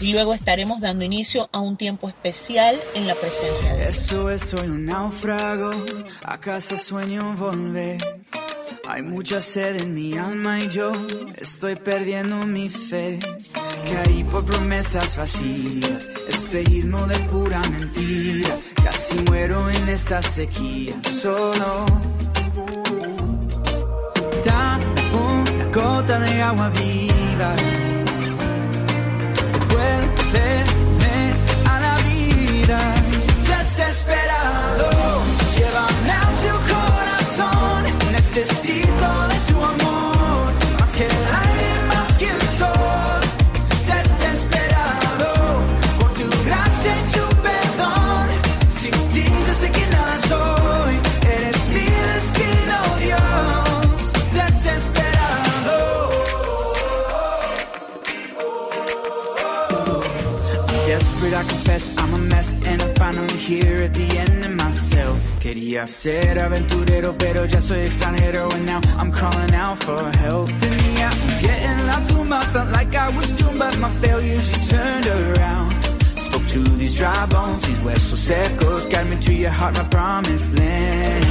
y 0.00 0.12
luego 0.12 0.34
estaremos 0.34 0.80
dando 0.80 1.04
inicio 1.04 1.48
a 1.52 1.60
un 1.60 1.76
tiempo 1.76 2.08
especial 2.08 2.78
en 2.94 3.06
la 3.06 3.14
presencia 3.14 3.72
de 3.72 3.82
Dios. 3.82 3.96
Eso 3.96 4.30
es, 4.30 4.42
soy 4.42 4.68
un 4.68 4.86
náufrago, 4.86 5.70
acaso 6.24 6.76
sueño 6.76 7.34
volver. 7.34 8.24
Hay 8.86 9.02
mucha 9.02 9.40
sed 9.40 9.76
en 9.76 9.94
mi 9.94 10.16
alma 10.16 10.60
y 10.60 10.68
yo 10.68 10.92
estoy 11.36 11.76
perdiendo 11.76 12.36
mi 12.46 12.70
fe. 12.70 13.18
Caí 13.92 14.24
por 14.24 14.44
promesas 14.44 15.16
vacías, 15.16 16.08
espejismo 16.28 17.06
de 17.06 17.18
pura 17.30 17.60
mentira. 17.68 18.56
Casi 18.82 19.16
muero 19.28 19.68
en 19.68 19.88
esta 19.88 20.22
sequía, 20.22 20.94
solo. 21.02 21.84
Dame 24.44 24.86
una 25.12 25.64
gota 25.74 26.18
de 26.20 26.42
agua 26.42 26.70
viva 26.70 27.87
Necesito 38.38 38.87
here 63.48 63.82
at 63.82 63.94
the 63.94 64.08
end 64.18 64.44
of 64.44 64.52
myself. 64.64 65.16
Quería 65.40 65.86
ser 65.86 66.38
aventurero 66.38 67.16
pero 67.16 67.46
ya 67.46 67.60
soy 67.60 67.80
extranjero. 67.80 68.52
And 68.52 68.66
now 68.66 68.80
I'm 68.98 69.10
calling 69.10 69.54
out 69.54 69.78
for 69.78 70.02
help. 70.18 70.48
To 70.48 70.68
me 70.82 70.90
un 71.02 71.18
pie 71.40 71.56
en 71.70 71.86
la 71.86 71.98
tumba 72.08 72.42
Felt 72.52 72.70
like 72.72 72.94
I 72.94 73.08
was 73.16 73.28
doomed 73.38 73.58
But 73.58 73.78
my 73.78 73.90
failures 74.02 74.46
you 74.50 74.58
turned 74.76 75.06
around. 75.06 75.70
Spoke 76.26 76.46
to 76.54 76.60
these 76.80 76.94
dry 76.94 77.26
bones 77.26 77.62
These 77.62 77.78
huesos 77.78 78.20
secos 78.28 78.90
Guide 78.90 79.08
me 79.10 79.16
to 79.26 79.32
your 79.32 79.50
heart, 79.50 79.74
my 79.74 79.84
promised 79.84 80.52
land. 80.58 81.24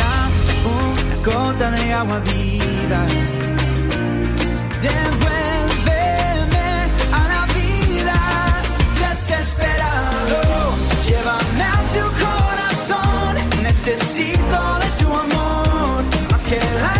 Dame 0.00 0.34
una 0.76 1.16
gota 1.26 1.70
de 1.76 1.92
agua 1.92 2.18
viva. 2.20 3.02
Devuélveme 4.82 5.39
Necesito 13.90 14.78
de 14.78 15.02
tu 15.02 15.12
amor. 15.12 16.04
Más 16.30 16.40
que 16.42 16.54
el 16.54 16.99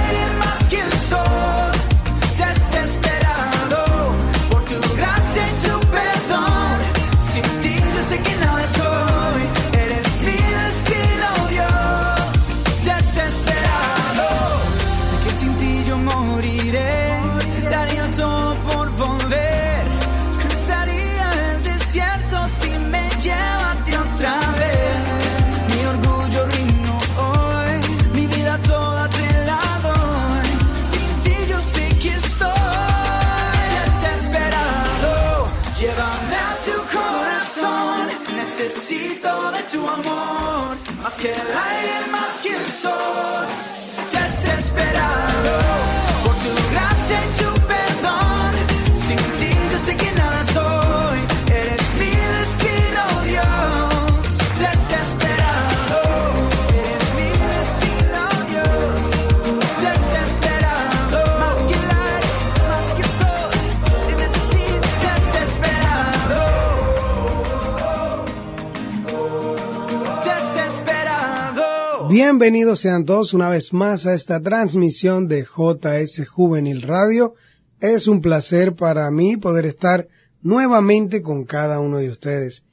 Bienvenidos 72.23 72.81
sean 72.81 73.07
todos 73.07 73.33
una 73.33 73.49
vez 73.49 73.73
más 73.73 74.05
a 74.05 74.13
esta 74.13 74.43
transmisión 74.43 75.27
de 75.27 75.43
JS 75.43 76.29
Juvenil 76.29 76.83
Radio. 76.83 77.33
Es 77.81 78.09
un 78.09 78.21
placer 78.21 78.75
para 78.75 79.11
mí 79.11 79.39
poder 79.39 79.65
estar 79.65 80.07
nuevamente 80.43 81.23
con 81.23 81.47
cada 81.47 81.81
uno 81.81 81.97
de 81.97 82.11
ustedes. 82.11 82.67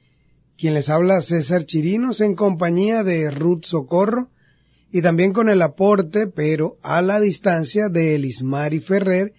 Quien 0.58 0.74
les 0.74 0.90
habla 0.90 1.22
César 1.22 1.64
Chirinos 1.64 2.20
en 2.20 2.34
compañía 2.34 3.02
de 3.04 3.30
Ruth 3.30 3.64
Socorro 3.64 4.28
y 4.92 5.00
también 5.00 5.32
con 5.32 5.48
el 5.48 5.62
aporte, 5.62 6.26
pero 6.26 6.76
a 6.82 7.00
la 7.00 7.18
distancia, 7.18 7.88
de 7.88 8.16
Elismari 8.16 8.80
Ferrer, 8.80 9.32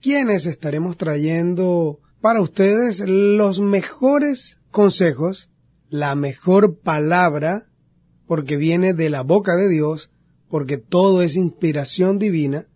quienes 0.00 0.46
estaremos 0.46 0.96
trayendo 0.96 2.00
para 2.22 2.40
ustedes 2.40 3.00
los 3.06 3.60
mejores 3.60 4.56
consejos, 4.70 5.50
la 5.90 6.14
mejor 6.14 6.78
palabra 6.78 7.66
porque 8.30 8.56
viene 8.56 8.94
de 8.94 9.10
la 9.10 9.22
boca 9.22 9.56
de 9.56 9.68
Dios, 9.68 10.12
porque 10.48 10.78
todo 10.78 11.20
es 11.22 11.34
inspiración 11.34 12.20
divina. 12.20 12.68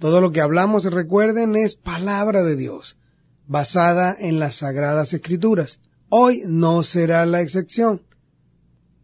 Todo 0.00 0.20
lo 0.20 0.32
que 0.32 0.40
hablamos, 0.40 0.82
recuerden, 0.86 1.54
es 1.54 1.76
palabra 1.76 2.42
de 2.42 2.56
Dios, 2.56 2.98
basada 3.46 4.16
en 4.18 4.40
las 4.40 4.56
sagradas 4.56 5.12
escrituras. 5.12 5.78
Hoy 6.08 6.42
no 6.44 6.82
será 6.82 7.24
la 7.24 7.40
excepción. 7.40 8.02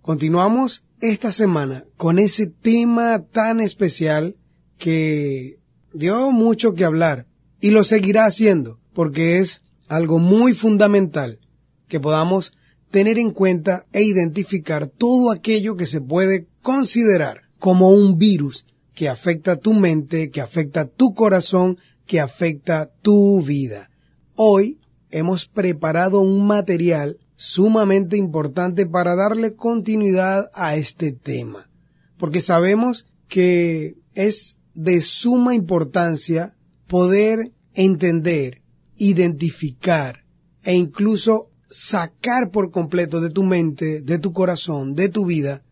Continuamos 0.00 0.82
esta 1.00 1.31
semana 1.31 1.85
con 1.97 2.19
ese 2.19 2.49
tema 2.49 3.23
tan 3.23 3.61
especial 3.61 4.35
que 4.79 5.61
dio 5.94 6.32
mucho 6.32 6.75
que 6.75 6.85
hablar 6.85 7.29
y 7.61 7.71
lo 7.71 7.85
seguirá 7.85 8.27
haciendo 8.27 8.81
porque 8.93 9.38
es 9.38 9.62
algo 9.87 10.19
muy 10.19 10.55
fundamental 10.55 11.38
que 11.87 12.00
podamos 12.00 12.55
tener 12.93 13.19
en 13.19 13.31
cuenta 13.31 13.87
e 13.93 14.03
identificar 14.03 14.87
todo 14.87 15.31
aquello 15.31 15.77
que 15.77 15.87
se 15.87 16.00
puede 16.00 16.47
considerar 16.61 17.41
como 17.59 17.91
un 17.91 18.19
virus 18.19 18.67
que 18.94 19.09
afecta 19.09 19.56
tu 19.56 19.73
mente, 19.73 20.31
que 20.31 20.43
afecta 20.43 20.85
tu 20.85 21.15
corazón, 21.15 21.79
que 22.06 22.21
afecta 22.21 22.93
tu 23.00 23.43
vida. 23.43 23.91
Hoy 24.35 24.79
hemos 25.11 25.47
preparado 25.47 26.21
un 26.21 26.47
material 26.47 27.17
sumamente 27.35 28.19
importante 28.19 28.85
para 28.85 29.17
darle 29.17 29.55
continuidad 29.55 30.50
a 30.53 30.77
este 30.77 31.12
tema, 31.12 31.71
porque 32.19 32.43
sabemos 32.43 33.06
que 33.27 33.94
es 34.15 34.59
de 34.75 35.00
suma 35.00 35.55
importancia 35.55 36.55
poder 36.87 37.53
entender, 37.73 38.61
identificar 38.99 40.25
e 40.62 40.75
incluso 40.75 41.52
sacar 41.73 42.51
por 42.51 42.71
completo 42.71 43.21
de 43.21 43.31
tu 43.31 43.43
mente, 43.43 44.01
de 44.01 44.19
tu 44.19 44.33
corazón, 44.33 44.95
de 44.95 45.09
tu 45.09 45.27
vida, 45.27 45.65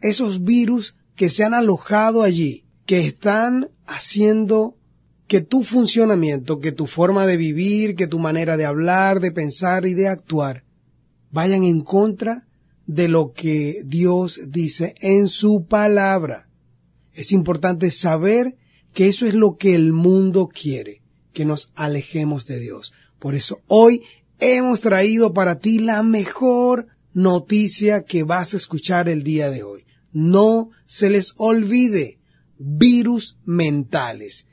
esos 0.00 0.44
virus 0.44 0.96
que 1.14 1.30
se 1.30 1.44
han 1.44 1.54
alojado 1.54 2.22
allí, 2.22 2.64
que 2.84 3.06
están 3.06 3.70
haciendo 3.86 4.76
que 5.26 5.40
tu 5.40 5.64
funcionamiento, 5.64 6.60
que 6.60 6.72
tu 6.72 6.86
forma 6.86 7.26
de 7.26 7.36
vivir, 7.36 7.94
que 7.94 8.06
tu 8.06 8.18
manera 8.18 8.56
de 8.56 8.66
hablar, 8.66 9.20
de 9.20 9.32
pensar 9.32 9.86
y 9.86 9.94
de 9.94 10.08
actuar 10.08 10.66
vayan 11.36 11.64
en 11.64 11.82
contra 11.82 12.46
de 12.86 13.08
lo 13.08 13.32
que 13.32 13.82
Dios 13.84 14.40
dice 14.48 14.94
en 15.00 15.28
su 15.28 15.66
palabra. 15.66 16.48
Es 17.12 17.30
importante 17.30 17.90
saber 17.90 18.56
que 18.94 19.08
eso 19.08 19.26
es 19.26 19.34
lo 19.34 19.56
que 19.56 19.74
el 19.74 19.92
mundo 19.92 20.48
quiere, 20.48 21.02
que 21.34 21.44
nos 21.44 21.70
alejemos 21.74 22.46
de 22.46 22.58
Dios. 22.58 22.94
Por 23.18 23.34
eso 23.34 23.60
hoy 23.66 24.02
hemos 24.38 24.80
traído 24.80 25.32
para 25.32 25.58
ti 25.58 25.78
la 25.78 26.02
mejor 26.02 26.88
noticia 27.12 28.04
que 28.04 28.22
vas 28.22 28.54
a 28.54 28.56
escuchar 28.56 29.08
el 29.08 29.22
día 29.22 29.50
de 29.50 29.62
hoy. 29.62 29.86
No 30.12 30.70
se 30.86 31.10
les 31.10 31.32
olvide 31.36 32.18
virus 32.58 33.38
mentales. 33.44 34.46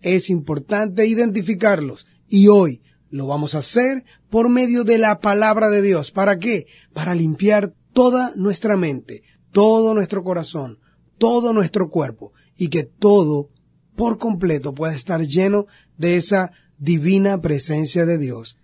Es 0.00 0.30
importante 0.30 1.06
identificarlos 1.06 2.06
y 2.28 2.48
hoy 2.48 2.82
lo 3.10 3.26
vamos 3.26 3.54
a 3.54 3.58
hacer 3.58 4.04
por 4.28 4.48
medio 4.48 4.84
de 4.84 4.98
la 4.98 5.20
palabra 5.20 5.70
de 5.70 5.82
Dios. 5.82 6.10
¿Para 6.10 6.38
qué? 6.38 6.66
Para 6.92 7.14
limpiar 7.14 7.74
toda 7.92 8.32
nuestra 8.36 8.76
mente, 8.76 9.22
todo 9.50 9.94
nuestro 9.94 10.24
corazón, 10.24 10.78
todo 11.16 11.52
nuestro 11.52 11.90
cuerpo 11.90 12.32
y 12.56 12.68
que 12.68 12.84
todo 12.84 13.50
por 13.94 14.18
completo 14.18 14.74
pueda 14.74 14.94
estar 14.94 15.22
lleno 15.22 15.66
de 15.96 16.16
esa 16.16 16.50
divina 16.78 17.40
presencia 17.40 18.04
de 18.04 18.18
Dios 18.18 18.58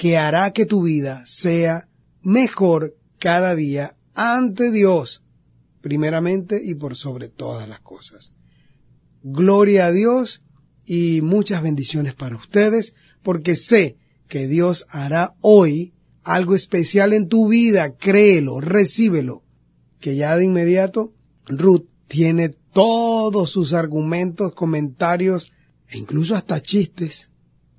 que 0.00 0.16
hará 0.16 0.54
que 0.54 0.64
tu 0.64 0.84
vida 0.84 1.24
sea 1.26 1.86
mejor 2.22 2.96
cada 3.18 3.54
día 3.54 3.96
ante 4.14 4.70
Dios, 4.70 5.22
primeramente 5.82 6.58
y 6.64 6.74
por 6.74 6.96
sobre 6.96 7.28
todas 7.28 7.68
las 7.68 7.80
cosas. 7.80 8.32
Gloria 9.22 9.84
a 9.84 9.92
Dios 9.92 10.42
y 10.86 11.20
muchas 11.20 11.62
bendiciones 11.62 12.14
para 12.14 12.36
ustedes, 12.36 12.94
porque 13.22 13.56
sé 13.56 13.98
que 14.26 14.46
Dios 14.46 14.86
hará 14.88 15.34
hoy 15.42 15.92
algo 16.22 16.54
especial 16.54 17.12
en 17.12 17.28
tu 17.28 17.48
vida, 17.48 17.94
créelo, 17.94 18.58
recíbelo, 18.58 19.42
que 19.98 20.16
ya 20.16 20.34
de 20.34 20.46
inmediato 20.46 21.12
Ruth 21.44 21.84
tiene 22.08 22.48
todos 22.72 23.50
sus 23.50 23.74
argumentos, 23.74 24.54
comentarios 24.54 25.52
e 25.90 25.98
incluso 25.98 26.36
hasta 26.36 26.62
chistes. 26.62 27.29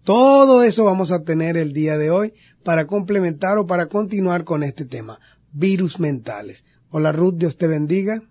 Todo 0.03 0.63
eso 0.63 0.85
vamos 0.85 1.11
a 1.11 1.23
tener 1.23 1.57
el 1.57 1.73
día 1.73 1.95
de 1.95 2.09
hoy 2.09 2.33
para 2.63 2.87
complementar 2.87 3.59
o 3.59 3.67
para 3.67 3.85
continuar 3.85 4.45
con 4.45 4.63
este 4.63 4.83
tema, 4.83 5.19
virus 5.53 5.99
mentales. 5.99 6.63
Hola 6.89 7.11
Ruth, 7.11 7.35
Dios 7.35 7.55
te 7.55 7.67
bendiga. 7.67 8.23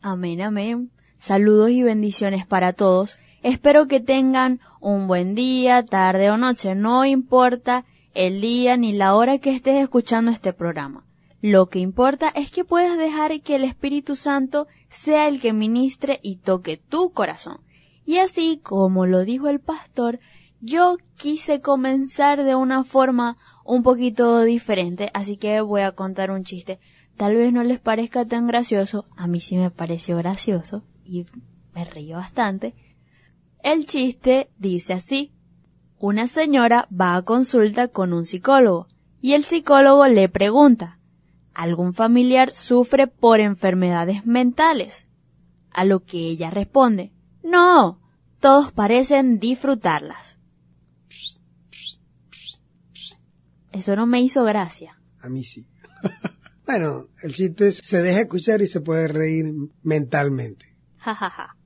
Amén, 0.00 0.40
amén. 0.40 0.92
Saludos 1.18 1.70
y 1.70 1.82
bendiciones 1.82 2.46
para 2.46 2.72
todos. 2.72 3.16
Espero 3.42 3.88
que 3.88 3.98
tengan 3.98 4.60
un 4.80 5.08
buen 5.08 5.34
día, 5.34 5.84
tarde 5.84 6.30
o 6.30 6.36
noche, 6.36 6.76
no 6.76 7.04
importa 7.04 7.84
el 8.14 8.40
día 8.40 8.76
ni 8.76 8.92
la 8.92 9.16
hora 9.16 9.38
que 9.38 9.50
estés 9.50 9.82
escuchando 9.82 10.30
este 10.30 10.52
programa. 10.52 11.04
Lo 11.40 11.68
que 11.68 11.80
importa 11.80 12.28
es 12.28 12.52
que 12.52 12.64
puedas 12.64 12.96
dejar 12.96 13.40
que 13.40 13.56
el 13.56 13.64
Espíritu 13.64 14.14
Santo 14.14 14.68
sea 14.88 15.26
el 15.26 15.40
que 15.40 15.52
ministre 15.52 16.20
y 16.22 16.36
toque 16.36 16.76
tu 16.76 17.10
corazón. 17.10 17.58
Y 18.04 18.18
así 18.18 18.60
como 18.62 19.04
lo 19.04 19.24
dijo 19.24 19.48
el 19.48 19.60
pastor, 19.60 20.20
yo 20.60 20.96
quise 21.16 21.60
comenzar 21.60 22.44
de 22.44 22.54
una 22.54 22.84
forma 22.84 23.36
un 23.64 23.82
poquito 23.82 24.42
diferente, 24.42 25.10
así 25.14 25.36
que 25.36 25.60
voy 25.60 25.82
a 25.82 25.92
contar 25.92 26.30
un 26.30 26.44
chiste. 26.44 26.80
Tal 27.16 27.34
vez 27.34 27.52
no 27.52 27.62
les 27.64 27.80
parezca 27.80 28.24
tan 28.24 28.46
gracioso, 28.46 29.04
a 29.16 29.26
mí 29.26 29.40
sí 29.40 29.56
me 29.56 29.70
pareció 29.70 30.16
gracioso 30.16 30.84
y 31.04 31.26
me 31.74 31.84
reí 31.84 32.12
bastante. 32.12 32.74
El 33.62 33.86
chiste 33.86 34.50
dice 34.56 34.94
así. 34.94 35.32
Una 36.00 36.28
señora 36.28 36.86
va 36.88 37.16
a 37.16 37.22
consulta 37.22 37.88
con 37.88 38.12
un 38.12 38.24
psicólogo 38.24 38.86
y 39.20 39.32
el 39.32 39.42
psicólogo 39.42 40.06
le 40.06 40.28
pregunta, 40.28 41.00
¿algún 41.54 41.92
familiar 41.92 42.54
sufre 42.54 43.08
por 43.08 43.40
enfermedades 43.40 44.24
mentales? 44.24 45.08
A 45.72 45.84
lo 45.84 46.04
que 46.04 46.18
ella 46.18 46.50
responde, 46.50 47.12
no, 47.42 48.00
todos 48.38 48.70
parecen 48.70 49.40
disfrutarlas. 49.40 50.37
Eso 53.78 53.94
no 53.94 54.06
me 54.06 54.20
hizo 54.20 54.42
gracia. 54.44 54.98
A 55.20 55.28
mí 55.28 55.44
sí. 55.44 55.68
bueno, 56.66 57.06
el 57.22 57.32
chiste 57.32 57.70
se 57.70 58.02
deja 58.02 58.22
escuchar 58.22 58.60
y 58.60 58.66
se 58.66 58.80
puede 58.80 59.06
reír 59.06 59.46
mentalmente. 59.82 60.76
Jajaja. 60.98 61.56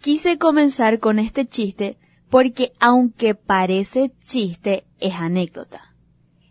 Quise 0.00 0.38
comenzar 0.38 1.00
con 1.00 1.18
este 1.18 1.46
chiste 1.46 1.98
porque 2.30 2.72
aunque 2.78 3.34
parece 3.34 4.12
chiste, 4.20 4.86
es 5.00 5.14
anécdota. 5.14 5.96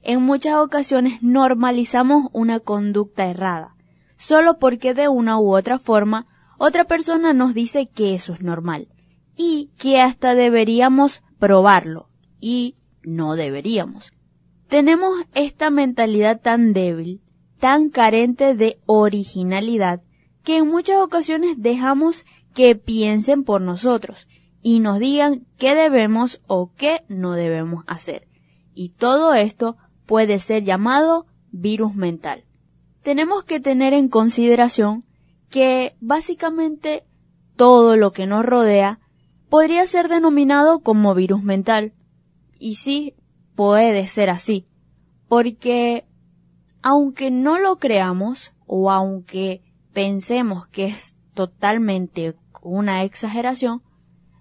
En 0.01 0.21
muchas 0.21 0.55
ocasiones 0.55 1.23
normalizamos 1.23 2.29
una 2.33 2.59
conducta 2.59 3.29
errada, 3.29 3.75
solo 4.17 4.59
porque 4.59 4.93
de 4.93 5.07
una 5.07 5.39
u 5.39 5.55
otra 5.55 5.79
forma 5.79 6.27
otra 6.57 6.85
persona 6.85 7.33
nos 7.33 7.53
dice 7.53 7.87
que 7.87 8.15
eso 8.15 8.33
es 8.33 8.41
normal 8.41 8.89
y 9.37 9.71
que 9.77 10.01
hasta 10.01 10.35
deberíamos 10.35 11.23
probarlo 11.39 12.09
y 12.41 12.75
no 13.03 13.35
deberíamos. 13.35 14.11
Tenemos 14.73 15.21
esta 15.35 15.69
mentalidad 15.69 16.41
tan 16.41 16.73
débil, 16.73 17.21
tan 17.59 17.89
carente 17.89 18.55
de 18.55 18.79
originalidad, 18.87 20.01
que 20.43 20.57
en 20.57 20.67
muchas 20.67 20.97
ocasiones 20.97 21.57
dejamos 21.59 22.25
que 22.55 22.73
piensen 22.73 23.43
por 23.43 23.61
nosotros 23.61 24.27
y 24.63 24.79
nos 24.79 24.97
digan 24.97 25.45
qué 25.59 25.75
debemos 25.75 26.41
o 26.47 26.71
qué 26.75 27.03
no 27.07 27.33
debemos 27.33 27.83
hacer. 27.85 28.27
Y 28.73 28.89
todo 28.89 29.35
esto 29.35 29.77
puede 30.07 30.39
ser 30.39 30.63
llamado 30.63 31.27
virus 31.51 31.93
mental. 31.93 32.43
Tenemos 33.03 33.43
que 33.43 33.59
tener 33.59 33.93
en 33.93 34.09
consideración 34.09 35.05
que 35.51 35.95
básicamente 35.99 37.03
todo 37.55 37.95
lo 37.95 38.11
que 38.11 38.25
nos 38.25 38.43
rodea 38.43 38.99
podría 39.49 39.85
ser 39.85 40.07
denominado 40.07 40.79
como 40.79 41.13
virus 41.13 41.43
mental. 41.43 41.93
Y 42.57 42.77
sí, 42.77 43.13
puede 43.55 44.07
ser 44.07 44.29
así, 44.29 44.65
porque 45.27 46.05
aunque 46.81 47.31
no 47.31 47.59
lo 47.59 47.77
creamos 47.77 48.51
o 48.67 48.91
aunque 48.91 49.61
pensemos 49.93 50.67
que 50.67 50.85
es 50.85 51.15
totalmente 51.33 52.35
una 52.61 53.03
exageración, 53.03 53.81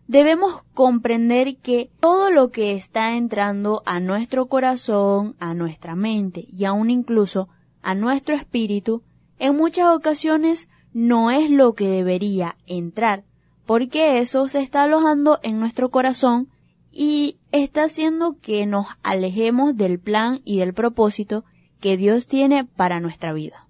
debemos 0.07 0.63
comprender 0.75 1.57
que 1.57 1.91
todo 2.01 2.31
lo 2.31 2.51
que 2.51 2.73
está 2.73 3.17
entrando 3.17 3.83
a 3.87 4.01
nuestro 4.01 4.47
corazón, 4.47 5.37
a 5.39 5.55
nuestra 5.55 5.95
mente 5.95 6.47
y 6.53 6.65
aún 6.65 6.91
incluso 6.91 7.49
a 7.83 7.95
nuestro 7.95 8.35
espíritu, 8.35 9.03
en 9.39 9.57
muchas 9.57 9.95
ocasiones 9.95 10.69
no 10.93 11.31
es 11.31 11.51
lo 11.51 11.75
que 11.75 11.89
debería 11.89 12.57
entrar, 12.67 13.25
porque 13.67 14.19
eso 14.19 14.49
se 14.49 14.61
está 14.61 14.83
alojando 14.83 15.39
en 15.43 15.59
nuestro 15.59 15.91
corazón 15.91 16.49
y 16.93 17.39
está 17.51 17.85
haciendo 17.85 18.39
que 18.41 18.67
nos 18.67 18.87
alejemos 19.03 19.77
del 19.77 19.99
plan 19.99 20.41
y 20.45 20.59
del 20.59 20.75
propósito 20.75 21.45
que 21.81 21.97
Dios 21.97 22.27
tiene 22.27 22.65
para 22.65 23.01
nuestra 23.01 23.33
vida. 23.33 23.69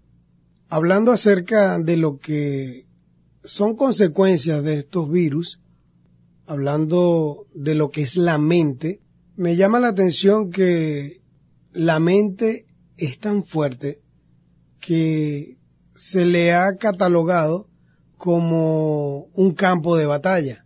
Hablando 0.68 1.12
acerca 1.12 1.78
de 1.78 1.96
lo 1.96 2.18
que 2.18 2.86
son 3.44 3.76
consecuencias 3.76 4.62
de 4.62 4.80
estos 4.80 5.10
virus, 5.10 5.60
hablando 6.46 7.46
de 7.54 7.74
lo 7.74 7.90
que 7.90 8.02
es 8.02 8.16
la 8.16 8.38
mente, 8.38 9.00
me 9.36 9.56
llama 9.56 9.80
la 9.80 9.88
atención 9.88 10.50
que 10.50 11.22
la 11.72 11.98
mente 12.00 12.66
es 12.96 13.18
tan 13.18 13.44
fuerte 13.44 14.00
que 14.80 15.56
se 15.94 16.24
le 16.24 16.52
ha 16.52 16.76
catalogado 16.76 17.68
como 18.16 19.28
un 19.32 19.52
campo 19.54 19.96
de 19.96 20.06
batalla, 20.06 20.61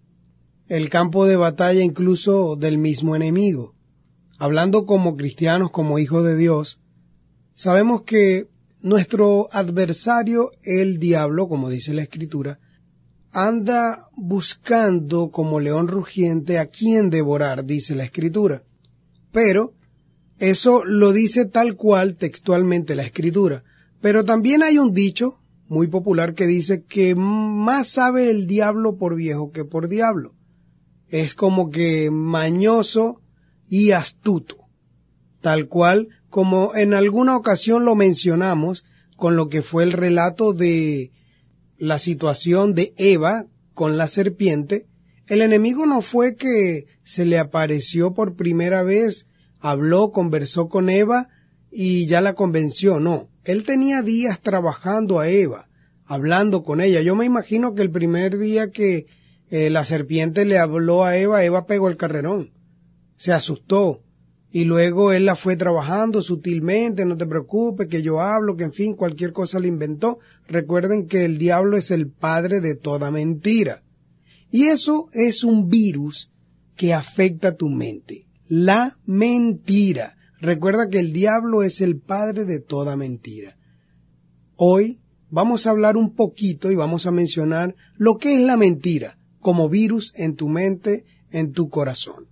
el 0.69 0.91
campo 0.91 1.27
de 1.27 1.37
batalla 1.37 1.83
incluso 1.83 2.57
del 2.57 2.79
mismo 2.79 3.15
enemigo. 3.15 3.75
Hablando 4.39 4.85
como 4.85 5.17
cristianos, 5.17 5.71
como 5.71 5.99
hijos 5.99 6.25
de 6.25 6.37
Dios, 6.37 6.81
sabemos 7.55 8.03
que 8.03 8.49
nuestro 8.81 9.49
adversario, 9.53 10.51
el 10.63 10.99
diablo, 10.99 11.49
como 11.49 11.71
dice 11.71 11.95
la 11.95 12.03
escritura, 12.03 12.59
anda 13.33 14.09
buscando 14.17 15.31
como 15.31 15.61
león 15.61 15.89
rugiente 15.89 16.59
a 16.59 16.67
quien 16.67 17.11
devorar, 17.11 17.65
dice 17.65 17.95
la 17.95 18.05
escritura. 18.05 18.63
Pero 19.33 19.75
eso 20.39 20.85
lo 20.85 21.13
dice 21.13 21.47
tal 21.47 21.77
cual 21.77 22.17
textualmente 22.17 22.95
la 22.95 23.05
escritura. 23.05 23.65
Pero 24.01 24.25
también 24.25 24.63
hay 24.63 24.79
un 24.79 24.93
dicho 24.93 25.41
muy 25.69 25.89
popular 25.89 26.35
que 26.35 26.47
dice 26.47 26.85
que 26.85 27.15
más 27.15 27.89
sabe 27.89 28.31
el 28.31 28.47
diablo 28.47 28.97
por 28.97 29.17
viejo 29.17 29.51
que 29.51 29.65
por 29.65 29.89
diablo. 29.89 30.36
Es 31.09 31.35
como 31.35 31.71
que 31.71 32.11
mañoso 32.11 33.21
y 33.69 33.93
astuto. 33.93 34.57
Tal 35.41 35.69
cual 35.69 36.09
como 36.29 36.75
en 36.75 36.95
alguna 36.95 37.37
ocasión 37.37 37.85
lo 37.85 37.95
mencionamos 37.95 38.85
con 39.17 39.37
lo 39.37 39.49
que 39.49 39.63
fue 39.63 39.85
el 39.85 39.93
relato 39.93 40.53
de 40.53 41.13
la 41.79 41.99
situación 41.99 42.75
de 42.75 42.93
Eva 42.97 43.47
con 43.75 43.97
la 43.97 44.09
serpiente, 44.09 44.87
el 45.27 45.43
enemigo 45.43 45.87
no 45.87 46.03
fue 46.03 46.37
que 46.37 46.87
se 47.03 47.25
le 47.25 47.39
apareció 47.39 48.15
por 48.15 48.37
primera 48.37 48.83
vez, 48.83 49.27
habló, 49.59 50.13
conversó 50.13 50.69
con 50.69 50.89
Eva 50.89 51.29
y 51.71 52.07
ya 52.07 52.21
la 52.21 52.35
convenció, 52.35 53.01
no. 53.01 53.29
Él 53.45 53.65
tenía 53.65 54.03
días 54.03 54.41
trabajando 54.41 55.19
a 55.19 55.29
Eva, 55.29 55.69
hablando 56.05 56.63
con 56.63 56.81
ella. 56.81 57.03
Yo 57.03 57.17
me 57.17 57.25
imagino 57.25 57.75
que 57.75 57.83
el 57.83 57.91
primer 57.91 58.39
día 58.39 58.71
que 58.71 59.07
eh, 59.51 59.71
la 59.71 59.85
serpiente 59.85 60.45
le 60.45 60.59
habló 60.59 61.05
a 61.05 61.17
Eva, 61.17 61.45
Eva 61.45 61.67
pegó 61.67 61.89
el 61.89 61.97
carrerón, 61.97 62.51
se 63.17 63.33
asustó, 63.33 64.03
y 64.51 64.65
luego 64.65 65.13
él 65.13 65.27
la 65.27 65.37
fue 65.37 65.57
trabajando 65.57 66.23
sutilmente, 66.23 67.05
no 67.05 67.17
te 67.17 67.27
preocupes, 67.27 67.89
que 67.89 68.03
yo 68.03 68.23
hablo, 68.23 68.57
que 68.57 68.65
en 68.65 68.73
fin, 68.73 68.95
cualquier 68.95 69.33
cosa 69.33 69.59
le 69.59 69.69
inventó. 69.69 70.19
Recuerden 70.49 71.07
que 71.09 71.27
el 71.27 71.37
diablo 71.37 71.77
es 71.77 71.91
el 71.91 72.11
padre 72.11 72.63
de 72.63 72.75
toda 72.75 73.11
mentira. 73.11 73.83
Y 74.51 74.65
eso 74.65 75.11
es 75.13 75.45
un 75.45 75.69
virus 75.69 76.31
que 76.75 76.95
afecta 76.95 77.57
tu 77.57 77.69
mente. 77.69 78.27
La 78.49 78.97
mentira. 79.05 80.17
Recuerda 80.41 80.89
que 80.89 81.01
el 81.01 81.13
diablo 81.13 81.63
es 81.63 81.83
el 81.83 81.99
padre 81.99 82.47
de 82.47 82.61
toda 82.61 82.97
mentira. 82.97 83.59
Hoy 84.55 85.01
vamos 85.29 85.67
a 85.67 85.71
hablar 85.71 85.99
un 85.99 86.15
poquito 86.15 86.71
y 86.71 86.77
vamos 86.77 87.05
a 87.05 87.11
mencionar 87.11 87.75
lo 87.97 88.17
que 88.17 88.37
es 88.37 88.41
la 88.41 88.57
mentira 88.57 89.16
como 89.47 89.69
virus 89.69 90.13
en 90.17 90.35
tu 90.35 90.49
mente, 90.49 91.05
en 91.31 91.53
tu 91.53 91.69
corazón. 91.69 92.27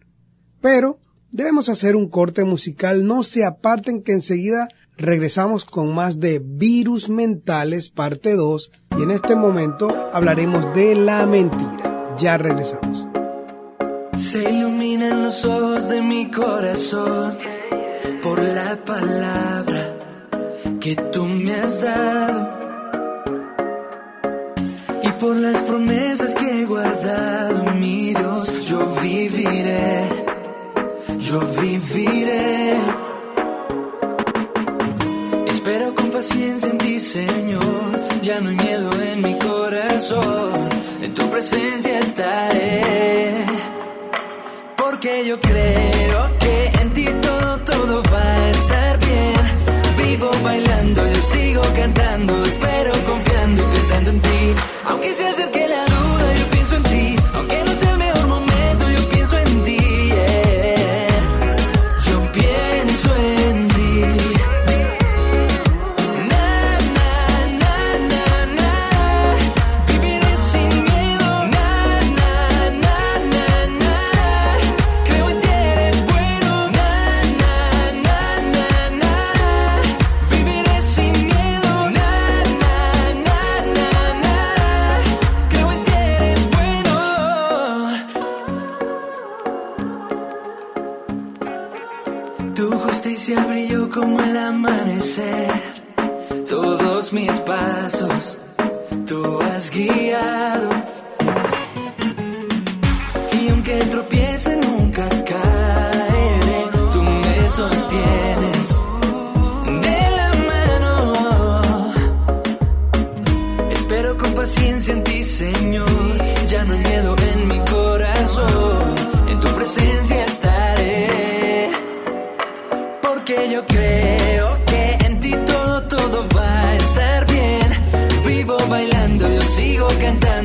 Pero 0.60 0.98
debemos 1.30 1.68
hacer 1.68 1.94
un 1.94 2.08
corte 2.08 2.42
musical, 2.42 3.06
no 3.06 3.22
se 3.22 3.44
aparten 3.44 4.02
que 4.02 4.10
enseguida 4.10 4.66
regresamos 4.96 5.64
con 5.64 5.94
más 5.94 6.18
de 6.18 6.42
Virus 6.44 7.08
Mentales 7.08 7.88
parte 7.88 8.34
2 8.34 8.72
y 8.98 9.02
en 9.04 9.12
este 9.12 9.36
momento 9.36 10.10
hablaremos 10.12 10.74
de 10.74 10.96
la 10.96 11.24
mentira. 11.24 12.16
Ya 12.18 12.36
regresamos. 12.36 13.06
Se 14.16 14.52
iluminan 14.52 15.22
los 15.22 15.44
ojos 15.44 15.88
de 15.88 16.02
mi 16.02 16.32
corazón 16.32 17.38
por 18.24 18.42
la 18.42 18.76
palabra 18.84 19.94
que 20.80 20.96
tú 20.96 21.26
me 21.26 21.54
has 21.54 21.80
dado 21.80 22.64
y 25.04 25.12
por 25.20 25.36
las 25.36 25.60
promesas 25.62 26.23
presencia 41.44 41.98
estaré. 41.98 43.44
Porque 44.76 45.26
yo 45.26 45.38
creo 45.38 45.93
tú 99.86 100.33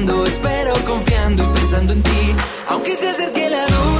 Espero 0.07 0.73
confiando 0.85 1.43
y 1.43 1.59
pensando 1.59 1.91
en 1.91 2.01
ti. 2.01 2.35
Aunque 2.69 2.95
se 2.95 3.09
acerque 3.09 3.49
la 3.49 3.65
duda, 3.65 3.98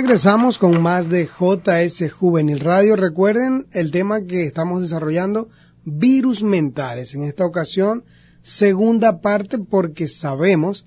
Regresamos 0.00 0.58
con 0.58 0.80
más 0.80 1.08
de 1.08 1.26
JS 1.26 2.12
Juvenil 2.12 2.60
Radio. 2.60 2.94
Recuerden 2.94 3.66
el 3.72 3.90
tema 3.90 4.20
que 4.20 4.44
estamos 4.44 4.80
desarrollando, 4.80 5.48
virus 5.84 6.44
mentales. 6.44 7.16
En 7.16 7.24
esta 7.24 7.44
ocasión, 7.44 8.04
segunda 8.42 9.20
parte 9.20 9.58
porque 9.58 10.06
sabemos 10.06 10.86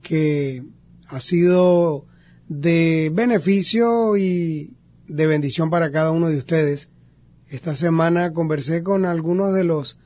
que 0.00 0.62
ha 1.08 1.18
sido 1.18 2.06
de 2.46 3.10
beneficio 3.12 4.16
y 4.16 4.76
de 5.08 5.26
bendición 5.26 5.68
para 5.68 5.90
cada 5.90 6.12
uno 6.12 6.28
de 6.28 6.36
ustedes. 6.36 6.88
Esta 7.48 7.74
semana 7.74 8.32
conversé 8.32 8.84
con 8.84 9.06
algunos 9.06 9.52
de 9.54 9.64
los 9.64 9.98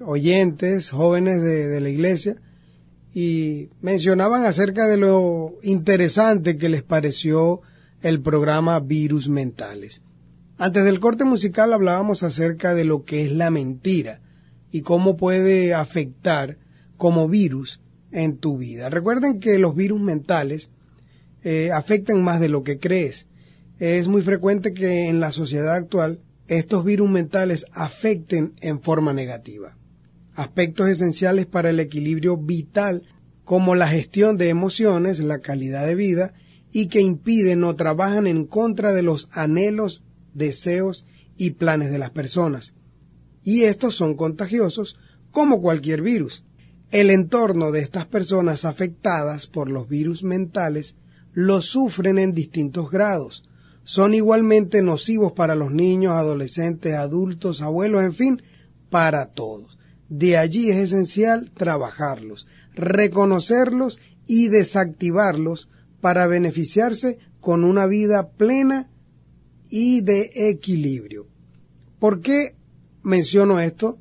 oyentes 0.00 0.90
jóvenes 0.90 1.42
de, 1.42 1.66
de 1.66 1.80
la 1.80 1.88
iglesia 1.88 2.36
y 3.12 3.70
mencionaban 3.80 4.44
acerca 4.44 4.86
de 4.86 4.98
lo 4.98 5.54
interesante 5.64 6.56
que 6.56 6.68
les 6.68 6.84
pareció 6.84 7.62
el 8.04 8.20
programa 8.20 8.80
Virus 8.80 9.30
Mentales. 9.30 10.02
Antes 10.58 10.84
del 10.84 11.00
corte 11.00 11.24
musical 11.24 11.72
hablábamos 11.72 12.22
acerca 12.22 12.74
de 12.74 12.84
lo 12.84 13.06
que 13.06 13.24
es 13.24 13.32
la 13.32 13.48
mentira 13.48 14.20
y 14.70 14.82
cómo 14.82 15.16
puede 15.16 15.72
afectar 15.72 16.58
como 16.98 17.30
virus 17.30 17.80
en 18.12 18.36
tu 18.36 18.58
vida. 18.58 18.90
Recuerden 18.90 19.40
que 19.40 19.58
los 19.58 19.74
virus 19.74 20.02
mentales 20.02 20.68
eh, 21.44 21.70
afectan 21.72 22.22
más 22.22 22.40
de 22.40 22.50
lo 22.50 22.62
que 22.62 22.78
crees. 22.78 23.26
Es 23.78 24.06
muy 24.06 24.20
frecuente 24.20 24.74
que 24.74 25.08
en 25.08 25.18
la 25.18 25.32
sociedad 25.32 25.74
actual 25.74 26.20
estos 26.46 26.84
virus 26.84 27.08
mentales 27.08 27.64
afecten 27.72 28.52
en 28.60 28.82
forma 28.82 29.14
negativa. 29.14 29.78
Aspectos 30.34 30.88
esenciales 30.88 31.46
para 31.46 31.70
el 31.70 31.80
equilibrio 31.80 32.36
vital 32.36 33.04
como 33.44 33.74
la 33.74 33.88
gestión 33.88 34.36
de 34.36 34.50
emociones, 34.50 35.20
la 35.20 35.38
calidad 35.38 35.86
de 35.86 35.94
vida 35.94 36.34
y 36.76 36.88
que 36.88 37.00
impiden 37.00 37.62
o 37.62 37.76
trabajan 37.76 38.26
en 38.26 38.46
contra 38.46 38.92
de 38.92 39.02
los 39.02 39.28
anhelos, 39.30 40.02
deseos 40.34 41.06
y 41.36 41.52
planes 41.52 41.92
de 41.92 41.98
las 41.98 42.10
personas. 42.10 42.74
Y 43.44 43.62
estos 43.62 43.94
son 43.94 44.16
contagiosos 44.16 44.98
como 45.30 45.62
cualquier 45.62 46.02
virus. 46.02 46.44
El 46.90 47.10
entorno 47.10 47.70
de 47.70 47.78
estas 47.78 48.06
personas 48.06 48.64
afectadas 48.64 49.46
por 49.46 49.70
los 49.70 49.88
virus 49.88 50.24
mentales 50.24 50.96
lo 51.32 51.62
sufren 51.62 52.18
en 52.18 52.34
distintos 52.34 52.90
grados. 52.90 53.48
Son 53.84 54.12
igualmente 54.12 54.82
nocivos 54.82 55.30
para 55.30 55.54
los 55.54 55.70
niños, 55.70 56.14
adolescentes, 56.14 56.94
adultos, 56.94 57.62
abuelos, 57.62 58.02
en 58.02 58.14
fin, 58.14 58.42
para 58.90 59.26
todos. 59.26 59.78
De 60.08 60.36
allí 60.36 60.70
es 60.70 60.78
esencial 60.78 61.52
trabajarlos, 61.52 62.48
reconocerlos 62.74 64.00
y 64.26 64.48
desactivarlos 64.48 65.68
para 66.04 66.26
beneficiarse 66.26 67.16
con 67.40 67.64
una 67.64 67.86
vida 67.86 68.28
plena 68.28 68.90
y 69.70 70.02
de 70.02 70.32
equilibrio. 70.50 71.26
¿Por 71.98 72.20
qué 72.20 72.56
menciono 73.02 73.58
esto? 73.58 73.96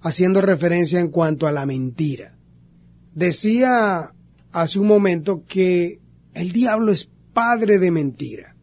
Haciendo 0.00 0.40
referencia 0.40 1.00
en 1.00 1.08
cuanto 1.08 1.48
a 1.48 1.50
la 1.50 1.66
mentira. 1.66 2.38
Decía 3.16 4.14
hace 4.52 4.78
un 4.78 4.86
momento 4.86 5.42
que 5.44 5.98
el 6.34 6.52
diablo 6.52 6.92
es 6.92 7.10
padre 7.32 7.80
de 7.80 7.90
mentira. 7.90 8.54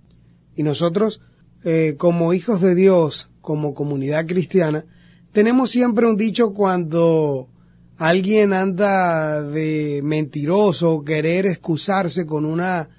Y 0.55 0.63
nosotros, 0.63 1.21
eh, 1.65 1.95
como 1.97 2.33
hijos 2.33 2.61
de 2.61 2.73
Dios, 2.73 3.29
como 3.41 3.73
comunidad 3.73 4.25
cristiana, 4.27 4.85
tenemos 5.33 5.71
siempre 5.71 6.05
un 6.05 6.15
dicho 6.15 6.53
cuando 6.53 7.49
alguien 7.97 8.53
anda 8.53 9.41
de 9.41 10.01
mentiroso, 10.03 11.03
querer 11.03 11.45
excusarse 11.45 12.25
con 12.25 12.45
una 12.45 12.89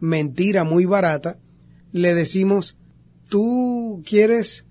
mentira 0.00 0.64
muy 0.64 0.84
barata, 0.84 1.38
le 1.92 2.14
decimos, 2.14 2.76
¿tú 3.28 4.02
quieres 4.06 4.64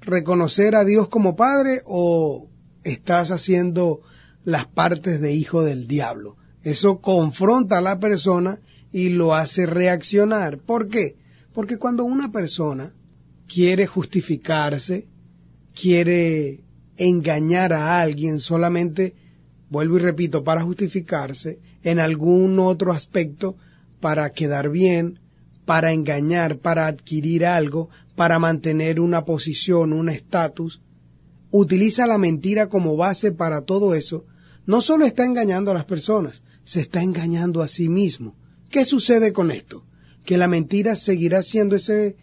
reconocer 0.00 0.74
a 0.74 0.84
Dios 0.84 1.08
como 1.08 1.36
Padre 1.36 1.82
o 1.84 2.48
estás 2.84 3.30
haciendo 3.30 4.00
las 4.44 4.66
partes 4.66 5.20
de 5.20 5.34
hijo 5.34 5.62
del 5.62 5.86
diablo? 5.86 6.36
Eso 6.62 7.00
confronta 7.00 7.78
a 7.78 7.82
la 7.82 7.98
persona 7.98 8.60
y 8.92 9.10
lo 9.10 9.34
hace 9.34 9.66
reaccionar. 9.66 10.58
¿Por 10.58 10.88
qué? 10.88 11.16
Porque 11.52 11.78
cuando 11.78 12.04
una 12.04 12.30
persona 12.30 12.94
quiere 13.46 13.86
justificarse, 13.86 15.08
quiere 15.74 16.64
engañar 16.96 17.72
a 17.72 18.00
alguien 18.00 18.40
solamente, 18.40 19.14
vuelvo 19.70 19.96
y 19.96 20.00
repito, 20.00 20.44
para 20.44 20.62
justificarse, 20.62 21.60
en 21.82 22.00
algún 22.00 22.58
otro 22.58 22.92
aspecto, 22.92 23.56
para 24.00 24.30
quedar 24.30 24.68
bien, 24.68 25.20
para 25.64 25.92
engañar, 25.92 26.58
para 26.58 26.86
adquirir 26.86 27.46
algo, 27.46 27.88
para 28.16 28.38
mantener 28.38 29.00
una 29.00 29.24
posición, 29.24 29.92
un 29.92 30.08
estatus, 30.08 30.82
utiliza 31.50 32.06
la 32.06 32.18
mentira 32.18 32.68
como 32.68 32.96
base 32.96 33.32
para 33.32 33.62
todo 33.62 33.94
eso, 33.94 34.26
no 34.66 34.80
solo 34.82 35.06
está 35.06 35.24
engañando 35.24 35.70
a 35.70 35.74
las 35.74 35.84
personas, 35.84 36.42
se 36.64 36.80
está 36.80 37.02
engañando 37.02 37.62
a 37.62 37.68
sí 37.68 37.88
mismo. 37.88 38.34
¿Qué 38.68 38.84
sucede 38.84 39.32
con 39.32 39.50
esto? 39.50 39.84
Que 40.24 40.36
la 40.36 40.48
mentira 40.48 40.96
seguirá 40.96 41.42
siendo 41.42 41.76
ese, 41.76 42.16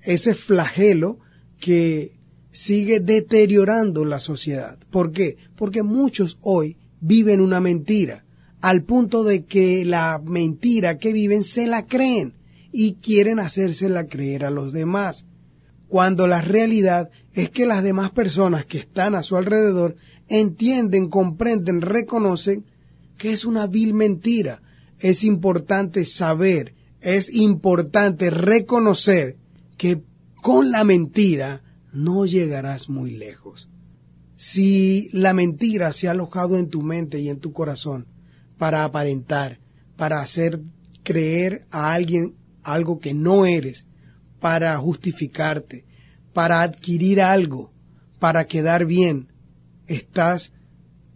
ese 0.00 0.34
flagelo 0.34 1.18
que 1.60 2.18
sigue 2.50 3.00
deteriorando 3.00 4.04
la 4.04 4.20
sociedad. 4.20 4.78
¿Por 4.90 5.12
qué? 5.12 5.36
Porque 5.56 5.82
muchos 5.82 6.38
hoy 6.40 6.76
viven 7.02 7.40
una 7.40 7.60
mentira, 7.60 8.24
al 8.62 8.84
punto 8.84 9.24
de 9.24 9.44
que 9.44 9.84
la 9.84 10.22
mentira 10.24 10.96
que 10.96 11.12
viven 11.12 11.44
se 11.44 11.66
la 11.66 11.84
creen 11.86 12.34
y 12.72 12.94
quieren 12.94 13.40
hacérsela 13.40 14.06
creer 14.06 14.46
a 14.46 14.50
los 14.50 14.72
demás, 14.72 15.26
cuando 15.88 16.26
la 16.26 16.40
realidad 16.40 17.10
es 17.34 17.50
que 17.50 17.66
las 17.66 17.82
demás 17.82 18.12
personas 18.12 18.64
que 18.64 18.78
están 18.78 19.14
a 19.14 19.22
su 19.22 19.36
alrededor 19.36 19.96
entienden, 20.28 21.10
comprenden, 21.10 21.82
reconocen 21.82 22.64
que 23.18 23.32
es 23.32 23.44
una 23.44 23.66
vil 23.66 23.92
mentira, 23.92 24.62
es 25.00 25.24
importante 25.24 26.04
saber, 26.04 26.74
es 27.00 27.34
importante 27.34 28.30
reconocer 28.30 29.36
que 29.76 30.02
con 30.40 30.70
la 30.70 30.84
mentira 30.84 31.62
no 31.92 32.26
llegarás 32.26 32.88
muy 32.88 33.10
lejos. 33.10 33.68
Si 34.44 35.08
la 35.12 35.32
mentira 35.34 35.92
se 35.92 36.08
ha 36.08 36.10
alojado 36.10 36.58
en 36.58 36.68
tu 36.68 36.82
mente 36.82 37.20
y 37.20 37.28
en 37.28 37.38
tu 37.38 37.52
corazón 37.52 38.08
para 38.58 38.82
aparentar, 38.82 39.60
para 39.96 40.20
hacer 40.20 40.60
creer 41.04 41.64
a 41.70 41.92
alguien 41.92 42.34
algo 42.64 42.98
que 42.98 43.14
no 43.14 43.46
eres, 43.46 43.86
para 44.40 44.76
justificarte, 44.78 45.84
para 46.32 46.62
adquirir 46.62 47.22
algo, 47.22 47.72
para 48.18 48.48
quedar 48.48 48.84
bien, 48.84 49.28
estás 49.86 50.52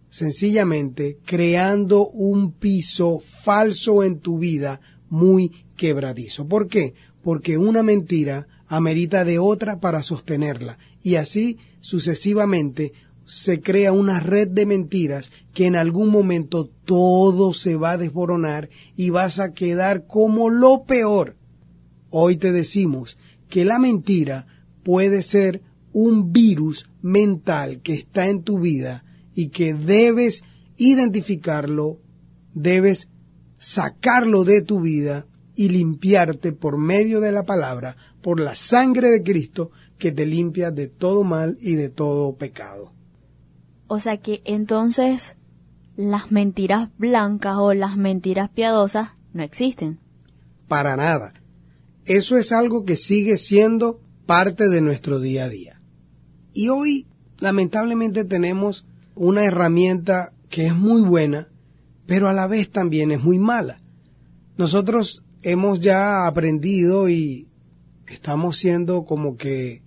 sencillamente 0.09 1.19
creando 1.27 2.07
un 2.07 2.53
piso 2.53 3.25
falso 3.43 4.05
en 4.05 4.21
tu 4.21 4.39
vida 4.39 4.81
muy 5.11 5.67
quebradizo. 5.77 6.47
¿Por 6.47 6.69
qué? 6.69 6.95
Porque 7.25 7.59
una 7.59 7.83
mentira 7.83 8.47
amerita 8.69 9.25
de 9.25 9.41
otra 9.41 9.81
para 9.81 10.05
sostenerla 10.05 10.79
y 11.03 11.17
así 11.17 11.59
sucesivamente 11.81 12.93
se 13.27 13.61
crea 13.61 13.93
una 13.93 14.21
red 14.21 14.49
de 14.49 14.67
mentiras 14.67 15.33
que 15.53 15.67
en 15.67 15.77
algún 15.77 16.11
momento 16.11 16.71
todo 16.85 17.53
se 17.53 17.75
va 17.75 17.93
a 17.93 17.99
desboronar 17.99 18.71
y 18.97 19.11
vas 19.11 19.41
a 19.41 19.53
quedar 19.53 20.07
como 20.07 20.49
lo 20.49 20.85
peor. 20.85 21.37
Hoy 22.11 22.37
te 22.37 22.53
decimos 22.53 23.19
que 23.49 23.65
la 23.65 23.79
mentira 23.79 24.47
puede 24.85 25.23
ser 25.23 25.63
un 25.93 26.33
virus 26.33 26.89
mental 27.03 27.83
que 27.83 27.95
está 27.95 28.29
en 28.29 28.43
tu 28.43 28.61
vida 28.61 29.05
y 29.35 29.49
que 29.49 29.75
debes 29.75 30.45
identificarlo, 30.77 32.01
debes 32.55 33.09
sacarlo 33.59 34.45
de 34.45 34.63
tu 34.63 34.81
vida 34.81 35.27
y 35.57 35.71
limpiarte 35.71 36.53
por 36.53 36.79
medio 36.79 37.21
de 37.21 37.33
la 37.33 37.45
palabra, 37.45 37.97
por 38.23 38.39
la 38.39 38.55
sangre 38.55 39.11
de 39.11 39.23
Cristo 39.23 39.71
que 39.99 40.13
te 40.13 40.27
limpia 40.27 40.71
de 40.71 40.87
todo 40.87 41.25
mal 41.25 41.57
y 41.61 41.75
de 41.75 41.89
todo 41.89 42.37
pecado. 42.37 42.96
O 43.89 44.01
sea 44.01 44.17
que 44.19 44.43
entonces 44.45 45.37
las 45.97 46.31
mentiras 46.31 46.91
blancas 46.99 47.57
o 47.59 47.73
las 47.73 47.97
mentiras 47.97 48.51
piadosas 48.51 49.11
no 49.33 49.43
existen. 49.43 49.99
Para 50.69 50.97
nada. 50.97 51.35
Eso 52.05 52.37
es 52.37 52.53
algo 52.53 52.85
que 52.85 52.97
sigue 52.97 53.37
siendo 53.37 54.01
parte 54.27 54.69
de 54.69 54.81
nuestro 54.81 55.21
día 55.21 55.45
a 55.45 55.49
día. 55.49 55.81
Y 56.53 56.69
hoy, 56.69 57.07
lamentablemente, 57.39 58.25
tenemos 58.25 58.87
una 59.15 59.45
herramienta 59.45 60.33
que 60.49 60.67
es 60.67 60.75
muy 60.75 61.03
buena, 61.03 61.49
pero 62.07 62.29
a 62.29 62.33
la 62.33 62.47
vez 62.47 62.71
también 62.71 63.11
es 63.11 63.23
muy 63.23 63.39
mala. 63.39 63.81
Nosotros 64.57 65.25
hemos 65.43 65.81
ya 65.81 66.27
aprendido 66.27 67.09
y 67.09 67.49
estamos 68.09 68.57
siendo 68.57 69.05
como 69.05 69.37
que 69.37 69.83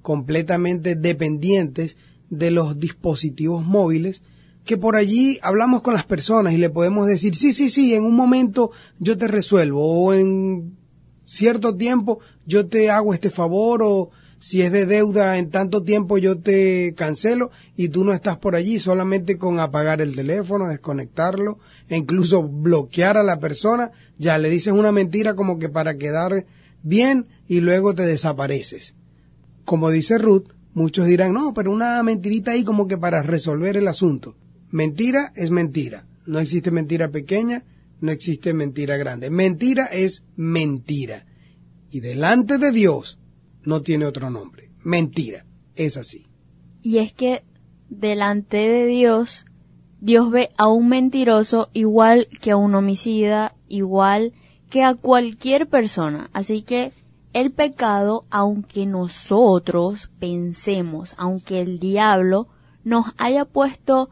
completamente 0.00 0.94
dependientes 0.94 1.96
de 2.32 2.50
los 2.50 2.78
dispositivos 2.80 3.62
móviles 3.64 4.22
que 4.64 4.78
por 4.78 4.96
allí 4.96 5.38
hablamos 5.42 5.82
con 5.82 5.92
las 5.92 6.06
personas 6.06 6.54
y 6.54 6.56
le 6.56 6.70
podemos 6.70 7.06
decir, 7.06 7.34
sí, 7.36 7.52
sí, 7.52 7.68
sí, 7.68 7.94
en 7.94 8.04
un 8.04 8.16
momento 8.16 8.70
yo 8.98 9.18
te 9.18 9.28
resuelvo 9.28 9.84
o 9.84 10.14
en 10.14 10.78
cierto 11.24 11.76
tiempo 11.76 12.20
yo 12.46 12.66
te 12.66 12.90
hago 12.90 13.12
este 13.12 13.30
favor 13.30 13.82
o 13.82 14.10
si 14.38 14.62
es 14.62 14.72
de 14.72 14.86
deuda 14.86 15.36
en 15.38 15.50
tanto 15.50 15.82
tiempo 15.82 16.16
yo 16.16 16.38
te 16.38 16.94
cancelo 16.96 17.50
y 17.76 17.90
tú 17.90 18.02
no 18.02 18.12
estás 18.12 18.38
por 18.38 18.56
allí 18.56 18.78
solamente 18.78 19.36
con 19.36 19.60
apagar 19.60 20.00
el 20.00 20.16
teléfono, 20.16 20.68
desconectarlo 20.68 21.58
e 21.88 21.98
incluso 21.98 22.42
bloquear 22.42 23.18
a 23.18 23.22
la 23.22 23.40
persona, 23.40 23.90
ya 24.18 24.38
le 24.38 24.48
dices 24.48 24.72
una 24.72 24.90
mentira 24.90 25.34
como 25.34 25.58
que 25.58 25.68
para 25.68 25.96
quedar 25.98 26.46
bien 26.82 27.26
y 27.46 27.60
luego 27.60 27.94
te 27.94 28.06
desapareces. 28.06 28.94
Como 29.64 29.90
dice 29.90 30.18
Ruth, 30.18 30.48
muchos 30.74 31.06
dirán, 31.06 31.32
no, 31.32 31.52
pero 31.54 31.72
una 31.72 32.02
mentirita 32.02 32.52
ahí 32.52 32.64
como 32.64 32.86
que 32.86 32.98
para 32.98 33.22
resolver 33.22 33.76
el 33.76 33.88
asunto. 33.88 34.36
Mentira 34.70 35.32
es 35.36 35.50
mentira. 35.50 36.06
No 36.26 36.38
existe 36.38 36.70
mentira 36.70 37.10
pequeña, 37.10 37.64
no 38.00 38.10
existe 38.10 38.54
mentira 38.54 38.96
grande. 38.96 39.30
Mentira 39.30 39.86
es 39.86 40.24
mentira. 40.36 41.26
Y 41.90 42.00
delante 42.00 42.58
de 42.58 42.72
Dios, 42.72 43.18
no 43.64 43.82
tiene 43.82 44.06
otro 44.06 44.30
nombre. 44.30 44.70
Mentira. 44.82 45.44
Es 45.74 45.96
así. 45.96 46.26
Y 46.82 46.98
es 46.98 47.12
que 47.12 47.42
delante 47.88 48.56
de 48.56 48.86
Dios, 48.86 49.44
Dios 50.00 50.30
ve 50.30 50.50
a 50.56 50.68
un 50.68 50.88
mentiroso 50.88 51.70
igual 51.72 52.28
que 52.40 52.50
a 52.50 52.56
un 52.56 52.74
homicida, 52.74 53.54
igual 53.68 54.32
que 54.68 54.82
a 54.82 54.94
cualquier 54.94 55.68
persona. 55.68 56.30
Así 56.32 56.62
que 56.62 56.92
el 57.32 57.50
pecado, 57.50 58.24
aunque 58.30 58.86
nosotros 58.86 60.10
pensemos, 60.18 61.14
aunque 61.16 61.60
el 61.60 61.78
diablo 61.78 62.48
nos 62.84 63.06
haya 63.16 63.44
puesto 63.44 64.10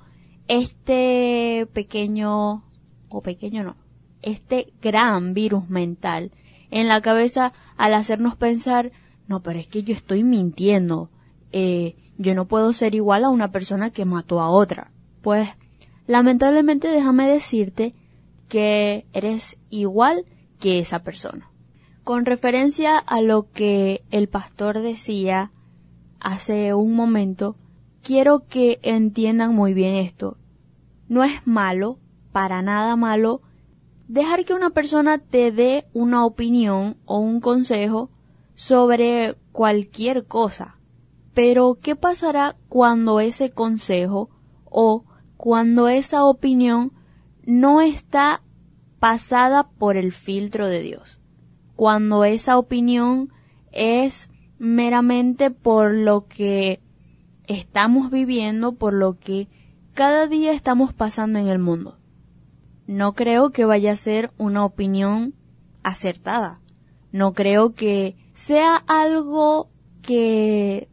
este 0.48 1.68
pequeño, 1.72 2.64
o 3.08 3.22
pequeño 3.22 3.62
no, 3.62 3.76
este 4.22 4.72
gran 4.80 5.34
virus 5.34 5.68
mental 5.68 6.32
en 6.70 6.88
la 6.88 7.00
cabeza 7.00 7.52
al 7.76 7.94
hacernos 7.94 8.36
pensar, 8.36 8.92
no, 9.28 9.42
pero 9.42 9.58
es 9.58 9.66
que 9.66 9.82
yo 9.82 9.94
estoy 9.94 10.24
mintiendo, 10.24 11.10
eh, 11.52 11.96
yo 12.16 12.34
no 12.34 12.46
puedo 12.46 12.72
ser 12.72 12.94
igual 12.94 13.24
a 13.24 13.28
una 13.28 13.50
persona 13.50 13.90
que 13.90 14.04
mató 14.04 14.40
a 14.40 14.50
otra. 14.50 14.92
Pues, 15.22 15.48
lamentablemente 16.06 16.88
déjame 16.88 17.28
decirte 17.28 17.94
que 18.48 19.06
eres 19.12 19.56
igual 19.68 20.24
que 20.58 20.80
esa 20.80 21.02
persona. 21.02 21.49
Con 22.04 22.24
referencia 22.24 22.96
a 22.98 23.20
lo 23.20 23.50
que 23.50 24.02
el 24.10 24.28
pastor 24.28 24.80
decía 24.80 25.52
hace 26.18 26.74
un 26.74 26.94
momento, 26.94 27.56
quiero 28.02 28.46
que 28.46 28.80
entiendan 28.82 29.54
muy 29.54 29.74
bien 29.74 29.94
esto. 29.94 30.38
No 31.08 31.24
es 31.24 31.46
malo, 31.46 31.98
para 32.32 32.62
nada 32.62 32.96
malo, 32.96 33.42
dejar 34.08 34.44
que 34.44 34.54
una 34.54 34.70
persona 34.70 35.18
te 35.18 35.52
dé 35.52 35.86
una 35.92 36.24
opinión 36.24 36.96
o 37.04 37.18
un 37.18 37.40
consejo 37.40 38.10
sobre 38.54 39.36
cualquier 39.52 40.26
cosa. 40.26 40.78
Pero, 41.34 41.78
¿qué 41.80 41.96
pasará 41.96 42.56
cuando 42.68 43.20
ese 43.20 43.50
consejo 43.50 44.30
o 44.64 45.04
cuando 45.36 45.88
esa 45.88 46.24
opinión 46.24 46.92
no 47.44 47.80
está 47.80 48.42
pasada 48.98 49.68
por 49.68 49.96
el 49.96 50.12
filtro 50.12 50.66
de 50.66 50.80
Dios? 50.80 51.19
Cuando 51.80 52.24
esa 52.24 52.58
opinión 52.58 53.32
es 53.72 54.30
meramente 54.58 55.50
por 55.50 55.94
lo 55.94 56.26
que 56.26 56.82
estamos 57.46 58.10
viviendo, 58.10 58.72
por 58.74 58.92
lo 58.92 59.18
que 59.18 59.48
cada 59.94 60.26
día 60.26 60.52
estamos 60.52 60.92
pasando 60.92 61.38
en 61.38 61.46
el 61.46 61.58
mundo. 61.58 61.96
No 62.86 63.14
creo 63.14 63.48
que 63.48 63.64
vaya 63.64 63.92
a 63.92 63.96
ser 63.96 64.30
una 64.36 64.62
opinión 64.62 65.32
acertada. 65.82 66.60
No 67.12 67.32
creo 67.32 67.72
que 67.72 68.14
sea 68.34 68.76
algo 68.76 69.70
que 70.02 70.90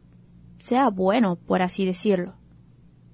sea 0.58 0.90
bueno, 0.90 1.36
por 1.36 1.64
así 1.64 1.86
decirlo. 1.86 2.36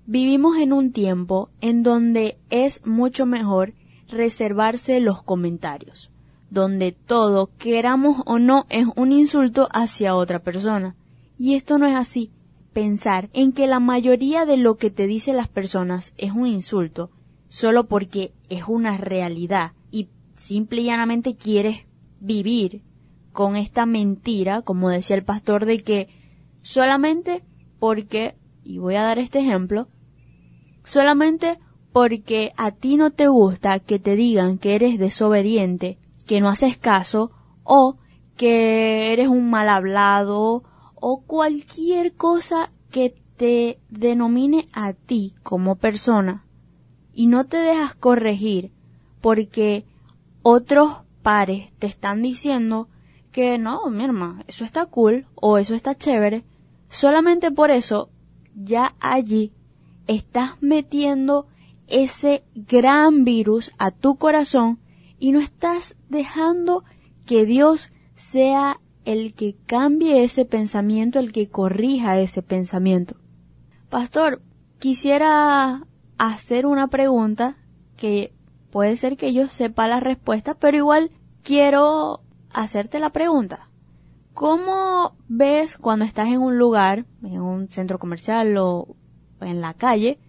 Vivimos 0.05 0.57
en 0.59 0.73
un 0.73 0.91
tiempo 0.91 1.49
en 1.59 1.81
donde 1.81 2.37
es 2.51 2.85
mucho 2.85 3.25
mejor 3.25 3.73
reservarse 4.07 4.99
los 4.99 5.23
comentarios 5.23 6.12
donde 6.53 6.91
todo, 6.91 7.49
queramos 7.57 8.21
o 8.27 8.37
no, 8.37 8.67
es 8.69 8.85
un 8.95 9.11
insulto 9.11 9.69
hacia 9.71 10.15
otra 10.15 10.37
persona. 10.37 10.95
Y 11.35 11.55
esto 11.55 11.79
no 11.79 11.87
es 11.87 11.95
así. 11.95 12.31
Pensar 12.73 13.29
en 13.33 13.53
que 13.53 13.65
la 13.65 13.79
mayoría 13.79 14.45
de 14.45 14.57
lo 14.57 14.77
que 14.77 14.91
te 14.91 15.07
dicen 15.07 15.35
las 15.35 15.47
personas 15.47 16.13
es 16.15 16.31
un 16.31 16.45
insulto, 16.45 17.09
solo 17.49 17.87
porque 17.87 18.33
es 18.49 18.63
una 18.67 18.97
realidad 18.97 19.73
y 19.89 20.09
simple 20.35 20.81
y 20.81 20.85
llanamente 20.85 21.35
quieres 21.35 21.85
vivir 22.19 22.83
con 23.31 23.55
esta 23.55 23.87
mentira, 23.87 24.61
como 24.61 24.89
decía 24.89 25.15
el 25.15 25.23
pastor, 25.23 25.65
de 25.65 25.81
que 25.81 26.07
solamente 26.61 27.43
porque, 27.79 28.35
y 28.63 28.77
voy 28.77 28.95
a 28.95 29.03
dar 29.03 29.17
este 29.17 29.39
ejemplo, 29.39 29.87
solamente 30.83 31.57
porque 31.91 32.53
a 32.57 32.71
ti 32.71 32.95
no 32.95 33.11
te 33.11 33.27
gusta 33.27 33.79
que 33.79 33.97
te 33.97 34.15
digan 34.15 34.59
que 34.59 34.75
eres 34.75 34.99
desobediente, 34.99 35.97
que 36.25 36.41
no 36.41 36.49
haces 36.49 36.77
caso 36.77 37.31
o 37.63 37.97
que 38.35 39.13
eres 39.13 39.27
un 39.27 39.49
mal 39.49 39.69
hablado 39.69 40.63
o 40.95 41.21
cualquier 41.21 42.13
cosa 42.13 42.71
que 42.89 43.15
te 43.37 43.79
denomine 43.89 44.67
a 44.73 44.93
ti 44.93 45.35
como 45.43 45.75
persona. 45.75 46.45
Y 47.13 47.27
no 47.27 47.45
te 47.45 47.57
dejas 47.57 47.95
corregir 47.95 48.71
porque 49.21 49.85
otros 50.41 50.97
pares 51.21 51.71
te 51.79 51.87
están 51.87 52.21
diciendo 52.21 52.89
que 53.31 53.57
no, 53.57 53.89
mi 53.89 54.03
hermano, 54.03 54.43
eso 54.47 54.63
está 54.63 54.85
cool 54.85 55.25
o 55.35 55.57
eso 55.57 55.73
está 55.73 55.95
chévere, 55.95 56.43
solamente 56.89 57.51
por 57.51 57.71
eso 57.71 58.09
ya 58.55 58.95
allí 58.99 59.53
estás 60.07 60.61
metiendo 60.61 61.47
ese 61.87 62.43
gran 62.53 63.23
virus 63.23 63.71
a 63.77 63.91
tu 63.91 64.17
corazón 64.17 64.79
y 65.23 65.31
no 65.31 65.39
estás 65.39 65.95
dejando 66.09 66.83
que 67.25 67.45
Dios 67.45 67.93
sea 68.13 68.81
el 69.05 69.33
que 69.33 69.55
cambie 69.65 70.21
ese 70.25 70.43
pensamiento, 70.43 71.17
el 71.17 71.31
que 71.31 71.47
corrija 71.47 72.19
ese 72.19 72.41
pensamiento. 72.41 73.15
Pastor, 73.89 74.41
quisiera 74.79 75.87
hacer 76.17 76.65
una 76.65 76.89
pregunta 76.89 77.55
que 77.95 78.33
puede 78.69 78.97
ser 78.97 79.15
que 79.15 79.31
yo 79.31 79.47
sepa 79.47 79.87
la 79.87 80.01
respuesta, 80.01 80.55
pero 80.55 80.75
igual 80.75 81.09
quiero 81.41 82.19
hacerte 82.51 82.99
la 82.99 83.11
pregunta. 83.11 83.69
¿Cómo 84.33 85.15
ves 85.29 85.77
cuando 85.77 86.03
estás 86.03 86.27
en 86.27 86.41
un 86.41 86.57
lugar, 86.57 87.05
en 87.23 87.41
un 87.41 87.69
centro 87.69 87.97
comercial 87.97 88.57
o 88.57 88.97
en 89.39 89.61
la 89.61 89.73
calle, 89.73 90.19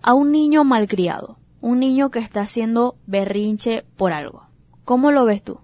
a 0.00 0.14
un 0.14 0.30
niño 0.30 0.62
malcriado? 0.62 1.37
Un 1.60 1.80
niño 1.80 2.10
que 2.10 2.18
está 2.18 2.42
haciendo 2.42 2.96
berrinche 3.06 3.84
por 3.96 4.12
algo. 4.12 4.44
¿Cómo 4.84 5.12
lo 5.12 5.24
ves 5.24 5.42
tú? 5.42 5.58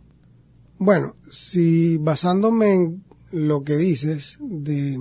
Bueno, 0.78 1.16
si 1.30 1.96
basándome 1.96 2.74
en 2.74 3.04
lo 3.30 3.62
que 3.62 3.76
dices 3.76 4.36
de 4.40 4.98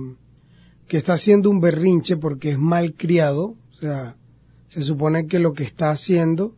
que 0.86 0.98
está 0.98 1.14
haciendo 1.14 1.50
un 1.50 1.60
berrinche 1.60 2.16
porque 2.16 2.52
es 2.52 2.58
mal 2.58 2.94
criado, 2.94 3.56
o 3.72 3.76
sea, 3.76 4.16
se 4.68 4.82
supone 4.82 5.26
que 5.26 5.38
lo 5.38 5.52
que 5.52 5.64
está 5.64 5.90
haciendo 5.90 6.54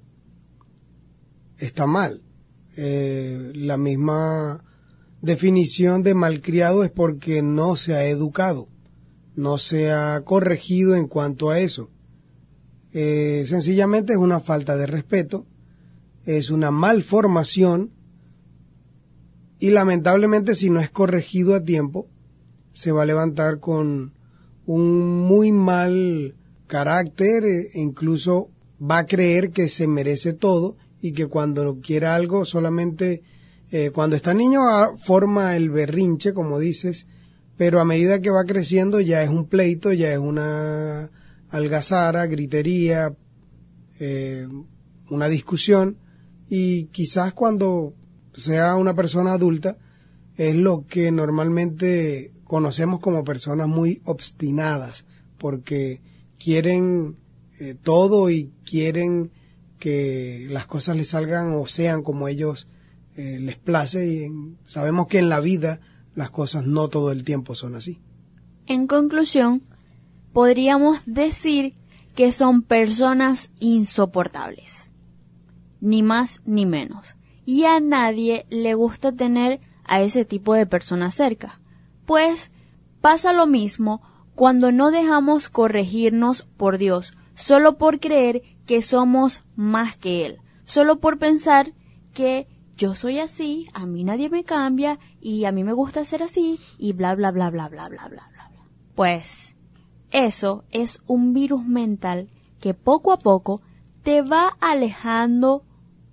está 1.59 1.87
mal. 1.87 2.23
Eh, 2.77 3.53
la 3.55 3.77
misma 3.77 4.63
definición 5.23 6.03
de 6.03 6.15
malcriado 6.15 6.85
es 6.85 6.91
porque 6.91 7.43
no 7.43 7.77
se 7.77 7.95
ha 7.95 8.05
educado, 8.05 8.69
no 9.35 9.59
se 9.59 9.91
ha 9.91 10.21
corregido 10.25 10.95
en 10.95 11.09
cuanto 11.09 11.51
a 11.51 11.61
eso. 11.61 11.91
Eh, 12.99 13.45
sencillamente 13.47 14.15
es 14.15 14.19
una 14.19 14.41
falta 14.41 14.75
de 14.75 14.87
respeto, 14.87 15.45
es 16.25 16.49
una 16.49 16.71
malformación 16.71 17.91
y 19.59 19.69
lamentablemente 19.69 20.55
si 20.55 20.71
no 20.71 20.81
es 20.81 20.89
corregido 20.89 21.55
a 21.55 21.63
tiempo, 21.63 22.09
se 22.73 22.93
va 22.93 23.03
a 23.03 23.05
levantar 23.05 23.61
con 23.61 24.15
un 24.65 25.21
muy 25.27 25.53
mal 25.53 26.37
carácter 26.69 27.45
e 27.45 27.71
incluso 27.75 28.49
va 28.81 29.01
a 29.01 29.07
creer 29.07 29.51
que 29.51 29.69
se 29.69 29.87
merece 29.87 30.33
todo 30.33 30.79
y 31.03 31.13
que 31.13 31.27
cuando 31.27 31.81
quiera 31.83 32.15
algo 32.15 32.47
solamente 32.47 33.23
eh, 33.73 33.91
cuando 33.91 34.17
está 34.17 34.33
niño 34.33 34.71
ah, 34.71 34.93
forma 35.05 35.55
el 35.55 35.69
berrinche 35.69 36.33
como 36.33 36.59
dices 36.59 37.07
pero 37.59 37.79
a 37.79 37.85
medida 37.85 38.23
que 38.23 38.31
va 38.31 38.45
creciendo 38.45 39.01
ya 39.01 39.23
es 39.23 39.29
un 39.29 39.47
pleito 39.47 39.93
ya 39.93 40.15
es 40.15 40.19
una 40.19 41.11
algazara, 41.57 42.27
gritería, 42.27 43.15
eh, 43.99 44.47
una 45.09 45.29
discusión 45.29 45.99
y 46.49 46.87
quizás 46.87 47.33
cuando 47.33 47.95
sea 48.35 48.77
una 48.77 48.95
persona 48.95 49.33
adulta 49.33 49.79
es 50.37 50.55
lo 50.55 50.85
que 50.87 51.11
normalmente 51.11 52.33
conocemos 52.45 53.01
como 53.01 53.25
personas 53.25 53.69
muy 53.69 54.03
obstinadas 54.05 55.05
porque 55.39 56.03
quieren 56.39 57.17
eh, 57.59 57.75
todo 57.83 58.29
y 58.29 58.53
quieren 58.65 59.31
que 59.79 60.47
las 60.51 60.67
cosas 60.67 60.97
les 60.97 61.09
salgan 61.09 61.55
o 61.55 61.67
sean 61.67 62.03
como 62.03 62.29
ellos 62.29 62.69
eh, 63.17 63.39
les 63.41 63.57
place 63.57 64.07
y 64.07 64.31
sabemos 64.67 65.07
que 65.07 65.19
en 65.19 65.31
la 65.31 65.41
vida 65.41 65.81
las 66.15 66.31
cosas 66.31 66.67
no 66.67 66.89
todo 66.89 67.13
el 67.13 67.25
tiempo 67.25 67.55
son 67.55 67.77
así. 67.77 68.01
En 68.67 68.87
conclusión, 68.87 69.63
podríamos 70.37 71.01
decir 71.07 71.73
que 72.15 72.31
son 72.31 72.61
personas 72.61 73.49
insoportables. 73.59 74.91
Ni 75.81 76.03
más 76.03 76.43
ni 76.45 76.67
menos. 76.67 77.17
Y 77.47 77.65
a 77.65 77.81
nadie 77.81 78.45
le 78.51 78.75
gusta 78.75 79.13
tener 79.13 79.63
a 79.85 80.03
ese 80.03 80.27
tipo 80.27 80.53
de 80.53 80.67
personas 80.67 81.15
cerca. 81.15 81.59
Pues 82.05 82.51
pasa 83.01 83.33
lo 83.33 83.47
mismo 83.47 84.03
cuando 84.35 84.73
no 84.73 84.91
dejamos 84.91 85.49
corregirnos 85.49 86.43
por 86.59 86.77
Dios, 86.77 87.15
solo 87.35 87.79
por 87.79 87.99
creer 87.99 88.43
que 88.67 88.83
somos 88.83 89.43
más 89.55 89.97
que 89.97 90.27
Él, 90.27 90.43
solo 90.67 91.01
por 91.01 91.19
pensar 91.19 91.73
que 92.13 92.47
yo 92.77 92.95
soy 92.95 93.21
así, 93.21 93.71
a 93.73 93.87
mí 93.87 94.05
nadie 94.05 94.29
me 94.29 94.45
cambia 94.45 94.99
y 95.19 95.47
a 95.47 95.53
mí 95.53 95.65
me 95.65 95.73
gusta 95.73 96.05
ser 96.05 96.23
así 96.23 96.61
y 96.77 96.93
bla 96.93 97.15
bla 97.15 97.31
bla 97.31 97.49
bla 97.49 97.71
bla 97.71 97.89
bla 97.89 98.09
bla 98.09 98.29
bla. 98.31 98.51
Pues 98.95 99.46
eso 100.11 100.65
es 100.71 101.03
un 101.07 101.33
virus 101.33 101.65
mental 101.65 102.29
que 102.61 102.75
poco 102.75 103.13
a 103.13 103.19
poco 103.19 103.61
te 104.03 104.23
va 104.23 104.57
alejando 104.61 105.65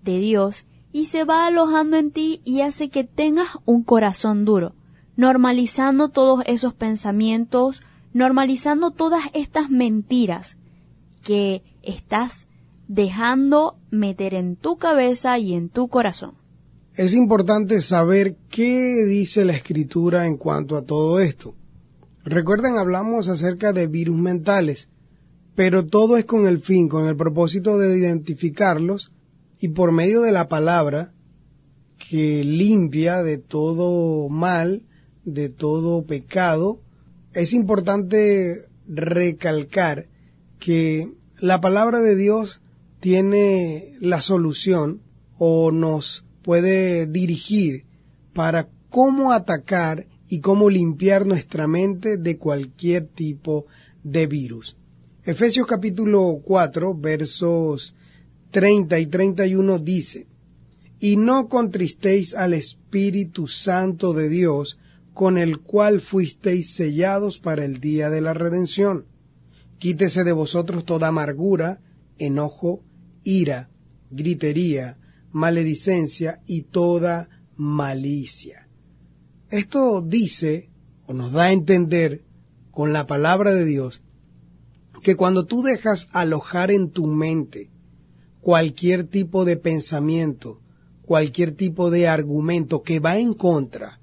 de 0.03 0.19
Dios 0.19 0.65
y 0.91 1.06
se 1.06 1.23
va 1.23 1.47
alojando 1.47 1.97
en 1.97 2.12
ti 2.12 2.41
y 2.43 2.62
hace 2.62 2.89
que 2.89 3.03
tengas 3.03 3.49
un 3.65 3.84
corazón 3.84 4.45
duro. 4.45 4.75
normalizando 5.15 6.10
todos 6.10 6.43
esos 6.47 6.73
pensamientos, 6.73 7.82
normalizando 8.13 8.91
todas 8.91 9.23
estas 9.34 9.69
mentiras 9.69 10.58
que 11.23 11.63
estás 11.82 12.47
dejando 12.88 13.77
meter 13.91 14.34
en 14.34 14.56
tu 14.56 14.77
cabeza 14.77 15.38
y 15.39 15.53
en 15.53 15.69
tu 15.69 15.88
corazón. 15.88 16.36
Es 16.95 17.13
importante 17.13 17.82
saber 17.82 18.36
qué 18.49 19.03
dice 19.06 19.45
la 19.45 19.53
escritura 19.53 20.27
en 20.27 20.38
cuanto 20.38 20.77
a 20.77 20.84
todo 20.84 21.19
esto. 21.19 21.56
Recuerden, 22.25 22.77
hablamos 22.77 23.27
acerca 23.27 23.73
de 23.73 23.88
virus 23.88 24.17
mentales, 24.17 24.88
pero 25.55 25.86
todo 25.86 26.17
es 26.17 26.25
con 26.25 26.47
el 26.47 26.62
fin, 26.62 26.88
con 26.88 27.07
el 27.07 27.17
propósito 27.17 27.77
de 27.77 27.97
identificarlos 27.97 29.12
y 29.59 29.69
por 29.69 29.91
medio 29.91 30.21
de 30.21 30.31
la 30.31 30.47
palabra 30.47 31.13
que 31.97 32.43
limpia 32.43 33.23
de 33.23 33.38
todo 33.38 34.29
mal, 34.29 34.83
de 35.25 35.49
todo 35.49 36.05
pecado, 36.05 36.79
es 37.33 37.53
importante 37.53 38.67
recalcar 38.88 40.07
que 40.59 41.12
la 41.39 41.59
palabra 41.62 41.99
de 41.99 42.15
Dios 42.15 42.62
tiene 42.99 43.95
la 43.99 44.21
solución 44.21 45.01
o 45.38 45.71
nos 45.71 46.25
puede 46.41 47.05
dirigir 47.05 47.86
para 48.33 48.69
cómo 48.89 49.33
atacar 49.33 50.07
y 50.33 50.39
cómo 50.39 50.67
limpiar 50.67 51.27
nuestra 51.27 51.67
mente 51.67 52.17
de 52.17 52.39
cualquier 52.39 53.05
tipo 53.05 53.67
de 54.03 54.25
virus. 54.25 54.75
Efesios 55.23 55.67
capítulo 55.67 56.41
4 56.43 56.95
versos 56.95 57.93
30 58.49 58.97
y 58.97 59.05
31 59.05 59.77
dice, 59.77 60.25
Y 60.99 61.17
no 61.17 61.47
contristéis 61.49 62.33
al 62.33 62.55
Espíritu 62.55 63.45
Santo 63.45 64.13
de 64.13 64.27
Dios, 64.27 64.79
con 65.13 65.37
el 65.37 65.59
cual 65.59 66.01
fuisteis 66.01 66.73
sellados 66.73 67.37
para 67.37 67.63
el 67.63 67.77
día 67.77 68.09
de 68.09 68.21
la 68.21 68.33
redención. 68.33 69.05
Quítese 69.77 70.23
de 70.23 70.31
vosotros 70.31 70.83
toda 70.83 71.09
amargura, 71.09 71.79
enojo, 72.17 72.81
ira, 73.23 73.69
gritería, 74.09 74.97
maledicencia 75.31 76.41
y 76.47 76.63
toda 76.63 77.29
malicia. 77.55 78.62
Esto 79.53 80.01
dice 80.01 80.71
o 81.05 81.13
nos 81.13 81.31
da 81.31 81.43
a 81.43 81.51
entender 81.51 82.23
con 82.71 82.91
la 82.91 83.05
palabra 83.05 83.53
de 83.53 83.65
Dios 83.65 84.01
que 85.03 85.15
cuando 85.15 85.45
tú 85.45 85.61
dejas 85.61 86.07
alojar 86.11 86.71
en 86.71 86.89
tu 86.89 87.05
mente 87.05 87.69
cualquier 88.41 89.03
tipo 89.03 89.45
de 89.45 89.55
pensamiento, 89.55 90.59
cualquier 91.03 91.51
tipo 91.51 91.91
de 91.91 92.07
argumento 92.07 92.81
que 92.81 92.99
va 92.99 93.19
en 93.19 93.35
contra 93.35 93.99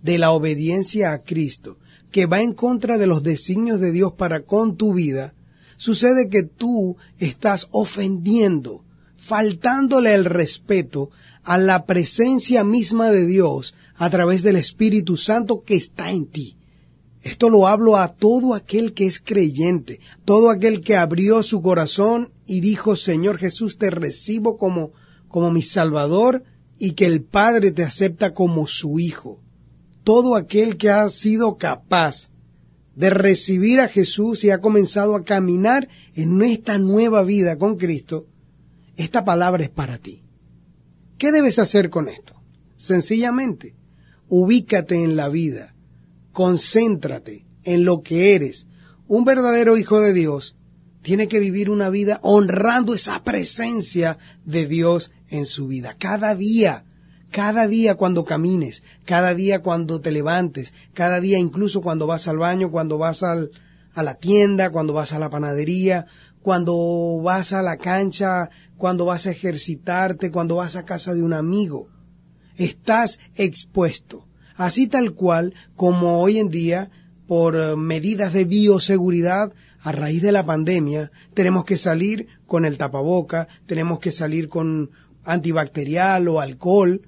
de 0.00 0.16
la 0.16 0.30
obediencia 0.30 1.12
a 1.12 1.22
Cristo, 1.22 1.76
que 2.10 2.24
va 2.24 2.40
en 2.40 2.54
contra 2.54 2.96
de 2.96 3.06
los 3.06 3.22
designios 3.22 3.80
de 3.80 3.92
Dios 3.92 4.14
para 4.14 4.44
con 4.44 4.78
tu 4.78 4.94
vida, 4.94 5.34
sucede 5.76 6.30
que 6.30 6.44
tú 6.44 6.96
estás 7.18 7.68
ofendiendo, 7.72 8.86
faltándole 9.18 10.14
el 10.14 10.24
respeto 10.24 11.10
a 11.42 11.58
la 11.58 11.84
presencia 11.84 12.64
misma 12.64 13.10
de 13.10 13.26
Dios 13.26 13.74
a 13.96 14.10
través 14.10 14.42
del 14.42 14.56
Espíritu 14.56 15.16
Santo 15.16 15.62
que 15.62 15.74
está 15.76 16.10
en 16.10 16.26
ti. 16.26 16.56
Esto 17.22 17.48
lo 17.48 17.66
hablo 17.66 17.96
a 17.96 18.14
todo 18.14 18.54
aquel 18.54 18.92
que 18.92 19.06
es 19.06 19.20
creyente, 19.20 20.00
todo 20.24 20.50
aquel 20.50 20.80
que 20.80 20.96
abrió 20.96 21.42
su 21.42 21.62
corazón 21.62 22.32
y 22.46 22.60
dijo, 22.60 22.96
Señor 22.96 23.38
Jesús, 23.38 23.78
te 23.78 23.90
recibo 23.90 24.56
como, 24.56 24.92
como 25.28 25.50
mi 25.50 25.62
Salvador 25.62 26.44
y 26.78 26.92
que 26.92 27.06
el 27.06 27.22
Padre 27.22 27.70
te 27.70 27.82
acepta 27.82 28.34
como 28.34 28.66
su 28.66 28.98
Hijo 28.98 29.40
todo 30.04 30.36
aquel 30.36 30.76
que 30.76 30.90
ha 30.90 31.08
sido 31.08 31.56
capaz 31.56 32.30
de 32.94 33.10
recibir 33.10 33.80
a 33.80 33.88
Jesús 33.88 34.44
y 34.44 34.50
ha 34.50 34.60
comenzado 34.60 35.16
a 35.16 35.24
caminar 35.24 35.88
en 36.14 36.40
esta 36.42 36.78
nueva 36.78 37.24
vida 37.24 37.58
con 37.58 37.76
Cristo, 37.76 38.26
esta 38.96 39.24
palabra 39.24 39.64
es 39.64 39.70
para 39.70 39.98
ti. 39.98 40.22
¿Qué 41.18 41.32
debes 41.32 41.58
hacer 41.58 41.90
con 41.90 42.08
esto? 42.08 42.34
Sencillamente, 42.76 43.74
ubícate 44.28 45.02
en 45.02 45.16
la 45.16 45.28
vida, 45.28 45.74
concéntrate 46.32 47.46
en 47.62 47.84
lo 47.84 48.02
que 48.02 48.34
eres. 48.34 48.66
Un 49.06 49.24
verdadero 49.24 49.76
hijo 49.76 50.00
de 50.00 50.12
Dios 50.12 50.56
tiene 51.02 51.28
que 51.28 51.38
vivir 51.38 51.70
una 51.70 51.90
vida 51.90 52.20
honrando 52.22 52.94
esa 52.94 53.22
presencia 53.22 54.18
de 54.44 54.66
Dios 54.66 55.12
en 55.28 55.46
su 55.46 55.66
vida. 55.66 55.96
Cada 55.98 56.34
día 56.34 56.84
cada 57.34 57.66
día 57.66 57.96
cuando 57.96 58.24
camines, 58.24 58.84
cada 59.04 59.34
día 59.34 59.60
cuando 59.60 60.00
te 60.00 60.12
levantes, 60.12 60.72
cada 60.92 61.18
día 61.18 61.36
incluso 61.36 61.82
cuando 61.82 62.06
vas 62.06 62.28
al 62.28 62.38
baño, 62.38 62.70
cuando 62.70 62.96
vas 62.96 63.24
al, 63.24 63.50
a 63.92 64.04
la 64.04 64.14
tienda, 64.14 64.70
cuando 64.70 64.92
vas 64.92 65.12
a 65.12 65.18
la 65.18 65.30
panadería, 65.30 66.06
cuando 66.42 67.20
vas 67.24 67.52
a 67.52 67.60
la 67.60 67.76
cancha, 67.76 68.50
cuando 68.76 69.04
vas 69.04 69.26
a 69.26 69.32
ejercitarte, 69.32 70.30
cuando 70.30 70.54
vas 70.54 70.76
a 70.76 70.84
casa 70.84 71.12
de 71.12 71.24
un 71.24 71.32
amigo. 71.32 71.88
Estás 72.56 73.18
expuesto. 73.34 74.26
Así 74.56 74.86
tal 74.86 75.14
cual 75.14 75.54
como 75.74 76.20
hoy 76.20 76.38
en 76.38 76.48
día, 76.48 76.90
por 77.26 77.56
eh, 77.56 77.76
medidas 77.76 78.32
de 78.32 78.44
bioseguridad, 78.44 79.52
a 79.80 79.92
raíz 79.92 80.22
de 80.22 80.32
la 80.32 80.46
pandemia, 80.46 81.12
tenemos 81.34 81.66
que 81.66 81.76
salir 81.76 82.26
con 82.46 82.64
el 82.64 82.78
tapaboca, 82.78 83.48
tenemos 83.66 83.98
que 83.98 84.12
salir 84.12 84.48
con 84.48 84.90
antibacterial 85.24 86.26
o 86.28 86.40
alcohol, 86.40 87.02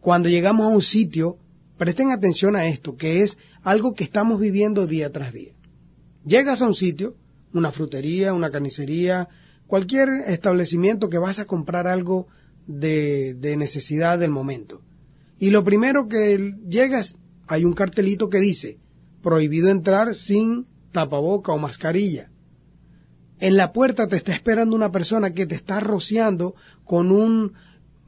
cuando 0.00 0.30
llegamos 0.30 0.64
a 0.66 0.74
un 0.74 0.80
sitio, 0.80 1.36
presten 1.76 2.10
atención 2.10 2.56
a 2.56 2.66
esto, 2.66 2.96
que 2.96 3.22
es 3.22 3.36
algo 3.62 3.94
que 3.94 4.04
estamos 4.04 4.40
viviendo 4.40 4.86
día 4.86 5.12
tras 5.12 5.34
día. 5.34 5.52
Llegas 6.24 6.62
a 6.62 6.66
un 6.66 6.74
sitio, 6.74 7.14
una 7.52 7.72
frutería, 7.72 8.32
una 8.32 8.50
carnicería, 8.50 9.28
cualquier 9.66 10.08
establecimiento 10.28 11.10
que 11.10 11.18
vas 11.18 11.40
a 11.40 11.44
comprar 11.44 11.86
algo 11.86 12.28
de, 12.68 13.34
de 13.34 13.56
necesidad 13.56 14.20
del 14.20 14.30
momento. 14.30 14.82
Y 15.40 15.50
lo 15.50 15.64
primero 15.64 16.06
que 16.06 16.54
llegas, 16.68 17.16
hay 17.48 17.64
un 17.64 17.72
cartelito 17.72 18.28
que 18.28 18.38
dice, 18.38 18.78
prohibido 19.22 19.68
entrar 19.70 20.14
sin 20.14 20.66
tapaboca 20.92 21.52
o 21.52 21.58
mascarilla. 21.58 22.30
En 23.40 23.56
la 23.56 23.72
puerta 23.72 24.06
te 24.06 24.16
está 24.16 24.32
esperando 24.32 24.76
una 24.76 24.92
persona 24.92 25.32
que 25.32 25.46
te 25.46 25.54
está 25.54 25.80
rociando 25.80 26.54
con 26.84 27.10
un, 27.10 27.54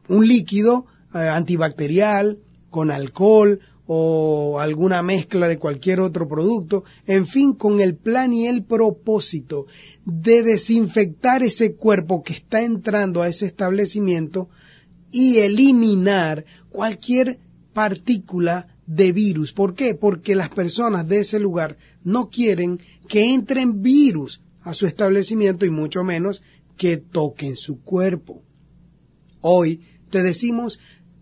un 0.08 0.26
líquido 0.28 0.86
eh, 1.14 1.18
antibacterial, 1.18 2.38
con 2.68 2.90
alcohol 2.90 3.60
o 3.92 4.60
alguna 4.60 5.02
mezcla 5.02 5.48
de 5.48 5.58
cualquier 5.58 5.98
otro 5.98 6.28
producto, 6.28 6.84
en 7.08 7.26
fin, 7.26 7.54
con 7.54 7.80
el 7.80 7.96
plan 7.96 8.32
y 8.32 8.46
el 8.46 8.62
propósito 8.62 9.66
de 10.04 10.44
desinfectar 10.44 11.42
ese 11.42 11.74
cuerpo 11.74 12.22
que 12.22 12.34
está 12.34 12.62
entrando 12.62 13.20
a 13.20 13.26
ese 13.26 13.46
establecimiento 13.46 14.48
y 15.10 15.38
eliminar 15.38 16.44
cualquier 16.68 17.40
partícula 17.72 18.78
de 18.86 19.10
virus. 19.10 19.52
¿Por 19.52 19.74
qué? 19.74 19.96
Porque 19.96 20.36
las 20.36 20.50
personas 20.50 21.08
de 21.08 21.18
ese 21.18 21.40
lugar 21.40 21.76
no 22.04 22.30
quieren 22.30 22.78
que 23.08 23.34
entren 23.34 23.82
virus 23.82 24.40
a 24.62 24.72
su 24.72 24.86
establecimiento 24.86 25.66
y 25.66 25.70
mucho 25.70 26.04
menos 26.04 26.44
que 26.76 26.96
toquen 26.96 27.56
su 27.56 27.80
cuerpo. 27.80 28.44
Hoy 29.40 29.80
te 30.10 30.22
decimos 30.22 30.78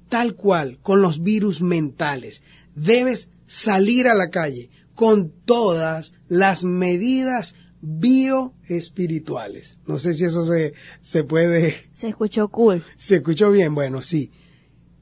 tal 0.09 0.35
cual 0.35 0.79
con 0.83 1.03
los 1.03 1.23
virus 1.23 1.61
mentales. 1.63 2.43
Debes 2.79 3.29
salir 3.47 4.07
a 4.09 4.15
la 4.15 4.31
calle 4.31 4.71
con 4.95 5.31
todas 5.45 6.13
las 6.29 6.65
medidas 6.65 7.55
bioespirituales. 7.81 9.79
No 9.87 9.99
sé 9.99 10.15
si 10.15 10.25
eso 10.25 10.45
se, 10.45 10.75
se 11.01 11.25
puede... 11.25 11.91
Se 11.93 12.09
escuchó 12.09 12.49
cool. 12.49 12.85
Se 12.97 13.17
escuchó 13.17 13.51
bien, 13.51 13.75
bueno, 13.75 14.03
sí. 14.03 14.31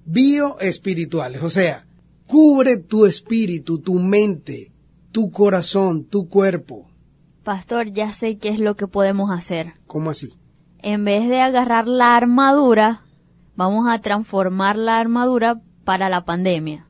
Bioespirituales, 0.05 1.43
o 1.43 1.51
sea, 1.51 1.87
cubre 2.27 2.77
tu 2.77 3.07
espíritu, 3.07 3.79
tu 3.81 3.95
mente, 3.95 4.73
tu 5.13 5.31
corazón, 5.31 6.05
tu 6.05 6.29
cuerpo. 6.29 6.91
Pastor, 7.43 7.93
ya 7.93 8.13
sé 8.13 8.39
qué 8.39 8.49
es 8.51 8.59
lo 8.59 8.77
que 8.77 8.87
podemos 8.89 9.31
hacer. 9.31 9.75
¿Cómo 9.87 10.11
así? 10.11 10.35
En 10.81 11.05
vez 11.05 11.29
de 11.29 11.41
agarrar 11.41 11.89
la 11.89 12.17
armadura, 12.17 13.03
vamos 13.57 13.89
a 13.89 14.01
transformar 14.01 14.77
la 14.77 14.99
armadura 14.99 15.61
para 15.85 16.09
la 16.09 16.25
pandemia. 16.25 16.87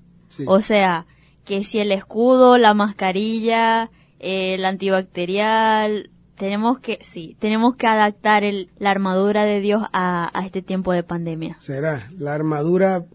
O 0.47 0.61
sea, 0.61 1.07
que 1.45 1.65
si 1.65 1.79
el 1.79 1.93
escudo, 1.93 2.59
la 2.59 2.75
mascarilla, 2.75 3.91
el 4.19 4.65
antibacterial, 4.65 6.11
tenemos 6.37 6.79
que, 6.79 6.99
sí, 7.03 7.37
tenemos 7.39 7.77
que 7.77 7.87
adaptar 7.87 8.45
el, 8.45 8.71
la 8.79 8.91
armadura 8.91 9.45
de 9.45 9.61
Dios 9.61 9.83
a, 9.93 10.31
a 10.39 10.45
este 10.45 10.63
tiempo 10.63 10.93
de 10.93 11.03
pandemia. 11.03 11.57
Será 11.61 12.09
la 12.19 12.35
armadura, 12.35 13.07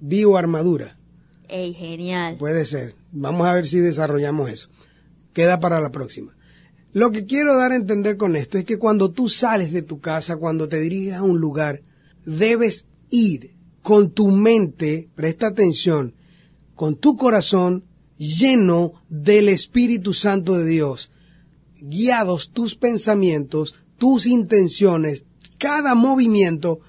bioarmadura. 0.00 0.96
Ey, 1.48 1.74
genial. 1.74 2.36
Puede 2.38 2.64
ser. 2.64 2.94
Vamos 3.12 3.46
a 3.46 3.54
ver 3.54 3.66
si 3.66 3.78
desarrollamos 3.78 4.50
eso. 4.50 4.68
Queda 5.32 5.60
para 5.60 5.80
la 5.80 5.90
próxima. 5.90 6.34
Lo 6.92 7.10
que 7.10 7.26
quiero 7.26 7.56
dar 7.56 7.72
a 7.72 7.76
entender 7.76 8.16
con 8.16 8.36
esto 8.36 8.56
es 8.56 8.64
que 8.64 8.78
cuando 8.78 9.10
tú 9.10 9.28
sales 9.28 9.72
de 9.72 9.82
tu 9.82 10.00
casa, 10.00 10.36
cuando 10.36 10.68
te 10.68 10.80
diriges 10.80 11.14
a 11.14 11.22
un 11.22 11.38
lugar, 11.38 11.82
debes 12.24 12.86
ir 13.10 13.54
con 13.82 14.12
tu 14.12 14.28
mente, 14.28 15.08
presta 15.14 15.48
atención, 15.48 16.14
con 16.74 16.96
tu 16.96 17.16
corazón 17.16 17.84
lleno 18.16 18.92
del 19.08 19.48
Espíritu 19.48 20.14
Santo 20.14 20.56
de 20.56 20.66
Dios, 20.66 21.10
guiados 21.80 22.50
tus 22.50 22.74
pensamientos, 22.76 23.74
tus 23.98 24.26
intenciones, 24.26 25.24
cada 25.58 25.94
movimiento 25.94 26.80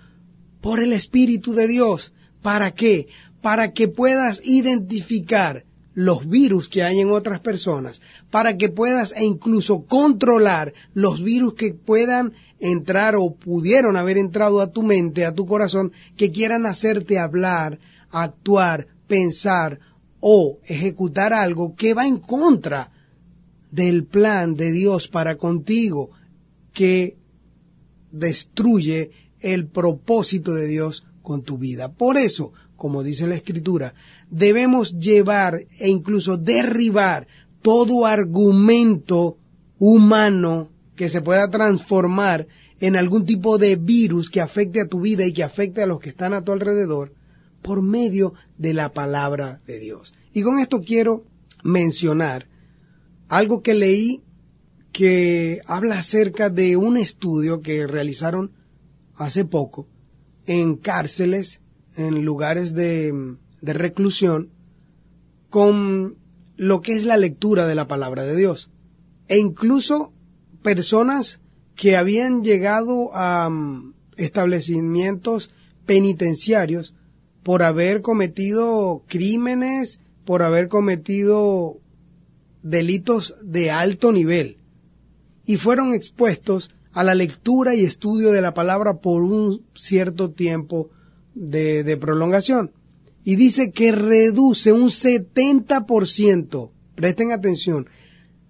por 0.61 0.79
el 0.79 0.93
Espíritu 0.93 1.53
de 1.53 1.67
Dios. 1.67 2.13
¿Para 2.41 2.71
qué? 2.73 3.07
Para 3.41 3.73
que 3.73 3.87
puedas 3.87 4.41
identificar 4.43 5.65
los 5.93 6.27
virus 6.27 6.67
que 6.67 6.83
hay 6.83 6.99
en 6.99 7.09
otras 7.09 7.39
personas, 7.39 8.01
para 8.29 8.57
que 8.57 8.69
puedas 8.69 9.13
e 9.15 9.23
incluso 9.23 9.85
controlar 9.85 10.73
los 10.93 11.23
virus 11.23 11.53
que 11.53 11.73
puedan 11.73 12.33
entrar 12.59 13.15
o 13.15 13.35
pudieron 13.35 13.95
haber 13.95 14.17
entrado 14.17 14.61
a 14.61 14.71
tu 14.71 14.83
mente, 14.83 15.25
a 15.25 15.33
tu 15.33 15.45
corazón, 15.45 15.93
que 16.17 16.31
quieran 16.31 16.65
hacerte 16.65 17.17
hablar, 17.17 17.79
actuar, 18.09 18.87
pensar 19.07 19.79
o 20.19 20.59
ejecutar 20.65 21.33
algo 21.33 21.75
que 21.75 21.93
va 21.93 22.07
en 22.07 22.17
contra 22.17 22.91
del 23.71 24.05
plan 24.05 24.55
de 24.55 24.71
Dios 24.71 25.07
para 25.07 25.35
contigo, 25.35 26.11
que 26.73 27.17
destruye 28.11 29.11
el 29.39 29.67
propósito 29.67 30.53
de 30.53 30.67
Dios 30.67 31.05
con 31.21 31.43
tu 31.43 31.57
vida. 31.57 31.91
Por 31.91 32.17
eso, 32.17 32.53
como 32.75 33.03
dice 33.03 33.27
la 33.27 33.35
Escritura, 33.35 33.93
debemos 34.29 34.97
llevar 34.97 35.65
e 35.79 35.89
incluso 35.89 36.37
derribar 36.37 37.27
todo 37.61 38.05
argumento 38.05 39.37
humano 39.77 40.69
que 40.95 41.09
se 41.09 41.21
pueda 41.21 41.49
transformar 41.49 42.47
en 42.79 42.95
algún 42.95 43.25
tipo 43.25 43.57
de 43.57 43.75
virus 43.75 44.29
que 44.29 44.41
afecte 44.41 44.81
a 44.81 44.87
tu 44.87 45.01
vida 45.01 45.25
y 45.25 45.33
que 45.33 45.43
afecte 45.43 45.81
a 45.81 45.85
los 45.85 45.99
que 45.99 46.09
están 46.09 46.33
a 46.33 46.43
tu 46.43 46.51
alrededor 46.51 47.13
por 47.65 47.81
medio 47.81 48.35
de 48.59 48.75
la 48.75 48.93
palabra 48.93 49.59
de 49.65 49.79
Dios. 49.79 50.13
Y 50.33 50.43
con 50.43 50.59
esto 50.59 50.81
quiero 50.81 51.25
mencionar 51.63 52.47
algo 53.27 53.63
que 53.63 53.73
leí 53.73 54.21
que 54.91 55.61
habla 55.65 55.97
acerca 55.97 56.51
de 56.51 56.77
un 56.77 56.95
estudio 56.95 57.61
que 57.61 57.87
realizaron 57.87 58.51
hace 59.15 59.45
poco 59.45 59.87
en 60.45 60.75
cárceles, 60.75 61.61
en 61.95 62.23
lugares 62.23 62.75
de, 62.75 63.35
de 63.61 63.73
reclusión, 63.73 64.51
con 65.49 66.17
lo 66.57 66.81
que 66.81 66.93
es 66.93 67.03
la 67.03 67.17
lectura 67.17 67.67
de 67.67 67.75
la 67.75 67.87
palabra 67.87 68.25
de 68.25 68.35
Dios. 68.35 68.69
E 69.27 69.39
incluso 69.39 70.13
personas 70.61 71.41
que 71.73 71.97
habían 71.97 72.43
llegado 72.43 73.09
a 73.15 73.49
mm, 73.49 73.95
establecimientos 74.17 75.49
penitenciarios 75.87 76.93
por 77.45 77.61
haber 77.61 78.01
cometido 78.01 79.03
crímenes, 79.05 79.99
por 80.25 80.41
haber 80.41 80.67
cometido 80.67 81.77
delitos 82.63 83.35
de 83.43 83.69
alto 83.69 84.11
nivel 84.11 84.57
y 85.45 85.57
fueron 85.57 85.93
expuestos 85.93 86.71
a 86.91 87.03
la 87.03 87.13
lectura 87.13 87.75
y 87.75 87.85
estudio 87.85 88.31
de 88.31 88.41
la 88.41 88.55
palabra 88.55 88.95
por 88.95 89.21
un 89.21 89.61
cierto 89.75 90.31
tiempo 90.31 90.89
de, 91.35 91.95
prolongación. 92.01 92.71
Y 93.23 93.35
dice 93.35 93.69
que 93.69 93.91
reduce 93.91 94.71
un 94.71 94.89
70%, 94.89 96.71
presten 96.95 97.31
atención, 97.31 97.87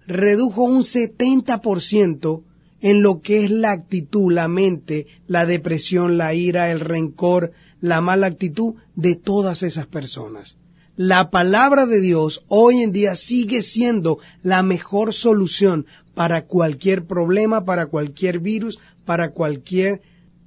redujo 0.06 0.62
un 0.62 0.84
70% 0.84 2.44
en 2.80 3.02
lo 3.02 3.20
que 3.20 3.44
es 3.44 3.50
la 3.50 3.72
actitud, 3.72 4.32
la 4.32 4.48
mente, 4.48 5.06
la 5.26 5.44
depresión, 5.44 6.16
la 6.16 6.32
ira, 6.32 6.70
el 6.70 6.80
rencor, 6.80 7.52
la 7.80 8.00
mala 8.00 8.26
actitud 8.26 8.74
de 8.94 9.14
todas 9.14 9.62
esas 9.62 9.86
personas. 9.86 10.56
La 10.96 11.30
palabra 11.30 11.86
de 11.86 12.00
Dios 12.00 12.44
hoy 12.48 12.82
en 12.82 12.90
día 12.90 13.16
sigue 13.16 13.62
siendo 13.62 14.18
la 14.42 14.62
mejor 14.62 15.12
solución 15.12 15.86
para 16.14 16.46
cualquier 16.46 17.04
problema, 17.04 17.66
para 17.66 17.86
cualquier 17.86 18.38
virus, 18.38 18.78
para 19.04 19.32
cualquier 19.32 20.00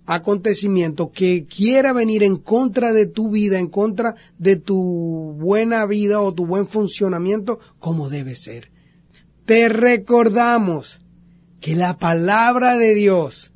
acontecimiento 0.08 1.12
que 1.12 1.46
quiera 1.46 1.94
venir 1.94 2.24
en 2.24 2.38
contra 2.38 2.94
de 2.94 3.06
tu 3.06 3.30
vida, 3.30 3.60
en 3.60 3.68
contra 3.68 4.16
de 4.40 4.56
tu 4.56 5.36
buena 5.38 5.86
vida 5.86 6.20
o 6.20 6.34
tu 6.34 6.48
buen 6.48 6.68
funcionamiento 6.68 7.60
como 7.78 8.10
debe 8.10 8.36
ser. 8.36 8.72
Te 9.46 9.70
recordamos 9.70 11.00
que 11.60 11.76
la 11.76 12.00
palabra 12.00 12.78
de 12.78 12.96
Dios 12.96 13.52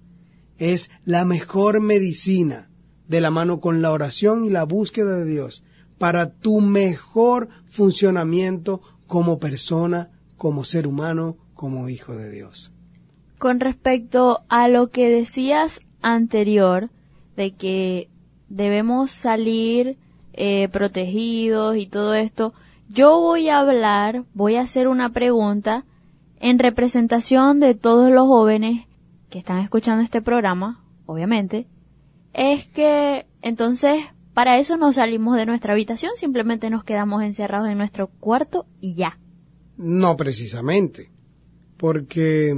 es 0.60 0.92
la 1.06 1.26
mejor 1.26 1.82
medicina 1.82 2.70
de 3.14 3.22
la 3.22 3.30
mano 3.30 3.60
con 3.60 3.84
la 3.84 3.92
oración 3.92 4.44
y 4.44 4.50
la 4.50 4.64
búsqueda 4.64 5.20
de 5.20 5.26
Dios 5.26 5.64
para 6.00 6.32
tu 6.32 6.62
mejor 6.62 7.48
funcionamiento 7.70 8.82
como 9.06 9.38
persona, 9.38 10.10
como 10.36 10.64
ser 10.64 10.88
humano, 10.88 11.38
como 11.54 11.90
hijo 11.90 12.16
de 12.18 12.32
Dios. 12.32 12.72
Con 13.38 13.60
respecto 13.60 14.42
a 14.50 14.68
lo 14.68 14.90
que 14.90 15.10
decías 15.10 15.80
anterior, 16.02 16.90
de 17.36 17.52
que 17.52 18.10
debemos 18.50 19.12
salir 19.12 19.98
eh, 20.34 20.68
protegidos 20.70 21.78
y 21.78 21.86
todo 21.86 22.16
esto, 22.16 22.56
yo 22.90 23.20
voy 23.20 23.50
a 23.50 23.60
hablar, 23.60 24.24
voy 24.34 24.56
a 24.56 24.62
hacer 24.62 24.88
una 24.88 25.10
pregunta 25.10 25.86
en 26.40 26.58
representación 26.58 27.60
de 27.60 27.76
todos 27.76 28.10
los 28.10 28.26
jóvenes 28.26 28.88
que 29.30 29.38
están 29.38 29.60
escuchando 29.60 30.04
este 30.04 30.24
programa, 30.24 30.84
obviamente, 31.06 31.68
es 32.34 32.68
que 32.68 33.26
entonces 33.42 34.04
para 34.34 34.58
eso 34.58 34.78
no 34.78 34.92
salimos 34.94 35.38
de 35.38 35.46
nuestra 35.46 35.74
habitación, 35.74 36.12
simplemente 36.18 36.70
nos 36.70 36.84
quedamos 36.84 37.24
encerrados 37.24 37.70
en 37.70 37.78
nuestro 37.78 38.08
cuarto 38.08 38.66
y 38.82 38.96
ya. 38.96 39.20
No 39.78 40.18
precisamente, 40.18 41.12
porque 41.78 42.56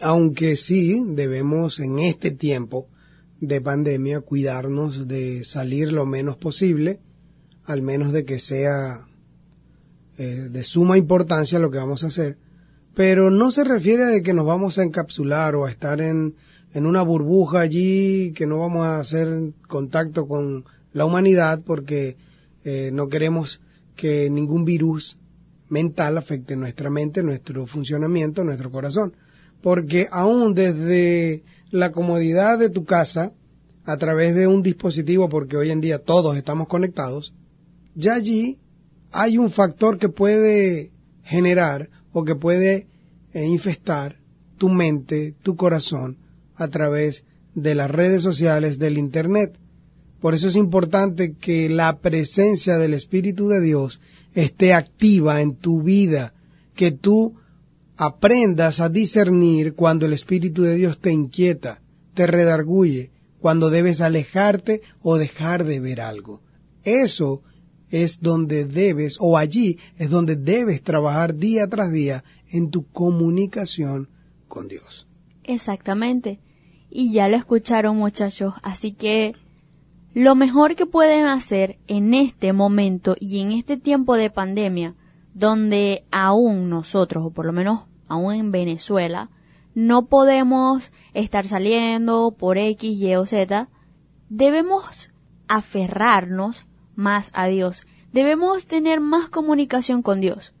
aunque 0.00 0.56
sí 0.56 1.02
debemos 1.04 1.80
en 1.80 1.98
este 1.98 2.30
tiempo 2.30 2.88
de 3.40 3.60
pandemia 3.60 4.20
cuidarnos 4.20 5.08
de 5.08 5.44
salir 5.44 5.92
lo 5.92 6.06
menos 6.06 6.36
posible, 6.36 7.00
al 7.64 7.82
menos 7.82 8.12
de 8.12 8.24
que 8.24 8.38
sea 8.38 9.06
eh, 10.16 10.48
de 10.50 10.62
suma 10.62 10.98
importancia 10.98 11.58
lo 11.58 11.70
que 11.70 11.78
vamos 11.78 12.04
a 12.04 12.08
hacer, 12.08 12.38
pero 12.94 13.30
no 13.30 13.50
se 13.50 13.64
refiere 13.64 14.16
a 14.16 14.22
que 14.22 14.34
nos 14.34 14.46
vamos 14.46 14.78
a 14.78 14.82
encapsular 14.82 15.54
o 15.56 15.66
a 15.66 15.70
estar 15.70 16.00
en, 16.00 16.34
en 16.72 16.86
una 16.86 17.02
burbuja 17.02 17.60
allí, 17.60 18.32
que 18.32 18.46
no 18.46 18.58
vamos 18.58 18.86
a 18.86 19.00
hacer 19.00 19.52
contacto 19.66 20.26
con 20.26 20.64
la 20.92 21.04
humanidad 21.04 21.62
porque 21.64 22.16
eh, 22.64 22.90
no 22.92 23.08
queremos 23.08 23.60
que 23.96 24.30
ningún 24.30 24.64
virus 24.64 25.18
mental 25.68 26.18
afecte 26.18 26.56
nuestra 26.56 26.90
mente, 26.90 27.22
nuestro 27.22 27.66
funcionamiento, 27.66 28.44
nuestro 28.44 28.70
corazón. 28.70 29.14
Porque 29.60 30.08
aún 30.10 30.54
desde 30.54 31.42
la 31.70 31.90
comodidad 31.90 32.58
de 32.58 32.70
tu 32.70 32.84
casa, 32.84 33.32
a 33.84 33.96
través 33.96 34.34
de 34.34 34.46
un 34.46 34.62
dispositivo, 34.62 35.28
porque 35.28 35.56
hoy 35.56 35.70
en 35.70 35.80
día 35.80 35.98
todos 35.98 36.36
estamos 36.36 36.68
conectados, 36.68 37.34
ya 37.94 38.14
allí 38.14 38.58
hay 39.12 39.38
un 39.38 39.50
factor 39.50 39.98
que 39.98 40.08
puede 40.08 40.92
generar 41.22 41.88
o 42.12 42.24
que 42.24 42.34
puede 42.34 42.86
eh, 43.32 43.46
infestar 43.46 44.20
tu 44.58 44.68
mente, 44.68 45.34
tu 45.42 45.56
corazón, 45.56 46.18
a 46.58 46.68
través 46.68 47.24
de 47.54 47.74
las 47.74 47.90
redes 47.90 48.22
sociales, 48.22 48.78
del 48.78 48.98
Internet. 48.98 49.58
Por 50.20 50.34
eso 50.34 50.48
es 50.48 50.56
importante 50.56 51.34
que 51.34 51.68
la 51.68 51.98
presencia 51.98 52.76
del 52.76 52.94
Espíritu 52.94 53.48
de 53.48 53.60
Dios 53.60 54.00
esté 54.34 54.74
activa 54.74 55.40
en 55.40 55.54
tu 55.54 55.82
vida, 55.82 56.34
que 56.74 56.90
tú 56.92 57.34
aprendas 57.96 58.80
a 58.80 58.88
discernir 58.88 59.74
cuando 59.74 60.06
el 60.06 60.12
Espíritu 60.12 60.62
de 60.62 60.74
Dios 60.74 61.00
te 61.00 61.12
inquieta, 61.12 61.80
te 62.14 62.26
redarguye, 62.26 63.10
cuando 63.40 63.70
debes 63.70 64.00
alejarte 64.00 64.82
o 65.02 65.16
dejar 65.16 65.64
de 65.64 65.80
ver 65.80 66.00
algo. 66.00 66.40
Eso 66.82 67.42
es 67.90 68.20
donde 68.20 68.64
debes, 68.64 69.16
o 69.20 69.38
allí 69.38 69.78
es 69.96 70.10
donde 70.10 70.36
debes 70.36 70.82
trabajar 70.82 71.36
día 71.36 71.68
tras 71.68 71.90
día 71.92 72.24
en 72.50 72.70
tu 72.70 72.86
comunicación 72.86 74.08
con 74.46 74.68
Dios. 74.68 75.06
Exactamente. 75.44 76.40
Y 76.90 77.12
ya 77.12 77.28
lo 77.28 77.36
escucharon 77.36 77.96
muchachos, 77.96 78.54
así 78.62 78.92
que 78.92 79.34
lo 80.14 80.34
mejor 80.34 80.74
que 80.74 80.86
pueden 80.86 81.26
hacer 81.26 81.78
en 81.86 82.14
este 82.14 82.52
momento 82.52 83.14
y 83.20 83.40
en 83.40 83.52
este 83.52 83.76
tiempo 83.76 84.16
de 84.16 84.30
pandemia, 84.30 84.94
donde 85.34 86.04
aún 86.10 86.70
nosotros, 86.70 87.24
o 87.26 87.30
por 87.30 87.46
lo 87.46 87.52
menos 87.52 87.82
aún 88.08 88.34
en 88.34 88.50
Venezuela, 88.50 89.30
no 89.74 90.06
podemos 90.06 90.90
estar 91.14 91.46
saliendo 91.46 92.34
por 92.36 92.58
X, 92.58 92.98
Y 92.98 93.14
o 93.14 93.26
Z, 93.26 93.68
debemos 94.28 95.10
aferrarnos 95.46 96.66
más 96.96 97.30
a 97.32 97.46
Dios. 97.46 97.86
Debemos 98.12 98.66
tener 98.66 99.00
más 99.00 99.28
comunicación 99.28 100.02
con 100.02 100.20
Dios. 100.20 100.52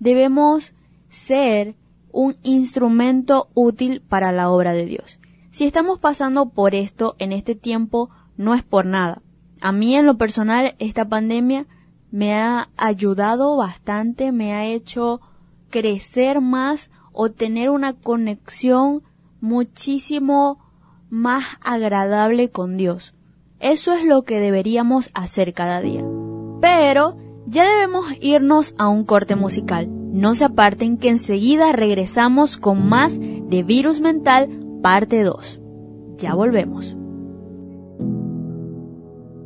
Debemos 0.00 0.72
ser 1.08 1.76
un 2.10 2.36
instrumento 2.42 3.48
útil 3.54 4.00
para 4.00 4.32
la 4.32 4.50
obra 4.50 4.72
de 4.72 4.86
Dios. 4.86 5.20
Si 5.54 5.64
estamos 5.64 6.00
pasando 6.00 6.48
por 6.48 6.74
esto 6.74 7.14
en 7.20 7.30
este 7.30 7.54
tiempo, 7.54 8.10
no 8.36 8.56
es 8.56 8.64
por 8.64 8.86
nada. 8.86 9.22
A 9.60 9.70
mí 9.70 9.94
en 9.94 10.04
lo 10.04 10.18
personal 10.18 10.74
esta 10.80 11.08
pandemia 11.08 11.68
me 12.10 12.34
ha 12.34 12.70
ayudado 12.76 13.56
bastante, 13.56 14.32
me 14.32 14.52
ha 14.52 14.66
hecho 14.66 15.20
crecer 15.70 16.40
más 16.40 16.90
o 17.12 17.30
tener 17.30 17.70
una 17.70 17.92
conexión 17.92 19.04
muchísimo 19.40 20.58
más 21.08 21.44
agradable 21.60 22.50
con 22.50 22.76
Dios. 22.76 23.14
Eso 23.60 23.92
es 23.92 24.04
lo 24.04 24.22
que 24.24 24.40
deberíamos 24.40 25.12
hacer 25.14 25.54
cada 25.54 25.80
día. 25.80 26.04
Pero 26.60 27.16
ya 27.46 27.62
debemos 27.62 28.06
irnos 28.20 28.74
a 28.76 28.88
un 28.88 29.04
corte 29.04 29.36
musical. 29.36 29.86
No 29.88 30.34
se 30.34 30.46
aparten 30.46 30.98
que 30.98 31.10
enseguida 31.10 31.70
regresamos 31.70 32.56
con 32.56 32.88
más 32.88 33.20
de 33.20 33.62
Virus 33.62 34.00
Mental 34.00 34.63
parte 34.84 35.22
2. 35.22 35.60
Ya 36.18 36.34
volvemos. 36.34 36.94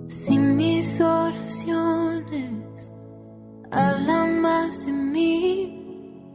Si 0.09 0.37
mis 0.37 1.01
oraciones 1.01 2.91
hablan 3.71 4.41
más 4.41 4.85
de 4.85 4.91
mí, 4.91 6.35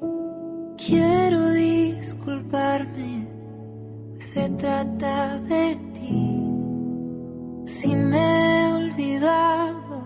quiero 0.78 1.50
disculparme, 1.50 3.28
pues 4.14 4.26
se 4.26 4.50
trata 4.52 5.38
de 5.50 5.78
ti. 5.92 6.42
Si 7.66 7.94
me 7.94 8.62
he 8.62 8.74
olvidado 8.74 10.02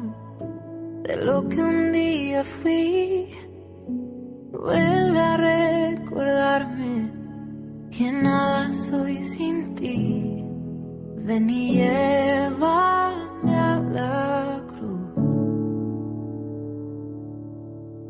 de 1.03 1.23
lo 1.23 1.47
que 1.47 1.61
un 1.61 1.91
día 1.91 2.43
fui, 2.43 3.27
vuelve 4.51 5.19
a 5.19 5.37
recordarme 5.37 7.16
que 7.97 8.11
nada 8.11 8.71
soy 8.71 9.23
sin 9.23 9.73
ti. 9.73 10.43
Ven 11.25 11.49
y 11.49 11.77
llévame 11.77 13.55
a 13.55 13.79
la 13.91 14.63
cruz, 14.67 15.35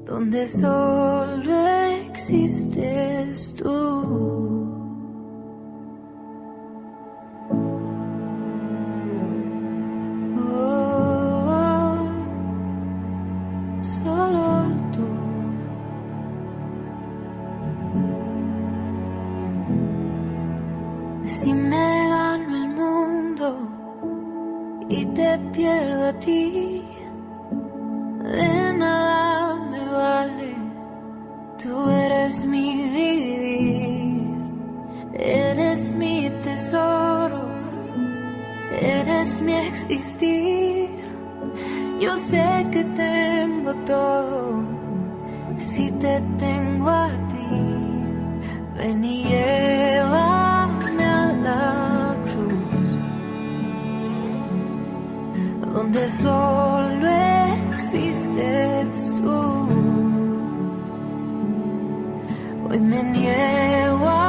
donde 0.05 0.45
solo 0.45 1.67
existes 2.03 3.53
tú. 3.57 4.66
Existir. 39.89 40.89
Yo 41.99 42.15
sé 42.17 42.65
que 42.71 42.83
tengo 42.83 43.73
todo 43.85 44.63
si 45.57 45.91
te 45.93 46.21
tengo 46.37 46.89
a 46.89 47.09
ti. 47.29 47.47
Ven 48.77 49.03
y 49.03 49.23
llévame 49.23 51.03
a 51.03 51.25
la 51.47 52.15
cruz, 52.25 52.89
donde 55.73 56.09
solo 56.09 57.07
existes 57.69 59.15
tú. 59.21 59.67
Hoy 62.69 62.79
me 62.79 63.01
niego 63.03 64.07
a 64.07 64.26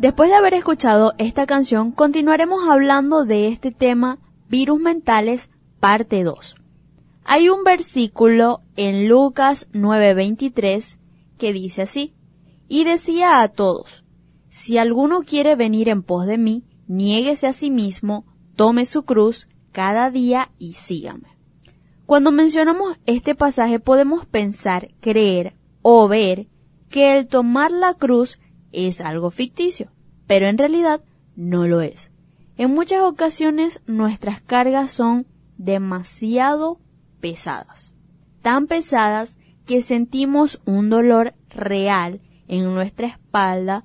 Después 0.00 0.30
de 0.30 0.36
haber 0.36 0.54
escuchado 0.54 1.12
esta 1.18 1.44
canción, 1.44 1.92
continuaremos 1.92 2.66
hablando 2.70 3.26
de 3.26 3.48
este 3.48 3.70
tema 3.70 4.18
Virus 4.48 4.80
Mentales, 4.80 5.50
parte 5.78 6.24
2. 6.24 6.54
Hay 7.24 7.50
un 7.50 7.64
versículo 7.64 8.62
en 8.76 9.08
Lucas 9.08 9.68
9:23 9.74 10.96
que 11.36 11.52
dice 11.52 11.82
así, 11.82 12.14
y 12.66 12.84
decía 12.84 13.42
a 13.42 13.48
todos, 13.48 14.02
si 14.48 14.78
alguno 14.78 15.20
quiere 15.20 15.54
venir 15.54 15.90
en 15.90 16.02
pos 16.02 16.24
de 16.24 16.38
mí, 16.38 16.64
niéguese 16.88 17.46
a 17.46 17.52
sí 17.52 17.70
mismo, 17.70 18.24
tome 18.56 18.86
su 18.86 19.02
cruz 19.02 19.48
cada 19.70 20.10
día 20.10 20.50
y 20.58 20.72
sígame. 20.72 21.36
Cuando 22.06 22.32
mencionamos 22.32 22.96
este 23.04 23.34
pasaje 23.34 23.80
podemos 23.80 24.24
pensar, 24.24 24.94
creer 25.02 25.56
o 25.82 26.08
ver 26.08 26.48
que 26.88 27.18
el 27.18 27.28
tomar 27.28 27.70
la 27.70 27.92
cruz 27.92 28.38
es 28.72 29.00
algo 29.00 29.30
ficticio, 29.30 29.90
pero 30.26 30.46
en 30.48 30.58
realidad 30.58 31.02
no 31.36 31.66
lo 31.66 31.80
es. 31.80 32.10
En 32.56 32.72
muchas 32.72 33.02
ocasiones 33.02 33.80
nuestras 33.86 34.40
cargas 34.40 34.90
son 34.90 35.26
demasiado 35.56 36.78
pesadas, 37.20 37.94
tan 38.42 38.66
pesadas 38.66 39.38
que 39.66 39.82
sentimos 39.82 40.60
un 40.64 40.90
dolor 40.90 41.34
real 41.48 42.20
en 42.48 42.74
nuestra 42.74 43.06
espalda 43.06 43.84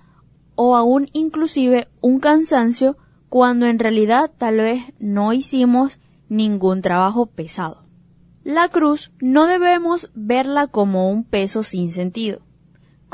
o 0.55 0.75
aún 0.75 1.09
inclusive 1.13 1.87
un 2.01 2.19
cansancio 2.19 2.97
cuando 3.29 3.67
en 3.67 3.79
realidad 3.79 4.31
tal 4.37 4.57
vez 4.57 4.83
no 4.99 5.33
hicimos 5.33 5.99
ningún 6.29 6.81
trabajo 6.81 7.27
pesado. 7.27 7.85
La 8.43 8.69
cruz 8.69 9.11
no 9.19 9.47
debemos 9.47 10.11
verla 10.13 10.67
como 10.67 11.09
un 11.09 11.23
peso 11.23 11.63
sin 11.63 11.91
sentido, 11.91 12.41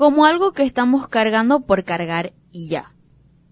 como 0.02 0.26
algo 0.26 0.52
que 0.52 0.64
estamos 0.64 1.08
cargando 1.10 1.60
por 1.60 1.84
cargar 1.84 2.34
y 2.52 2.70
ya. 2.70 2.96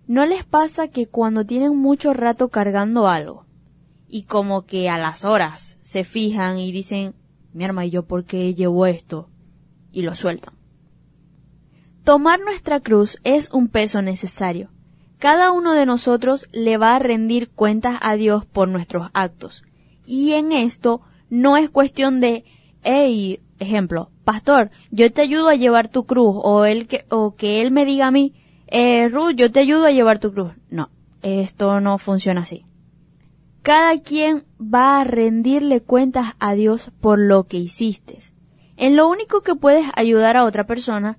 ¿No 0.07 0.25
les 0.25 0.43
pasa 0.43 0.87
que 0.87 1.05
cuando 1.05 1.45
tienen 1.45 1.77
mucho 1.77 2.11
rato 2.11 2.49
cargando 2.49 3.07
algo 3.07 3.45
y 4.07 4.23
como 4.23 4.65
que 4.65 4.89
a 4.89 4.97
las 4.97 5.25
horas 5.25 5.77
se 5.81 6.03
fijan 6.03 6.57
y 6.57 6.71
dicen, 6.71 7.13
mi 7.53 7.65
arma 7.65 7.85
y 7.85 7.91
yo 7.91 8.07
por 8.07 8.25
qué 8.25 8.55
llevo 8.55 8.87
esto? 8.87 9.29
y 9.91 10.01
lo 10.01 10.15
sueltan? 10.15 10.55
Tomar 12.03 12.39
nuestra 12.39 12.79
cruz 12.79 13.19
es 13.23 13.51
un 13.51 13.67
peso 13.67 14.01
necesario. 14.01 14.71
Cada 15.19 15.51
uno 15.51 15.73
de 15.73 15.85
nosotros 15.85 16.49
le 16.51 16.77
va 16.77 16.95
a 16.95 16.99
rendir 16.99 17.51
cuentas 17.51 17.99
a 18.01 18.15
Dios 18.15 18.47
por 18.47 18.69
nuestros 18.69 19.11
actos. 19.13 19.63
Y 20.03 20.31
en 20.31 20.51
esto 20.51 21.01
no 21.29 21.57
es 21.57 21.69
cuestión 21.69 22.19
de, 22.19 22.43
hey, 22.81 23.39
ejemplo, 23.59 24.11
pastor, 24.23 24.71
yo 24.91 25.11
te 25.11 25.21
ayudo 25.21 25.49
a 25.49 25.55
llevar 25.55 25.87
tu 25.87 26.05
cruz, 26.05 26.35
o 26.41 26.65
él 26.65 26.87
que, 26.87 27.05
o 27.09 27.35
que 27.35 27.61
él 27.61 27.71
me 27.71 27.85
diga 27.85 28.07
a 28.07 28.11
mí, 28.11 28.33
eh, 28.67 29.09
Ruth, 29.09 29.35
yo 29.35 29.51
te 29.51 29.59
ayudo 29.59 29.85
a 29.85 29.91
llevar 29.91 30.19
tu 30.19 30.31
cruz. 30.33 30.53
No, 30.69 30.89
esto 31.21 31.79
no 31.79 31.97
funciona 31.97 32.41
así. 32.41 32.65
Cada 33.61 33.99
quien 33.99 34.45
va 34.59 35.01
a 35.01 35.03
rendirle 35.03 35.81
cuentas 35.81 36.35
a 36.39 36.53
Dios 36.53 36.91
por 37.01 37.19
lo 37.19 37.45
que 37.45 37.57
hiciste. 37.57 38.19
En 38.77 38.95
lo 38.95 39.09
único 39.09 39.41
que 39.41 39.55
puedes 39.55 39.85
ayudar 39.95 40.37
a 40.37 40.45
otra 40.45 40.65
persona 40.65 41.17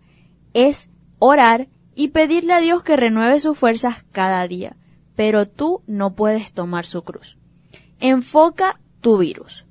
es 0.55 0.89
orar 1.19 1.69
y 1.95 2.09
pedirle 2.09 2.55
a 2.55 2.61
Dios 2.61 2.83
que 2.83 2.97
renueve 2.97 3.41
sus 3.41 3.59
fuerzas 3.59 4.05
cada 4.13 4.47
día, 4.49 4.77
pero 5.17 5.47
tú 5.47 5.83
no 5.87 6.15
puedes 6.15 6.53
tomar 6.53 6.87
su 6.87 7.03
cruz. 7.03 7.37
Enfoca 7.99 8.81
tu 9.01 9.19
virus, 9.19 9.67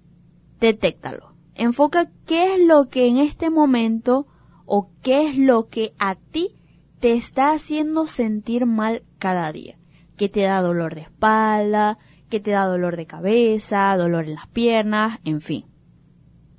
detéctalo, 0.59 1.29
enfoca 1.60 2.10
qué 2.26 2.55
es 2.55 2.60
lo 2.60 2.88
que 2.88 3.07
en 3.07 3.18
este 3.18 3.49
momento 3.49 4.28
o 4.66 4.91
qué 5.01 5.28
es 5.28 5.38
lo 5.38 5.68
que 5.68 5.93
a 5.99 6.16
ti 6.16 6.55
te 6.99 7.14
está 7.14 7.51
haciendo 7.51 8.07
sentir 8.07 8.66
mal 8.66 9.03
cada 9.20 9.51
día, 9.51 9.78
que 10.16 10.30
te 10.30 10.41
da 10.41 10.62
dolor 10.62 10.95
de 10.95 11.01
espalda, 11.01 11.97
que 12.30 12.39
te 12.39 12.51
da 12.51 12.66
dolor 12.66 12.95
de 12.95 13.07
cabeza, 13.07 13.95
dolor 13.97 14.26
en 14.26 14.36
las 14.36 14.47
piernas, 14.47 15.20
en 15.26 15.41
fin. 15.41 15.66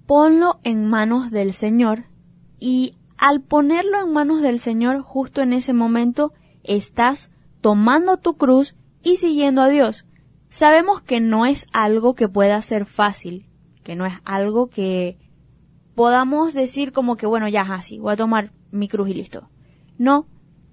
Ponlo 0.07 0.61
en 0.65 0.89
manos 0.89 1.31
del 1.31 1.53
Señor 1.53 2.07
y 2.59 2.97
al 3.17 3.43
ponerlo 3.43 4.01
en 4.01 4.13
manos 4.13 4.43
del 4.43 4.61
Señor 4.61 5.03
justo 5.03 5.41
en 5.41 5.53
ese 5.53 5.73
momento 5.73 6.33
estás 6.63 7.31
tomando 7.61 8.17
tu 8.17 8.37
cruz 8.37 8.77
y 9.03 9.17
siguiendo 9.17 9.63
a 9.63 9.69
Dios. 9.69 10.07
Sabemos 10.49 11.01
que 11.01 11.21
no 11.21 11.47
es 11.47 11.67
algo 11.73 12.15
que 12.15 12.29
pueda 12.29 12.61
ser 12.61 12.87
fácil, 12.87 13.50
que 13.83 13.97
no 13.97 14.07
es 14.07 14.15
algo 14.25 14.69
que 14.69 15.19
podamos 15.95 16.55
decir 16.55 16.93
como 16.93 17.17
que 17.17 17.27
bueno, 17.27 17.49
ya 17.49 17.63
así, 17.63 17.99
voy 17.99 18.13
a 18.13 18.17
tomar 18.17 18.53
mi 18.71 18.89
cruz 18.89 19.09
y 19.11 19.15
listo. 19.15 19.49
No, 19.99 20.27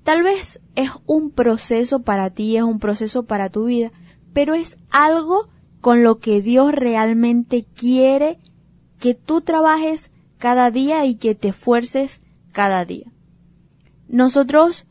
tal 0.04 0.24
vez 0.24 0.62
es 0.76 0.92
un 1.06 1.32
proceso 1.32 2.02
para 2.02 2.30
ti, 2.30 2.58
es 2.58 2.64
un 2.64 2.80
proceso 2.80 3.26
para 3.26 3.50
tu 3.50 3.66
vida, 3.66 3.92
pero 4.34 4.54
es 4.54 4.78
algo 4.90 5.50
con 5.82 6.04
lo 6.04 6.20
que 6.20 6.42
Dios 6.42 6.72
realmente 6.72 7.66
quiere 7.76 8.40
que 9.00 9.14
tú 9.14 9.42
trabajes 9.42 10.12
cada 10.38 10.72
día 10.72 11.06
y 11.06 11.16
que 11.16 11.36
te 11.36 11.50
esfuerces 11.50 12.22
cada 12.52 12.86
día. 12.86 13.12
Nosotros, 14.08 14.86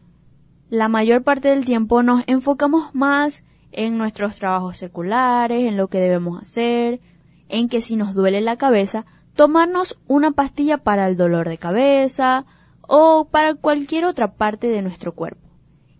la 0.68 0.88
mayor 0.88 1.22
parte 1.22 1.48
del 1.48 1.64
tiempo, 1.64 2.02
nos 2.02 2.24
enfocamos 2.26 2.94
más 2.94 3.42
en 3.72 3.98
nuestros 3.98 4.36
trabajos 4.36 4.76
seculares, 4.76 5.66
en 5.66 5.76
lo 5.76 5.88
que 5.88 5.98
debemos 5.98 6.42
hacer, 6.42 7.00
en 7.48 7.68
que 7.68 7.80
si 7.80 7.96
nos 7.96 8.14
duele 8.14 8.40
la 8.40 8.56
cabeza, 8.56 9.06
tomarnos 9.34 9.98
una 10.06 10.32
pastilla 10.32 10.78
para 10.78 11.08
el 11.08 11.16
dolor 11.16 11.48
de 11.48 11.58
cabeza 11.58 12.46
o 12.82 13.28
para 13.30 13.54
cualquier 13.54 14.04
otra 14.04 14.34
parte 14.34 14.68
de 14.68 14.82
nuestro 14.82 15.14
cuerpo. 15.14 15.48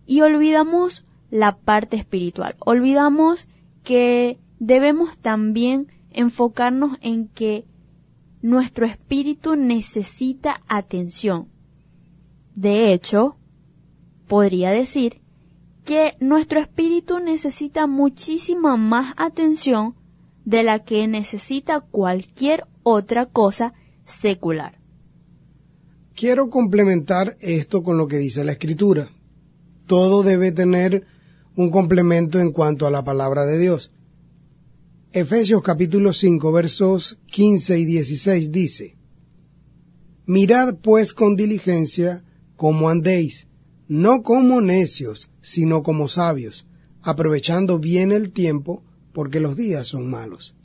Y 0.05 0.21
olvidamos 0.21 1.05
la 1.29 1.57
parte 1.57 1.97
espiritual. 1.97 2.55
Olvidamos 2.59 3.47
que 3.83 4.39
debemos 4.59 5.17
también 5.17 5.91
enfocarnos 6.11 6.97
en 7.01 7.27
que 7.27 7.65
nuestro 8.41 8.85
espíritu 8.85 9.55
necesita 9.55 10.61
atención. 10.67 11.49
De 12.55 12.91
hecho, 12.93 13.37
podría 14.27 14.71
decir 14.71 15.21
que 15.85 16.17
nuestro 16.19 16.59
espíritu 16.59 17.19
necesita 17.19 17.87
muchísima 17.87 18.77
más 18.77 19.13
atención 19.17 19.95
de 20.47 20.63
la 20.63 20.85
que 20.85 21.05
necesita 21.09 21.81
cualquier 21.81 22.63
otra 22.83 23.25
cosa 23.25 23.73
secular. 24.05 24.79
Quiero 26.15 26.49
complementar 26.49 27.35
esto 27.41 27.83
con 27.83 27.97
lo 27.97 28.07
que 28.07 28.17
dice 28.17 28.45
la 28.45 28.53
escritura. 28.53 29.11
Todo 29.87 30.23
debe 30.23 30.53
tener 30.53 31.05
un 31.57 31.69
complemento 31.69 32.39
en 32.39 32.53
cuanto 32.53 32.87
a 32.87 32.91
la 32.91 33.03
palabra 33.03 33.45
de 33.45 33.59
Dios. 33.59 33.91
Efesios 35.11 35.61
capítulo 35.63 36.13
5 36.13 36.49
versos 36.53 37.19
15 37.25 37.79
y 37.79 37.83
16 37.83 38.49
dice, 38.49 38.95
Mirad 40.25 40.75
pues 40.75 41.13
con 41.13 41.35
diligencia 41.35 42.23
cómo 42.55 42.87
andéis, 42.87 43.49
no 43.89 44.23
como 44.23 44.61
necios, 44.61 45.29
sino 45.41 45.83
como 45.83 46.07
sabios, 46.07 46.65
aprovechando 47.01 47.79
bien 47.79 48.13
el 48.13 48.31
tiempo, 48.31 48.86
porque 49.17 49.39
los 49.39 49.57
días 49.57 49.87
son 49.87 50.11
malos. 50.11 50.55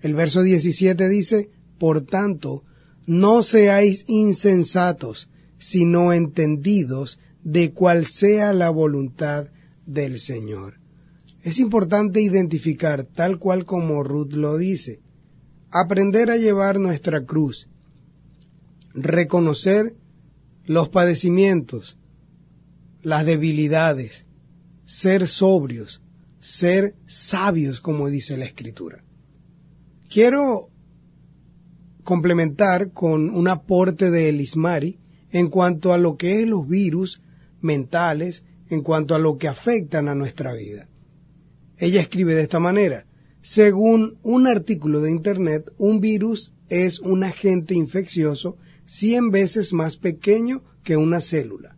El 0.00 0.14
verso 0.14 0.40
17 0.40 1.10
dice, 1.10 1.50
Por 1.78 2.00
tanto, 2.00 2.64
no 3.04 3.42
seáis 3.42 4.06
insensatos, 4.08 5.28
sino 5.58 6.14
entendidos 6.14 7.20
de 7.44 7.72
cuál 7.74 8.06
sea 8.06 8.54
la 8.54 8.70
voluntad 8.70 9.48
del 9.84 10.18
Señor. 10.18 10.80
Es 11.42 11.58
importante 11.58 12.22
identificar, 12.22 13.04
tal 13.04 13.38
cual 13.38 13.66
como 13.66 14.02
Ruth 14.02 14.32
lo 14.32 14.56
dice, 14.56 15.00
aprender 15.70 16.30
a 16.30 16.38
llevar 16.38 16.80
nuestra 16.80 17.26
cruz, 17.26 17.68
reconocer 18.94 19.96
los 20.64 20.88
padecimientos, 20.88 21.98
las 23.02 23.26
debilidades, 23.26 24.24
ser 24.86 25.28
sobrios, 25.28 26.01
ser 26.42 26.96
sabios, 27.06 27.80
como 27.80 28.10
dice 28.10 28.36
la 28.36 28.46
Escritura. 28.46 29.04
Quiero 30.10 30.70
complementar 32.02 32.90
con 32.90 33.30
un 33.30 33.46
aporte 33.46 34.10
de 34.10 34.28
Elismari 34.28 34.98
en 35.30 35.48
cuanto 35.48 35.92
a 35.92 35.98
lo 35.98 36.16
que 36.16 36.42
es 36.42 36.48
los 36.48 36.66
virus 36.66 37.22
mentales, 37.60 38.42
en 38.68 38.82
cuanto 38.82 39.14
a 39.14 39.20
lo 39.20 39.38
que 39.38 39.46
afectan 39.46 40.08
a 40.08 40.16
nuestra 40.16 40.52
vida. 40.52 40.88
Ella 41.78 42.00
escribe 42.00 42.34
de 42.34 42.42
esta 42.42 42.58
manera. 42.58 43.06
Según 43.40 44.18
un 44.22 44.48
artículo 44.48 45.00
de 45.00 45.12
Internet, 45.12 45.70
un 45.78 46.00
virus 46.00 46.54
es 46.68 46.98
un 46.98 47.22
agente 47.22 47.76
infeccioso 47.76 48.56
100 48.86 49.30
veces 49.30 49.72
más 49.72 49.96
pequeño 49.96 50.64
que 50.82 50.96
una 50.96 51.20
célula, 51.20 51.76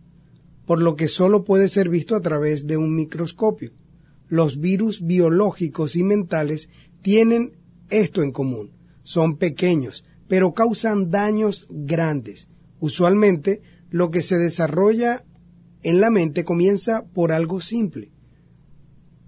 por 0.65 0.81
lo 0.81 0.97
que 0.97 1.09
solo 1.09 1.45
puede 1.45 1.69
ser 1.69 1.91
visto 1.91 2.17
a 2.17 2.23
través 2.23 2.67
de 2.67 2.79
un 2.79 2.97
microscopio. 2.97 3.73
Los 4.35 4.59
virus 4.59 5.01
biológicos 5.07 5.95
y 5.95 6.03
mentales 6.03 6.69
tienen 7.03 7.53
esto 7.89 8.21
en 8.21 8.33
común. 8.33 8.73
Son 9.05 9.37
pequeños, 9.37 10.05
pero 10.27 10.55
causan 10.55 11.13
daños 11.13 11.69
grandes. 11.71 12.49
Usualmente, 12.81 13.63
lo 13.91 14.11
que 14.11 14.23
se 14.23 14.37
desarrolla 14.37 15.25
en 15.85 16.01
la 16.01 16.11
mente 16.11 16.43
comienza 16.43 17.05
por 17.15 17.31
algo 17.31 17.61
simple 17.61 18.11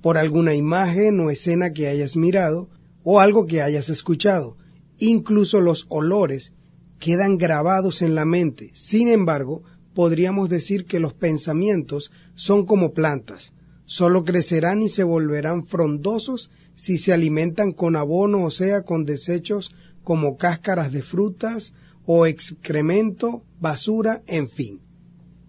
por 0.01 0.19
alguna 0.19 0.55
imagen 0.55 1.21
o 1.21 1.31
escena 1.31 1.73
que 1.73 1.87
hayas 1.87 2.17
mirado 2.17 2.69
o 3.05 3.21
algo 3.21 3.47
que 3.47 3.63
hayas 3.63 3.89
escuchado. 3.91 4.57
Incluso 4.99 5.61
los 5.61 5.87
olores 5.89 6.53
quedan 6.99 7.39
grabados 7.39 8.03
en 8.03 8.17
la 8.17 8.25
mente. 8.25 8.71
Sin 8.75 9.07
embargo, 9.07 9.63
podríamos 9.95 10.49
decir 10.49 10.85
que 10.85 10.99
los 10.99 11.15
pensamientos 11.15 12.11
son 12.35 12.67
como 12.67 12.93
plantas. 12.93 13.53
Solo 13.87 14.25
crecerán 14.25 14.83
y 14.83 14.89
se 14.89 15.05
volverán 15.05 15.67
frondosos 15.67 16.51
si 16.75 16.99
se 16.99 17.13
alimentan 17.13 17.73
con 17.73 17.97
abono, 17.97 18.45
o 18.45 18.51
sea, 18.51 18.83
con 18.83 19.05
desechos 19.05 19.75
como 20.03 20.37
cáscaras 20.37 20.93
de 20.93 21.03
frutas 21.03 21.73
o 22.05 22.27
excremento, 22.27 23.43
basura, 23.61 24.23
en 24.27 24.49
fin. 24.51 24.81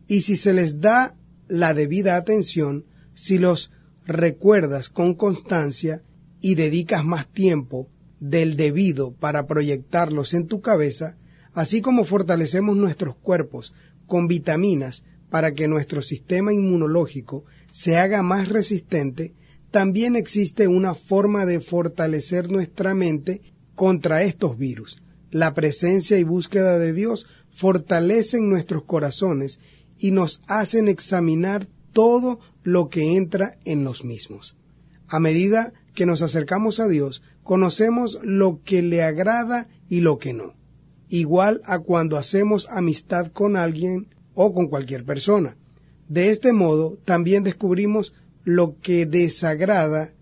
Y 0.07 0.21
si 0.21 0.37
se 0.37 0.53
les 0.53 0.79
da 0.79 1.15
la 1.47 1.73
debida 1.73 2.15
atención, 2.15 2.85
si 3.13 3.37
los 3.37 3.71
recuerdas 4.05 4.89
con 4.89 5.15
constancia 5.15 6.01
y 6.39 6.55
dedicas 6.55 7.03
más 7.03 7.27
tiempo 7.27 7.89
del 8.19 8.55
debido 8.55 9.11
para 9.11 9.47
proyectarlos 9.47 10.33
en 10.33 10.47
tu 10.47 10.61
cabeza, 10.61 11.17
así 11.53 11.81
como 11.81 12.05
fortalecemos 12.05 12.75
nuestros 12.75 13.15
cuerpos 13.15 13.73
con 14.05 14.27
vitaminas 14.27 15.03
para 15.29 15.51
que 15.51 15.67
nuestro 15.67 16.01
sistema 16.01 16.53
inmunológico 16.53 17.43
se 17.71 17.97
haga 17.97 18.23
más 18.23 18.49
resistente, 18.49 19.33
también 19.71 20.15
existe 20.15 20.67
una 20.67 20.95
forma 20.95 21.45
de 21.45 21.59
fortalecer 21.59 22.49
nuestra 22.49 22.93
mente 22.93 23.41
contra 23.75 24.23
estos 24.23 24.57
virus. 24.57 25.01
La 25.29 25.53
presencia 25.53 26.17
y 26.17 26.23
búsqueda 26.23 26.79
de 26.79 26.93
Dios 26.93 27.27
fortalecen 27.51 28.49
nuestros 28.49 28.83
corazones 28.83 29.59
y 29.99 30.11
nos 30.11 30.41
hacen 30.47 30.87
examinar 30.87 31.67
todo 31.91 32.39
lo 32.63 32.89
que 32.89 33.15
entra 33.17 33.57
en 33.65 33.83
los 33.83 34.03
mismos. 34.03 34.55
A 35.07 35.19
medida 35.19 35.73
que 35.93 36.05
nos 36.05 36.21
acercamos 36.21 36.79
a 36.79 36.87
Dios, 36.87 37.23
conocemos 37.43 38.19
lo 38.23 38.61
que 38.63 38.81
le 38.81 39.03
agrada 39.03 39.67
y 39.89 40.01
lo 40.01 40.17
que 40.17 40.33
no, 40.33 40.53
igual 41.09 41.61
a 41.65 41.79
cuando 41.79 42.17
hacemos 42.17 42.67
amistad 42.69 43.31
con 43.31 43.57
alguien 43.57 44.07
o 44.33 44.53
con 44.53 44.67
cualquier 44.67 45.05
persona. 45.05 45.57
De 46.07 46.29
este 46.29 46.53
modo, 46.53 46.97
también 47.05 47.43
descubrimos 47.43 48.13
lo 48.43 48.79
que 48.79 49.05
desagrada 49.05 50.13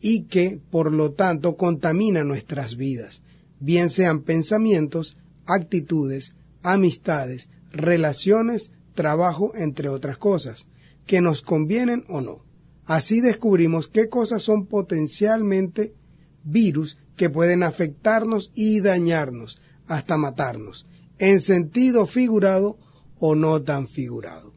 y 0.00 0.24
que, 0.24 0.60
por 0.70 0.92
lo 0.92 1.12
tanto, 1.12 1.56
contamina 1.56 2.24
nuestras 2.24 2.76
vidas, 2.76 3.22
bien 3.58 3.90
sean 3.90 4.22
pensamientos, 4.22 5.16
actitudes, 5.46 6.34
amistades, 6.62 7.48
relaciones, 7.72 8.72
trabajo, 8.94 9.52
entre 9.54 9.88
otras 9.88 10.18
cosas, 10.18 10.66
que 11.06 11.20
nos 11.20 11.42
convienen 11.42 12.04
o 12.08 12.20
no. 12.20 12.44
Así 12.84 13.20
descubrimos 13.20 13.88
qué 13.88 14.08
cosas 14.08 14.42
son 14.42 14.66
potencialmente 14.66 15.94
virus 16.44 16.98
que 17.16 17.30
pueden 17.30 17.62
afectarnos 17.62 18.52
y 18.54 18.80
dañarnos, 18.80 19.60
hasta 19.86 20.16
matarnos, 20.16 20.86
en 21.18 21.40
sentido 21.40 22.06
figurado 22.06 22.78
o 23.18 23.34
no 23.34 23.62
tan 23.62 23.88
figurado. 23.88 24.49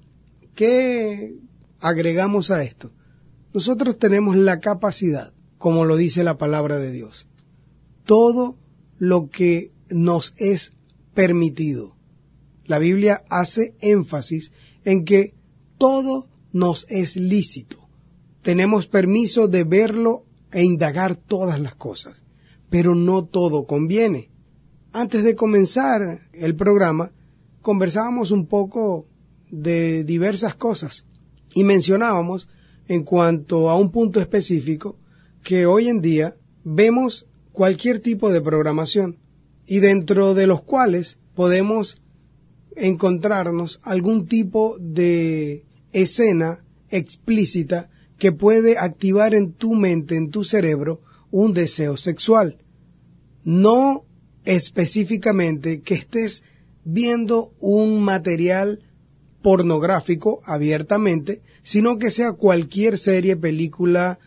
¿Qué 0.56 1.36
agregamos 1.80 2.52
a 2.52 2.64
esto? 2.64 2.92
Nosotros 3.54 3.98
tenemos 3.98 4.36
la 4.38 4.60
capacidad, 4.60 5.34
como 5.58 5.86
lo 5.86 5.96
dice 5.96 6.24
la 6.24 6.38
palabra 6.38 6.80
de 6.80 6.92
Dios, 6.92 7.28
todo 8.06 8.58
lo 8.98 9.30
que 9.30 9.72
nos 9.90 10.34
es 10.38 10.74
permitido. 11.14 11.96
La 12.66 12.80
Biblia 12.80 13.24
hace 13.30 13.76
énfasis 13.82 14.52
en 14.84 15.06
que 15.06 15.34
todo 15.78 16.30
nos 16.52 16.86
es 16.90 17.16
lícito. 17.16 17.88
Tenemos 18.42 18.88
permiso 18.88 19.48
de 19.48 19.64
verlo 19.64 20.26
e 20.52 20.64
indagar 20.64 21.16
todas 21.16 21.60
las 21.60 21.76
cosas, 21.76 22.24
pero 22.70 22.96
no 22.96 23.26
todo 23.26 23.66
conviene. 23.66 24.30
Antes 24.92 25.24
de 25.24 25.36
comenzar 25.36 26.30
el 26.34 26.56
programa, 26.56 27.12
conversábamos 27.62 28.32
un 28.32 28.46
poco 28.48 29.08
de 29.54 30.04
diversas 30.04 30.56
cosas 30.56 31.06
y 31.54 31.64
mencionábamos 31.64 32.50
en 32.88 33.04
cuanto 33.04 33.70
a 33.70 33.78
un 33.78 33.92
punto 33.92 34.20
específico 34.20 34.98
que 35.44 35.68
hoy 35.68 35.90
en 35.90 36.02
día 36.02 36.36
vemos 36.64 37.28
cualquier 37.52 38.00
tipo 38.00 38.32
de 38.32 38.42
programación 38.42 39.20
y 39.68 39.80
dentro 39.80 40.34
de 40.34 40.48
los 40.48 40.64
cuales 40.64 41.20
podemos 41.36 42.02
encontrarnos 42.76 43.80
algún 43.84 44.26
tipo 44.26 44.76
de 44.80 45.66
escena 45.92 46.66
explícita 46.90 47.92
que 48.18 48.32
puede 48.32 48.80
activar 48.80 49.36
en 49.36 49.54
tu 49.54 49.76
mente, 49.76 50.16
en 50.16 50.32
tu 50.32 50.44
cerebro, 50.44 51.02
un 51.30 51.54
deseo 51.54 51.96
sexual. 51.96 52.58
No 53.44 54.06
específicamente 54.46 55.82
que 55.82 55.94
estés 55.94 56.42
viendo 56.84 57.54
un 57.60 58.04
material 58.04 58.80
pornográfico 59.44 60.42
abiertamente, 60.46 61.42
sino 61.62 62.00
que 62.00 62.10
sea 62.10 62.32
cualquier 62.32 62.98
serie, 62.98 63.36
película, 63.36 64.18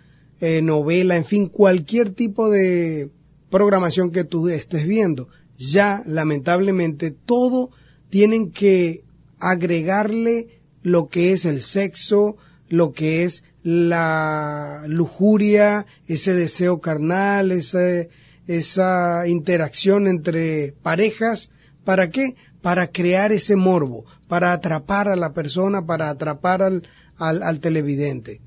eh, 0.41 0.63
novela, 0.63 1.17
en 1.17 1.25
fin, 1.25 1.49
cualquier 1.49 2.11
tipo 2.11 2.51
de 2.51 3.11
programación 3.51 4.13
que 4.13 4.23
tú 4.23 4.49
estés 4.49 4.87
viendo. 4.87 5.29
Ya, 5.59 6.03
lamentablemente, 6.07 7.11
todo 7.11 7.71
tienen 8.11 8.53
que 8.53 9.03
agregarle 9.39 10.61
lo 10.83 11.09
que 11.09 11.33
es 11.33 11.47
el 11.47 11.63
sexo, 11.63 12.37
lo 12.69 12.93
que 12.93 13.25
es 13.25 13.45
la 13.63 14.85
lujuria, 14.87 15.87
ese 16.07 16.35
deseo 16.35 16.81
carnal, 16.81 17.51
esa, 17.51 18.07
esa 18.47 19.27
interacción 19.27 20.07
entre 20.07 20.75
parejas. 20.83 21.51
¿Para 21.85 22.11
qué? 22.11 22.37
Para 22.61 22.89
crear 22.89 23.33
ese 23.33 23.57
morbo, 23.57 24.05
para 24.29 24.53
atrapar 24.53 25.09
a 25.09 25.17
la 25.17 25.33
persona, 25.33 25.87
para 25.87 26.11
atrapar 26.11 26.63
al, 26.63 26.83
al, 27.17 27.61
televidente. 27.61 28.41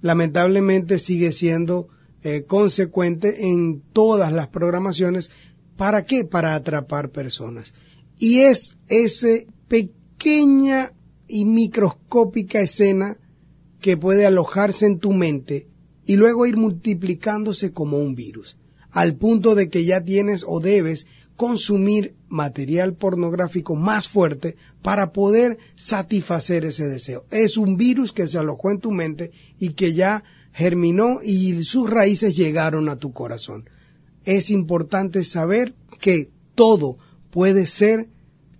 Lamentablemente 0.00 0.98
sigue 0.98 1.32
siendo 1.32 1.88
eh, 2.22 2.44
consecuente 2.46 3.48
en 3.48 3.82
todas 3.92 4.32
las 4.32 4.48
programaciones. 4.48 5.30
¿Para 5.76 6.04
qué? 6.04 6.24
Para 6.24 6.54
atrapar 6.54 7.10
personas. 7.10 7.72
Y 8.18 8.40
es 8.40 8.76
esa 8.88 9.28
pequeña 9.68 10.92
y 11.26 11.44
microscópica 11.44 12.60
escena 12.60 13.16
que 13.80 13.96
puede 13.96 14.26
alojarse 14.26 14.86
en 14.86 14.98
tu 14.98 15.12
mente 15.12 15.66
y 16.06 16.16
luego 16.16 16.46
ir 16.46 16.56
multiplicándose 16.56 17.72
como 17.72 17.98
un 17.98 18.14
virus, 18.14 18.56
al 18.90 19.16
punto 19.16 19.54
de 19.54 19.68
que 19.68 19.84
ya 19.84 20.02
tienes 20.02 20.44
o 20.46 20.60
debes 20.60 21.06
consumir 21.36 22.14
material 22.32 22.94
pornográfico 22.94 23.76
más 23.76 24.08
fuerte 24.08 24.56
para 24.80 25.12
poder 25.12 25.58
satisfacer 25.76 26.64
ese 26.64 26.88
deseo. 26.88 27.26
Es 27.30 27.58
un 27.58 27.76
virus 27.76 28.12
que 28.12 28.26
se 28.26 28.38
alojó 28.38 28.70
en 28.70 28.80
tu 28.80 28.90
mente 28.90 29.30
y 29.60 29.74
que 29.74 29.92
ya 29.92 30.24
germinó 30.52 31.20
y 31.22 31.62
sus 31.64 31.88
raíces 31.88 32.34
llegaron 32.34 32.88
a 32.88 32.96
tu 32.96 33.12
corazón. 33.12 33.68
Es 34.24 34.50
importante 34.50 35.24
saber 35.24 35.74
que 36.00 36.30
todo 36.54 36.96
puede 37.30 37.66
ser 37.66 38.08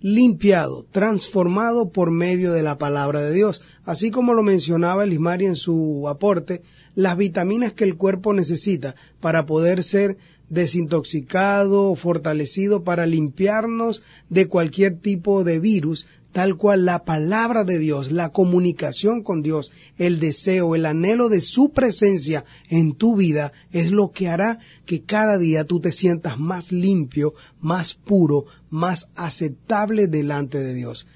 limpiado, 0.02 0.84
transformado 0.90 1.90
por 1.90 2.10
medio 2.10 2.52
de 2.52 2.62
la 2.62 2.76
palabra 2.76 3.20
de 3.20 3.32
Dios. 3.32 3.62
Así 3.84 4.10
como 4.10 4.34
lo 4.34 4.42
mencionaba 4.42 5.04
Elismari 5.04 5.46
en 5.46 5.56
su 5.56 6.08
aporte, 6.08 6.62
las 6.94 7.16
vitaminas 7.16 7.72
que 7.72 7.84
el 7.84 7.96
cuerpo 7.96 8.34
necesita 8.34 8.96
para 9.20 9.46
poder 9.46 9.82
ser 9.82 10.18
desintoxicado, 10.52 11.94
fortalecido 11.94 12.84
para 12.84 13.06
limpiarnos 13.06 14.02
de 14.28 14.48
cualquier 14.48 14.98
tipo 14.98 15.44
de 15.44 15.58
virus, 15.58 16.06
tal 16.30 16.56
cual 16.56 16.84
la 16.84 17.04
palabra 17.04 17.64
de 17.64 17.78
Dios, 17.78 18.12
la 18.12 18.30
comunicación 18.30 19.22
con 19.22 19.42
Dios, 19.42 19.72
el 19.96 20.20
deseo, 20.20 20.74
el 20.74 20.84
anhelo 20.84 21.30
de 21.30 21.40
su 21.40 21.70
presencia 21.70 22.44
en 22.68 22.94
tu 22.94 23.16
vida 23.16 23.52
es 23.70 23.90
lo 23.90 24.10
que 24.10 24.28
hará 24.28 24.58
que 24.84 25.02
cada 25.02 25.38
día 25.38 25.64
tú 25.64 25.80
te 25.80 25.90
sientas 25.90 26.38
más 26.38 26.70
limpio, 26.70 27.34
más 27.60 27.94
puro, 27.94 28.44
más 28.68 29.08
aceptable 29.14 30.06
delante 30.06 30.58
de 30.58 30.74
Dios. 30.74 31.06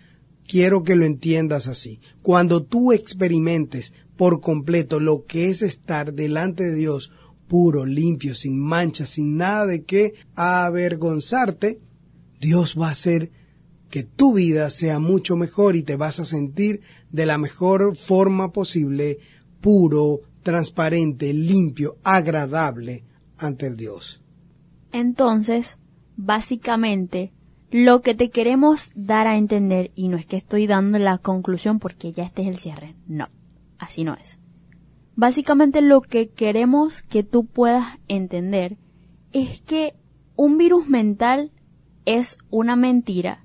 Quiero 0.46 0.82
que 0.82 0.96
lo 0.96 1.04
entiendas 1.04 1.66
así. 1.66 2.00
Cuando 2.22 2.62
tú 2.62 2.92
experimentes 2.92 3.92
por 4.16 4.40
completo 4.40 4.98
lo 4.98 5.24
que 5.24 5.50
es 5.50 5.60
estar 5.60 6.14
delante 6.14 6.64
de 6.64 6.74
Dios 6.74 7.10
puro, 7.48 7.84
limpio, 7.84 8.34
sin 8.34 8.58
mancha, 8.58 9.06
sin 9.06 9.36
nada 9.36 9.66
de 9.66 9.84
qué 9.84 10.14
avergonzarte, 10.34 11.80
Dios 12.40 12.76
va 12.80 12.88
a 12.88 12.92
hacer 12.92 13.30
que 13.90 14.02
tu 14.02 14.34
vida 14.34 14.68
sea 14.70 14.98
mucho 14.98 15.36
mejor 15.36 15.76
y 15.76 15.82
te 15.82 15.96
vas 15.96 16.20
a 16.20 16.24
sentir 16.24 16.80
de 17.10 17.26
la 17.26 17.38
mejor 17.38 17.96
forma 17.96 18.52
posible, 18.52 19.18
puro, 19.60 20.20
transparente, 20.42 21.32
limpio, 21.32 21.96
agradable 22.04 23.04
ante 23.38 23.66
el 23.66 23.76
Dios. 23.76 24.20
Entonces, 24.92 25.76
básicamente, 26.16 27.32
lo 27.70 28.00
que 28.00 28.14
te 28.14 28.30
queremos 28.30 28.90
dar 28.94 29.26
a 29.26 29.36
entender, 29.36 29.90
y 29.94 30.08
no 30.08 30.16
es 30.16 30.26
que 30.26 30.36
estoy 30.36 30.66
dando 30.66 30.98
la 30.98 31.18
conclusión 31.18 31.78
porque 31.78 32.12
ya 32.12 32.24
este 32.24 32.42
es 32.42 32.48
el 32.48 32.58
cierre, 32.58 32.94
no, 33.06 33.28
así 33.78 34.04
no 34.04 34.14
es. 34.14 34.38
Básicamente 35.16 35.80
lo 35.80 36.02
que 36.02 36.28
queremos 36.28 37.00
que 37.00 37.22
tú 37.22 37.46
puedas 37.46 37.98
entender 38.06 38.76
es 39.32 39.62
que 39.62 39.94
un 40.36 40.58
virus 40.58 40.88
mental 40.88 41.52
es 42.04 42.38
una 42.50 42.76
mentira 42.76 43.44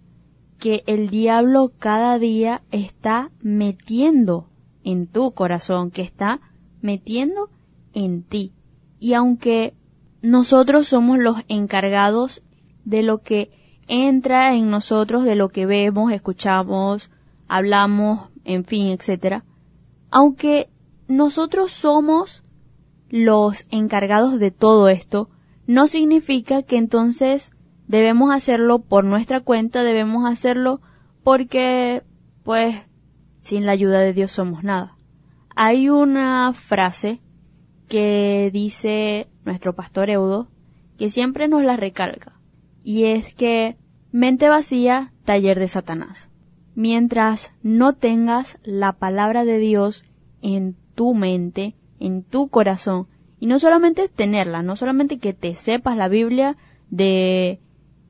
que 0.59 0.83
el 0.85 1.09
diablo 1.09 1.71
cada 1.79 2.19
día 2.19 2.61
está 2.71 3.31
metiendo 3.41 4.49
en 4.83 5.07
tu 5.07 5.31
corazón, 5.31 5.91
que 5.91 6.01
está 6.01 6.41
metiendo 6.81 7.49
en 7.93 8.23
ti. 8.23 8.53
Y 8.99 9.13
aunque 9.13 9.73
nosotros 10.21 10.89
somos 10.89 11.17
los 11.19 11.37
encargados 11.47 12.43
de 12.83 13.01
lo 13.01 13.19
que 13.19 13.49
entra 13.87 14.53
en 14.53 14.69
nosotros, 14.69 15.23
de 15.23 15.35
lo 15.35 15.49
que 15.49 15.65
vemos, 15.65 16.11
escuchamos, 16.11 17.09
hablamos, 17.47 18.29
en 18.43 18.65
fin, 18.65 18.87
etcétera, 18.87 19.45
aunque 20.11 20.69
nosotros 21.11 21.71
somos 21.71 22.43
los 23.09 23.65
encargados 23.69 24.39
de 24.39 24.51
todo 24.51 24.87
esto, 24.87 25.29
no 25.67 25.87
significa 25.87 26.63
que 26.63 26.77
entonces 26.77 27.51
debemos 27.87 28.33
hacerlo 28.33 28.79
por 28.79 29.03
nuestra 29.03 29.41
cuenta, 29.41 29.83
debemos 29.83 30.29
hacerlo 30.29 30.81
porque, 31.23 32.03
pues, 32.43 32.77
sin 33.41 33.65
la 33.65 33.73
ayuda 33.73 33.99
de 33.99 34.13
Dios 34.13 34.31
somos 34.31 34.63
nada. 34.63 34.95
Hay 35.55 35.89
una 35.89 36.53
frase 36.53 37.19
que 37.89 38.49
dice 38.53 39.29
nuestro 39.43 39.75
pastor 39.75 40.09
Eudo, 40.09 40.47
que 40.97 41.09
siempre 41.09 41.49
nos 41.49 41.63
la 41.63 41.75
recarga, 41.75 42.39
y 42.83 43.03
es 43.03 43.33
que 43.33 43.77
mente 44.11 44.47
vacía, 44.47 45.11
taller 45.25 45.59
de 45.59 45.67
Satanás. 45.67 46.29
Mientras 46.73 47.51
no 47.61 47.93
tengas 47.93 48.57
la 48.63 48.93
palabra 48.93 49.43
de 49.43 49.57
Dios 49.57 50.05
en 50.41 50.77
tu 50.93 51.13
mente, 51.13 51.75
en 51.99 52.23
tu 52.23 52.49
corazón, 52.49 53.07
y 53.39 53.47
no 53.47 53.59
solamente 53.59 54.07
tenerla, 54.07 54.61
no 54.61 54.75
solamente 54.75 55.17
que 55.17 55.33
te 55.33 55.55
sepas 55.55 55.97
la 55.97 56.07
Biblia 56.07 56.57
de 56.89 57.59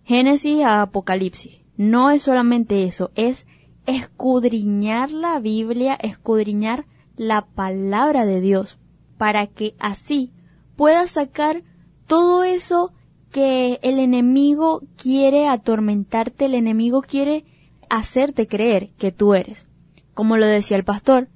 Génesis 0.04 0.64
a 0.64 0.82
Apocalipsis, 0.82 1.62
no 1.78 2.12
es 2.12 2.24
solamente 2.24 2.84
eso, 2.84 3.12
es 3.16 3.46
escudriñar 3.86 5.12
la 5.12 5.40
Biblia, 5.40 5.96
escudriñar 5.96 6.86
la 7.16 7.46
palabra 7.46 8.26
de 8.26 8.42
Dios, 8.42 8.78
para 9.18 9.48
que 9.48 9.76
así 9.80 10.32
puedas 10.76 11.12
sacar 11.12 11.64
todo 12.08 12.44
eso 12.44 12.92
que 13.32 13.80
el 13.84 14.00
enemigo 14.00 14.84
quiere 14.98 15.48
atormentarte, 15.48 16.46
el 16.46 16.56
enemigo 16.56 17.02
quiere 17.02 17.46
hacerte 17.90 18.48
creer 18.48 18.90
que 18.98 19.12
tú 19.12 19.34
eres. 19.34 19.68
Como 20.14 20.38
lo 20.38 20.46
decía 20.46 20.78
el 20.78 20.84
pastor, 20.84 21.30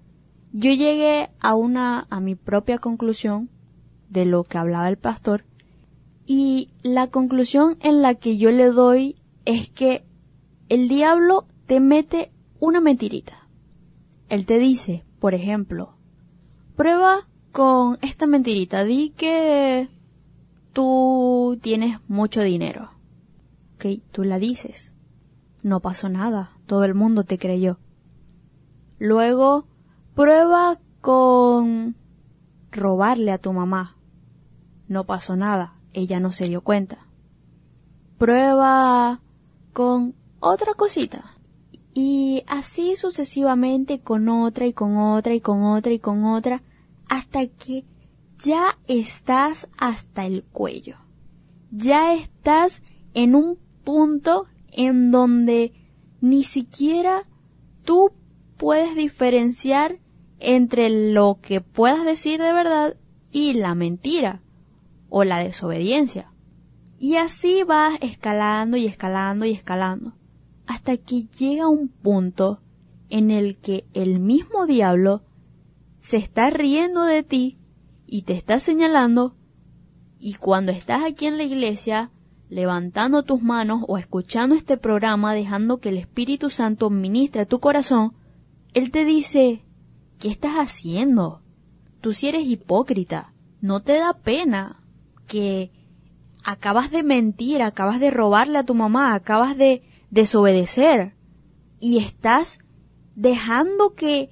yo 0.57 0.71
llegué 0.71 1.31
a 1.41 1.53
una, 1.53 2.07
a 2.09 2.21
mi 2.21 2.35
propia 2.35 2.77
conclusión 2.77 3.49
de 4.07 4.23
lo 4.23 4.45
que 4.45 4.57
hablaba 4.57 4.87
el 4.87 4.97
pastor, 4.97 5.43
y 6.25 6.69
la 6.81 7.07
conclusión 7.07 7.77
en 7.81 8.01
la 8.01 8.15
que 8.15 8.37
yo 8.37 8.51
le 8.51 8.67
doy 8.67 9.17
es 9.43 9.69
que 9.69 10.05
el 10.69 10.87
diablo 10.87 11.45
te 11.65 11.81
mete 11.81 12.31
una 12.61 12.79
mentirita. 12.79 13.49
Él 14.29 14.45
te 14.45 14.57
dice, 14.57 15.03
por 15.19 15.33
ejemplo, 15.33 15.97
prueba 16.77 17.27
con 17.51 17.97
esta 18.01 18.25
mentirita, 18.25 18.85
di 18.85 19.09
que 19.09 19.89
tú 20.71 21.59
tienes 21.61 21.99
mucho 22.07 22.41
dinero. 22.41 22.91
Ok, 23.75 24.01
tú 24.13 24.23
la 24.23 24.39
dices. 24.39 24.93
No 25.63 25.81
pasó 25.81 26.07
nada, 26.07 26.57
todo 26.65 26.85
el 26.85 26.95
mundo 26.95 27.25
te 27.25 27.37
creyó. 27.37 27.77
Luego, 28.99 29.67
prueba 30.15 30.79
con 31.01 31.95
robarle 32.71 33.31
a 33.31 33.37
tu 33.37 33.53
mamá. 33.53 33.97
No 34.87 35.05
pasó 35.05 35.35
nada, 35.35 35.75
ella 35.93 36.19
no 36.19 36.31
se 36.31 36.47
dio 36.47 36.61
cuenta. 36.61 37.05
Prueba 38.17 39.21
con 39.73 40.15
otra 40.39 40.73
cosita. 40.73 41.37
Y 41.93 42.43
así 42.47 42.95
sucesivamente 42.95 43.99
con 43.99 44.27
otra 44.29 44.65
y 44.65 44.73
con 44.73 44.97
otra 44.97 45.33
y 45.33 45.41
con 45.41 45.63
otra 45.63 45.93
y 45.93 45.99
con 45.99 46.25
otra 46.25 46.61
hasta 47.09 47.47
que 47.47 47.85
ya 48.39 48.77
estás 48.87 49.67
hasta 49.77 50.25
el 50.25 50.43
cuello. 50.43 50.97
Ya 51.71 52.13
estás 52.13 52.81
en 53.13 53.35
un 53.35 53.57
punto 53.83 54.47
en 54.71 55.11
donde 55.11 55.73
ni 56.21 56.43
siquiera 56.43 57.27
tú 57.83 58.11
puedes 58.57 58.95
diferenciar 58.95 59.99
entre 60.39 60.89
lo 61.11 61.39
que 61.41 61.61
puedas 61.61 62.05
decir 62.05 62.41
de 62.41 62.53
verdad 62.53 62.97
y 63.31 63.53
la 63.53 63.75
mentira 63.75 64.41
o 65.09 65.23
la 65.23 65.39
desobediencia. 65.39 66.31
Y 66.97 67.15
así 67.15 67.63
vas 67.63 67.97
escalando 68.01 68.77
y 68.77 68.85
escalando 68.85 69.45
y 69.45 69.51
escalando 69.51 70.13
hasta 70.67 70.97
que 70.97 71.27
llega 71.37 71.67
un 71.67 71.89
punto 71.89 72.61
en 73.09 73.31
el 73.31 73.57
que 73.57 73.85
el 73.93 74.19
mismo 74.19 74.65
diablo 74.65 75.23
se 75.99 76.17
está 76.17 76.49
riendo 76.49 77.03
de 77.03 77.23
ti 77.23 77.57
y 78.07 78.23
te 78.23 78.33
está 78.33 78.59
señalando 78.59 79.35
y 80.19 80.35
cuando 80.35 80.71
estás 80.71 81.03
aquí 81.03 81.27
en 81.27 81.37
la 81.37 81.43
iglesia 81.43 82.11
levantando 82.49 83.23
tus 83.23 83.41
manos 83.41 83.83
o 83.87 83.97
escuchando 83.97 84.55
este 84.55 84.77
programa 84.77 85.33
dejando 85.33 85.79
que 85.79 85.89
el 85.89 85.97
Espíritu 85.97 86.49
Santo 86.49 86.89
ministre 86.89 87.45
tu 87.45 87.59
corazón, 87.59 88.13
Él 88.73 88.91
te 88.91 89.03
dice, 89.03 89.64
¿qué 90.19 90.29
estás 90.29 90.55
haciendo? 90.55 91.41
Tú 92.01 92.13
si 92.13 92.27
eres 92.27 92.45
hipócrita, 92.45 93.33
no 93.61 93.81
te 93.81 93.93
da 93.93 94.13
pena 94.13 94.83
que 95.27 95.71
acabas 96.43 96.91
de 96.91 97.03
mentir, 97.03 97.61
acabas 97.61 97.99
de 97.99 98.11
robarle 98.11 98.59
a 98.59 98.65
tu 98.65 98.75
mamá, 98.75 99.15
acabas 99.15 99.57
de 99.57 99.83
desobedecer 100.11 101.15
y 101.79 101.97
estás 101.97 102.59
dejando 103.15 103.93
que 103.93 104.29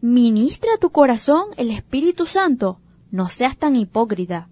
ministra 0.00 0.70
tu 0.80 0.90
corazón 0.90 1.48
el 1.56 1.70
Espíritu 1.70 2.26
Santo. 2.26 2.80
No 3.10 3.28
seas 3.28 3.56
tan 3.56 3.76
hipócrita. 3.76 4.48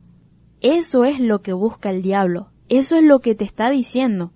Eso 0.61 1.05
es 1.05 1.21
lo 1.21 1.43
que 1.43 1.53
busca 1.53 1.91
el 1.91 2.03
diablo. 2.03 2.51
Eso 2.69 2.97
es 2.97 3.03
lo 3.03 3.21
que 3.21 3.35
te 3.35 3.45
está 3.45 3.71
diciendo. 3.71 4.33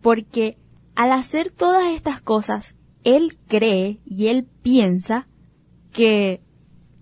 Porque 0.00 0.58
al 0.94 1.12
hacer 1.12 1.50
todas 1.50 1.92
estas 1.92 2.20
cosas, 2.20 2.74
él 3.04 3.38
cree 3.46 4.00
y 4.04 4.26
él 4.26 4.46
piensa 4.62 5.27
que 5.98 6.40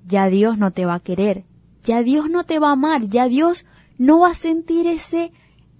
ya 0.07 0.31
Dios 0.31 0.57
no 0.57 0.71
te 0.71 0.87
va 0.87 0.95
a 0.95 1.01
querer, 1.01 1.45
ya 1.85 2.03
Dios 2.03 2.31
no 2.31 2.45
te 2.45 2.59
va 2.59 2.71
a 2.71 2.73
amar, 2.73 3.11
ya 3.11 3.29
Dios 3.29 3.67
no 3.99 4.21
va 4.21 4.31
a 4.31 4.35
sentir 4.35 4.87
ese 4.87 5.33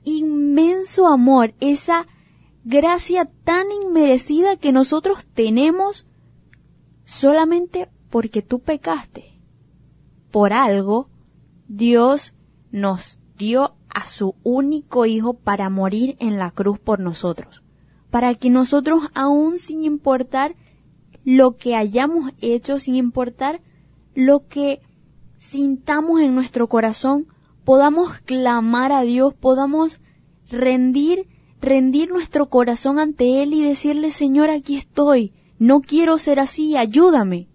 inmenso 0.05 1.09
amor, 1.09 1.55
esa 1.61 2.07
gracia 2.63 3.25
tan 3.43 3.69
inmerecida 3.73 4.59
que 4.59 4.71
nosotros 4.71 5.25
tenemos 5.33 6.07
solamente 7.07 7.89
porque 8.11 8.43
tú 8.43 8.59
pecaste. 8.59 9.41
Por 10.31 10.53
algo, 10.53 11.09
Dios 11.69 12.35
nos 12.71 13.19
dio 13.39 13.77
a 13.89 14.05
su 14.05 14.35
único 14.43 15.07
Hijo 15.07 15.33
para 15.33 15.71
morir 15.71 16.17
en 16.19 16.37
la 16.37 16.51
cruz 16.51 16.79
por 16.79 17.01
nosotros, 17.01 17.63
para 18.11 18.35
que 18.35 18.51
nosotros 18.51 19.05
aún 19.15 19.57
sin 19.57 19.85
importar 19.85 20.55
lo 21.27 21.57
que 21.57 21.75
hayamos 21.75 22.31
hecho, 22.41 22.79
sin 22.79 22.95
importar 22.95 23.61
lo 24.15 24.47
que 24.47 24.81
sintamos 25.39 26.21
en 26.21 26.37
nuestro 26.37 26.69
corazón, 26.69 27.27
podamos 27.65 28.21
clamar 28.21 28.93
a 28.93 29.03
Dios, 29.03 29.35
podamos 29.35 30.01
rendir, 30.49 31.27
rendir 31.61 32.11
nuestro 32.11 32.49
corazón 32.49 33.01
ante 33.01 33.43
Él 33.43 33.55
y 33.55 33.61
decirle, 33.61 34.13
Señor, 34.13 34.51
aquí 34.51 34.77
estoy, 34.77 35.33
no 35.59 35.81
quiero 35.81 36.19
ser 36.19 36.39
así, 36.39 36.77
ayúdame. 36.77 37.49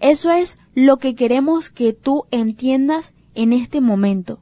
Eso 0.00 0.30
es 0.30 0.58
lo 0.74 0.96
que 0.96 1.14
queremos 1.14 1.68
que 1.68 1.92
tú 1.92 2.24
entiendas 2.30 3.12
en 3.34 3.52
este 3.52 3.82
momento. 3.82 4.40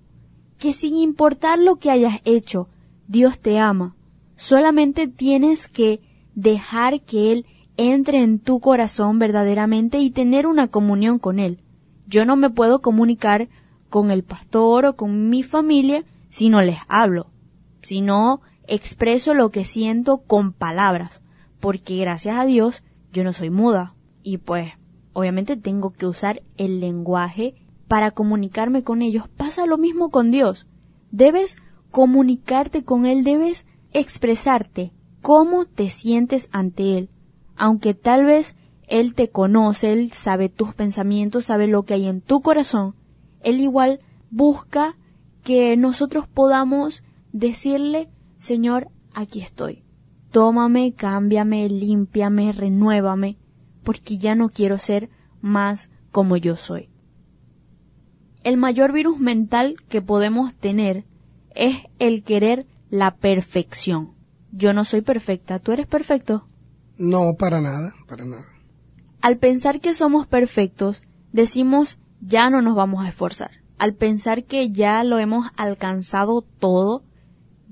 Que 0.59 0.73
sin 0.73 0.97
importar 0.97 1.59
lo 1.59 1.81
que 1.81 1.91
hayas 1.91 2.21
hecho, 2.25 2.69
Dios 3.09 3.41
te 3.41 3.59
ama. 3.59 3.97
Solamente 4.37 5.09
tienes 5.09 5.67
que 5.67 6.01
dejar 6.37 7.01
que 7.01 7.33
Él 7.33 7.47
entre 7.77 8.23
en 8.23 8.39
tu 8.39 8.61
corazón 8.61 9.19
verdaderamente 9.19 9.99
y 9.99 10.11
tener 10.11 10.47
una 10.47 10.69
comunión 10.69 11.19
con 11.19 11.39
Él. 11.39 11.61
Yo 12.07 12.25
no 12.25 12.37
me 12.37 12.51
puedo 12.51 12.81
comunicar 12.83 13.49
con 13.89 14.11
el 14.11 14.23
pastor 14.23 14.87
o 14.87 14.97
con 14.97 15.29
mi 15.29 15.43
familia 15.43 16.05
si 16.29 16.49
no 16.49 16.63
les 16.63 16.79
hablo, 16.89 17.29
si 17.83 18.01
no 18.01 18.41
expreso 18.67 19.35
lo 19.35 19.51
que 19.51 19.65
siento 19.65 20.19
con 20.19 20.53
palabras 20.53 21.23
porque 21.63 21.97
gracias 21.97 22.37
a 22.37 22.45
Dios 22.45 22.83
yo 23.13 23.23
no 23.23 23.33
soy 23.33 23.49
muda 23.49 23.95
y 24.25 24.39
pues 24.39 24.73
obviamente 25.13 25.57
tengo 25.57 25.91
que 25.93 26.07
usar 26.07 26.43
el 26.57 26.81
lenguaje 26.81 27.55
para 27.87 28.11
comunicarme 28.11 28.83
con 28.83 29.01
ellos. 29.01 29.29
Pasa 29.29 29.65
lo 29.65 29.79
mismo 29.79 30.11
con 30.11 30.33
Dios. 30.33 30.67
Debes 31.13 31.57
comunicarte 31.93 32.83
con 32.83 33.07
Él, 33.07 33.23
debes 33.23 33.65
expresarte 33.93 34.93
cómo 35.21 35.67
te 35.67 35.89
sientes 35.89 36.49
ante 36.51 36.99
Él. 36.99 37.11
Aunque 37.63 37.95
tal 37.95 38.25
vez 38.25 38.57
Él 38.89 39.15
te 39.15 39.31
conoce, 39.31 39.93
Él 39.93 40.13
sabe 40.13 40.49
tus 40.49 40.75
pensamientos, 40.75 41.47
sabe 41.47 41.69
lo 41.69 41.85
que 41.85 41.95
hay 41.95 42.07
en 42.07 42.21
tu 42.21 42.41
corazón, 42.41 42.97
Él 43.41 43.61
igual 43.61 44.01
busca 44.31 44.97
que 45.45 45.77
nosotros 45.77 46.27
podamos 46.27 47.05
decirle, 47.33 48.09
Señor, 48.39 48.89
aquí 49.15 49.41
estoy 49.41 49.85
tómame, 50.33 50.95
cámbiame, 50.95 51.69
límpiame, 51.69 52.51
renuévame, 52.53 53.37
porque 53.85 54.19
ya 54.19 54.35
no 54.35 54.49
quiero 54.49 54.79
ser 54.79 55.11
más 55.41 55.91
como 56.11 56.37
yo 56.37 56.57
soy. 56.57 56.89
El 58.43 58.57
mayor 58.57 58.93
virus 58.93 59.21
mental 59.21 59.77
que 59.89 60.03
podemos 60.03 60.55
tener 60.55 61.05
es 61.55 61.77
el 62.01 62.25
querer 62.25 62.67
la 62.91 63.15
perfección. 63.15 64.15
Yo 64.51 64.73
no 64.73 64.85
soy 64.85 65.03
perfecta, 65.03 65.59
¿tú 65.61 65.71
eres 65.73 65.87
perfecto? 65.87 66.49
No, 66.99 67.35
para 67.37 67.61
nada, 67.61 67.95
para 68.09 68.25
nada. 68.25 68.47
Al 69.21 69.39
pensar 69.39 69.81
que 69.81 69.95
somos 69.95 70.27
perfectos, 70.27 71.03
decimos 71.33 71.99
ya 72.21 72.51
no 72.51 72.63
nos 72.63 72.77
vamos 72.77 73.05
a 73.05 73.09
esforzar. 73.09 73.51
Al 73.79 73.95
pensar 73.95 74.45
que 74.45 74.71
ya 74.71 75.03
lo 75.05 75.19
hemos 75.19 75.49
alcanzado 75.57 76.43
todo, 76.43 77.03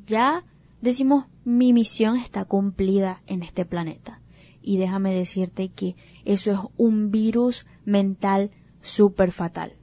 ya 0.06 0.44
decimos 0.80 1.26
mi 1.44 1.72
misión 1.72 2.16
está 2.16 2.44
cumplida 2.44 3.22
en 3.26 3.42
este 3.42 3.64
planeta. 3.64 4.20
Y 4.62 4.76
déjame 4.78 5.14
decirte 5.14 5.68
que 5.68 5.96
eso 6.24 6.50
es 6.52 6.58
un 6.76 7.10
virus 7.10 7.66
mental 7.84 8.50
súper 8.80 9.32
fatal. 9.32 9.74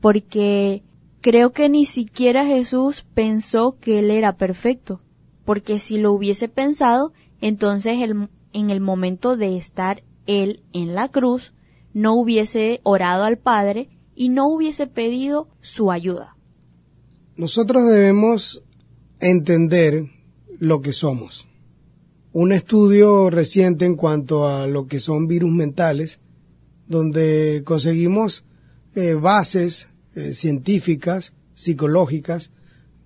Porque 0.00 0.82
creo 1.20 1.52
que 1.52 1.68
ni 1.68 1.84
siquiera 1.84 2.44
Jesús 2.44 3.06
pensó 3.14 3.78
que 3.80 3.98
él 4.00 4.10
era 4.10 4.36
perfecto. 4.36 5.00
Porque 5.44 5.78
si 5.78 5.98
lo 5.98 6.12
hubiese 6.12 6.48
pensado, 6.48 7.12
entonces 7.40 8.00
el- 8.02 8.28
en 8.52 8.70
el 8.70 8.80
momento 8.80 9.36
de 9.36 9.56
estar 9.56 10.02
él 10.26 10.62
en 10.72 10.94
la 10.94 11.08
cruz, 11.08 11.52
no 11.92 12.14
hubiese 12.14 12.80
orado 12.82 13.24
al 13.24 13.38
Padre 13.38 13.88
y 14.14 14.28
no 14.28 14.48
hubiese 14.48 14.86
pedido 14.86 15.48
su 15.60 15.90
ayuda. 15.90 16.36
Nosotros 17.36 17.86
debemos 17.86 18.62
entender 19.20 20.06
lo 20.58 20.80
que 20.80 20.92
somos. 20.92 21.48
Un 22.32 22.52
estudio 22.52 23.30
reciente 23.30 23.84
en 23.84 23.96
cuanto 23.96 24.46
a 24.46 24.66
lo 24.66 24.86
que 24.86 25.00
son 25.00 25.26
virus 25.26 25.52
mentales, 25.52 26.20
donde 26.86 27.62
conseguimos 27.64 28.44
eh, 28.94 29.14
bases 29.14 29.88
eh, 30.14 30.32
científicas, 30.32 31.32
psicológicas, 31.54 32.50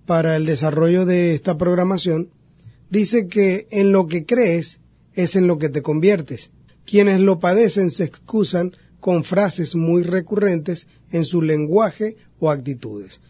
para 0.05 0.35
el 0.35 0.45
desarrollo 0.45 1.05
de 1.05 1.33
esta 1.33 1.57
programación, 1.57 2.29
dice 2.89 3.27
que 3.27 3.67
en 3.71 3.91
lo 3.91 4.07
que 4.07 4.25
crees 4.25 4.79
es 5.13 5.35
en 5.35 5.47
lo 5.47 5.57
que 5.57 5.69
te 5.69 5.81
conviertes. 5.81 6.51
Quienes 6.85 7.19
lo 7.19 7.39
padecen 7.39 7.91
se 7.91 8.03
excusan 8.03 8.73
con 8.99 9.23
frases 9.23 9.75
muy 9.75 10.03
recurrentes 10.03 10.87
en 11.11 11.25
su 11.25 11.41
lenguaje 11.41 12.15
o 12.39 12.49
actitudes. 12.49 13.21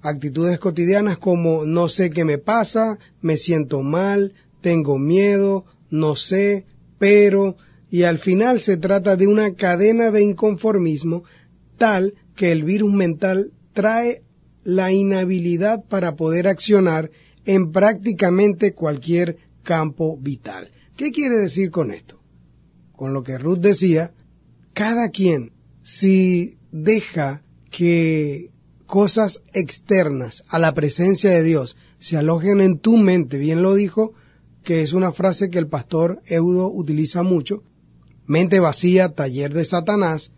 Actitudes 0.00 0.58
cotidianas 0.58 1.18
como 1.18 1.64
no 1.64 1.88
sé 1.88 2.10
qué 2.10 2.24
me 2.24 2.38
pasa, 2.38 2.98
me 3.20 3.36
siento 3.36 3.82
mal, 3.82 4.34
tengo 4.60 4.98
miedo, 4.98 5.64
no 5.90 6.16
sé, 6.16 6.66
pero, 6.98 7.56
y 7.90 8.04
al 8.04 8.18
final 8.18 8.60
se 8.60 8.76
trata 8.76 9.16
de 9.16 9.26
una 9.26 9.54
cadena 9.54 10.10
de 10.10 10.22
inconformismo 10.22 11.24
tal 11.76 12.14
que 12.36 12.52
el 12.52 12.64
virus 12.64 12.92
mental 12.92 13.52
trae 13.72 14.22
la 14.64 14.92
inhabilidad 14.92 15.84
para 15.84 16.14
poder 16.14 16.46
accionar 16.46 17.10
en 17.44 17.72
prácticamente 17.72 18.72
cualquier 18.72 19.36
campo 19.62 20.16
vital. 20.16 20.70
¿Qué 21.02 21.10
quiere 21.10 21.36
decir 21.36 21.72
con 21.72 21.90
esto? 21.90 22.20
Con 22.92 23.12
lo 23.12 23.24
que 23.24 23.36
Ruth 23.36 23.58
decía, 23.58 24.12
cada 24.72 25.08
quien, 25.08 25.50
si 25.82 26.58
deja 26.70 27.42
que 27.72 28.52
cosas 28.86 29.42
externas 29.52 30.44
a 30.46 30.60
la 30.60 30.74
presencia 30.74 31.30
de 31.30 31.42
Dios 31.42 31.76
se 31.98 32.18
alojen 32.18 32.60
en 32.60 32.78
tu 32.78 32.98
mente, 32.98 33.36
bien 33.36 33.62
lo 33.62 33.74
dijo, 33.74 34.12
que 34.62 34.82
es 34.82 34.92
una 34.92 35.10
frase 35.10 35.50
que 35.50 35.58
el 35.58 35.66
pastor 35.66 36.22
Eudo 36.24 36.70
utiliza 36.72 37.24
mucho, 37.24 37.64
mente 38.26 38.60
vacía, 38.60 39.12
taller 39.12 39.52
de 39.54 39.64
Satanás, 39.64 40.30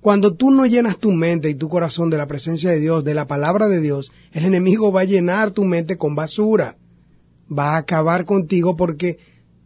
cuando 0.00 0.34
tú 0.34 0.50
no 0.50 0.64
llenas 0.64 0.96
tu 0.96 1.12
mente 1.12 1.50
y 1.50 1.54
tu 1.56 1.68
corazón 1.68 2.08
de 2.08 2.16
la 2.16 2.26
presencia 2.26 2.70
de 2.70 2.80
Dios, 2.80 3.04
de 3.04 3.12
la 3.12 3.26
palabra 3.26 3.68
de 3.68 3.82
Dios, 3.82 4.12
el 4.32 4.46
enemigo 4.46 4.92
va 4.92 5.02
a 5.02 5.04
llenar 5.04 5.50
tu 5.50 5.64
mente 5.64 5.98
con 5.98 6.14
basura. 6.14 6.78
Va 7.52 7.74
a 7.74 7.78
acabar 7.78 8.24
contigo 8.24 8.76
porque 8.76 9.18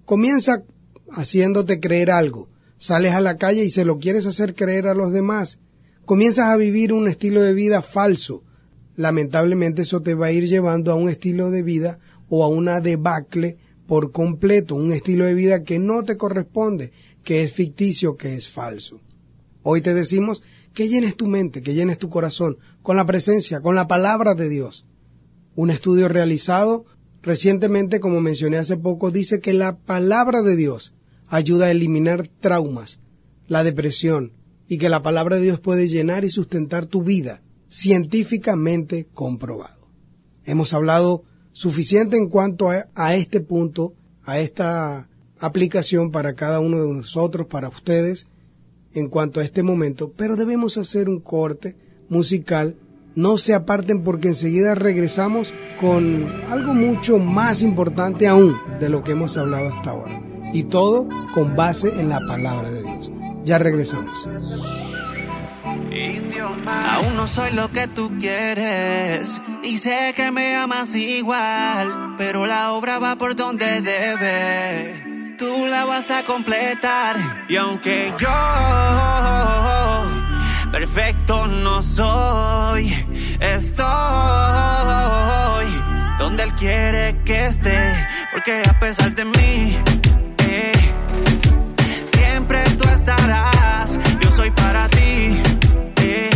comienza 0.05 0.62
haciéndote 1.11 1.80
creer 1.80 2.11
algo. 2.11 2.48
Sales 2.78 3.12
a 3.12 3.20
la 3.20 3.36
calle 3.36 3.64
y 3.64 3.70
se 3.70 3.84
lo 3.84 3.98
quieres 3.98 4.26
hacer 4.26 4.55
creer 4.55 4.88
a 4.88 4.94
los 4.94 5.12
demás. 5.12 5.59
Comienzas 6.05 6.46
a 6.46 6.57
vivir 6.57 6.92
un 6.92 7.09
estilo 7.09 7.42
de 7.42 7.55
vida 7.55 7.82
falso. 7.82 8.42
Lamentablemente 8.96 9.82
eso 9.82 10.02
te 10.02 10.14
va 10.14 10.26
a 10.26 10.32
ir 10.32 10.46
llevando 10.46 10.92
a 10.92 10.94
un 10.94 11.09
estilo 11.09 11.50
de 11.50 11.62
vida 11.62 11.98
o 12.28 12.44
a 12.44 12.48
una 12.48 12.80
debacle 12.80 13.57
por 13.86 14.12
completo, 14.12 14.74
un 14.74 14.92
estilo 14.92 15.24
de 15.24 15.34
vida 15.34 15.62
que 15.62 15.78
no 15.78 16.05
te 16.05 16.16
corresponde, 16.16 16.92
que 17.22 17.42
es 17.42 17.52
ficticio, 17.52 18.16
que 18.16 18.34
es 18.34 18.48
falso. 18.48 19.00
Hoy 19.62 19.80
te 19.80 19.94
decimos 19.94 20.42
que 20.74 20.88
llenes 20.88 21.16
tu 21.16 21.26
mente, 21.26 21.62
que 21.62 21.74
llenes 21.74 21.98
tu 21.98 22.09
corazón 22.09 22.59
con 22.82 22.96
la 22.96 23.07
presencia, 23.07 23.61
con 23.61 23.74
la 23.74 23.88
palabra 23.88 24.34
de 24.34 24.48
Dios. 24.48 24.84
Un 25.55 25.70
estudio 25.70 26.09
realizado 26.09 26.84
recientemente, 27.25 28.01
como 28.01 28.20
mencioné 28.20 28.59
hace 28.59 28.77
poco, 28.77 29.11
dice 29.11 29.41
que 29.41 29.53
la 29.53 29.79
palabra 29.79 30.43
de 30.43 30.57
Dios 30.57 30.95
ayuda 31.27 31.66
a 31.66 31.70
eliminar 31.70 32.29
traumas, 32.41 33.01
la 33.49 33.64
depresión, 33.64 34.33
y 34.68 34.79
que 34.79 34.89
la 34.89 35.03
palabra 35.03 35.37
de 35.37 35.43
Dios 35.43 35.61
puede 35.61 35.89
llenar 35.89 36.25
y 36.25 36.31
sustentar 36.31 36.87
tu 36.87 37.03
vida, 37.03 37.43
científicamente 37.68 39.07
comprobado. 39.12 39.89
Hemos 40.45 40.72
hablado 40.72 41.25
suficiente 41.53 42.16
en 42.16 42.29
cuanto 42.29 42.68
a, 42.68 43.14
este 43.14 43.41
punto, 43.41 43.95
a 44.25 44.39
esta 44.39 45.09
aplicación 45.39 46.11
para 46.11 46.35
cada 46.35 46.61
uno 46.61 46.81
de 46.81 46.93
nosotros, 46.93 47.47
para 47.47 47.68
ustedes, 47.68 48.29
en 48.93 49.09
cuanto 49.09 49.41
a 49.41 49.45
este 49.45 49.62
momento, 49.62 50.12
pero 50.16 50.37
debemos 50.37 50.77
hacer 50.77 51.09
un 51.09 51.20
corte 51.20 51.77
musical. 52.09 52.77
No 53.16 53.38
se 53.38 53.54
aparten 53.54 54.02
porque 54.02 54.28
enseguida 54.28 54.74
regresamos 54.74 55.54
con 55.80 56.26
algo 56.50 56.74
mucho 56.74 57.18
más 57.18 57.62
importante 57.62 58.26
aún 58.26 58.56
de 58.80 58.88
lo 58.88 59.04
que 59.04 59.12
hemos 59.12 59.36
hablado 59.36 59.68
hasta 59.68 59.90
ahora. 59.90 60.20
Y 60.52 60.64
todo 60.64 61.08
con 61.32 61.54
base 61.54 61.88
en 61.88 62.08
la 62.08 62.20
palabra 62.26 62.70
de 62.70 62.82
Dios. 62.82 63.12
Ya 63.44 63.58
regresamos. 63.58 64.18
Aún 66.66 67.16
no 67.16 67.26
soy 67.26 67.52
lo 67.52 67.70
que 67.70 67.86
tú 67.86 68.12
quieres 68.18 69.40
y 69.62 69.78
sé 69.78 70.12
que 70.16 70.30
me 70.32 70.56
amas 70.56 70.94
igual, 70.94 72.14
pero 72.16 72.46
la 72.46 72.72
obra 72.72 72.98
va 72.98 73.16
por 73.16 73.36
donde 73.36 73.80
debe. 73.80 75.36
Tú 75.38 75.66
la 75.66 75.84
vas 75.84 76.10
a 76.10 76.24
completar 76.24 77.44
y 77.48 77.56
aunque 77.56 78.12
yo 78.18 78.28
perfecto 80.75 81.47
no 81.47 81.85
soy, 81.85 82.93
estoy 83.39 83.87
donde 86.18 86.43
él 86.43 86.53
quiere 86.55 87.16
que 87.25 87.47
esté, 87.47 88.09
porque 88.33 88.61
a 88.68 88.81
pesar 88.81 89.14
de 89.14 89.25
mí 89.25 89.79
eh, 90.49 90.72
siempre 92.05 92.64
tú 92.77 92.89
estarás. 92.89 94.01
Yo 94.20 94.33
soy 94.33 94.51
para 94.51 94.89
ti. 94.89 95.41
eh, 96.03 96.31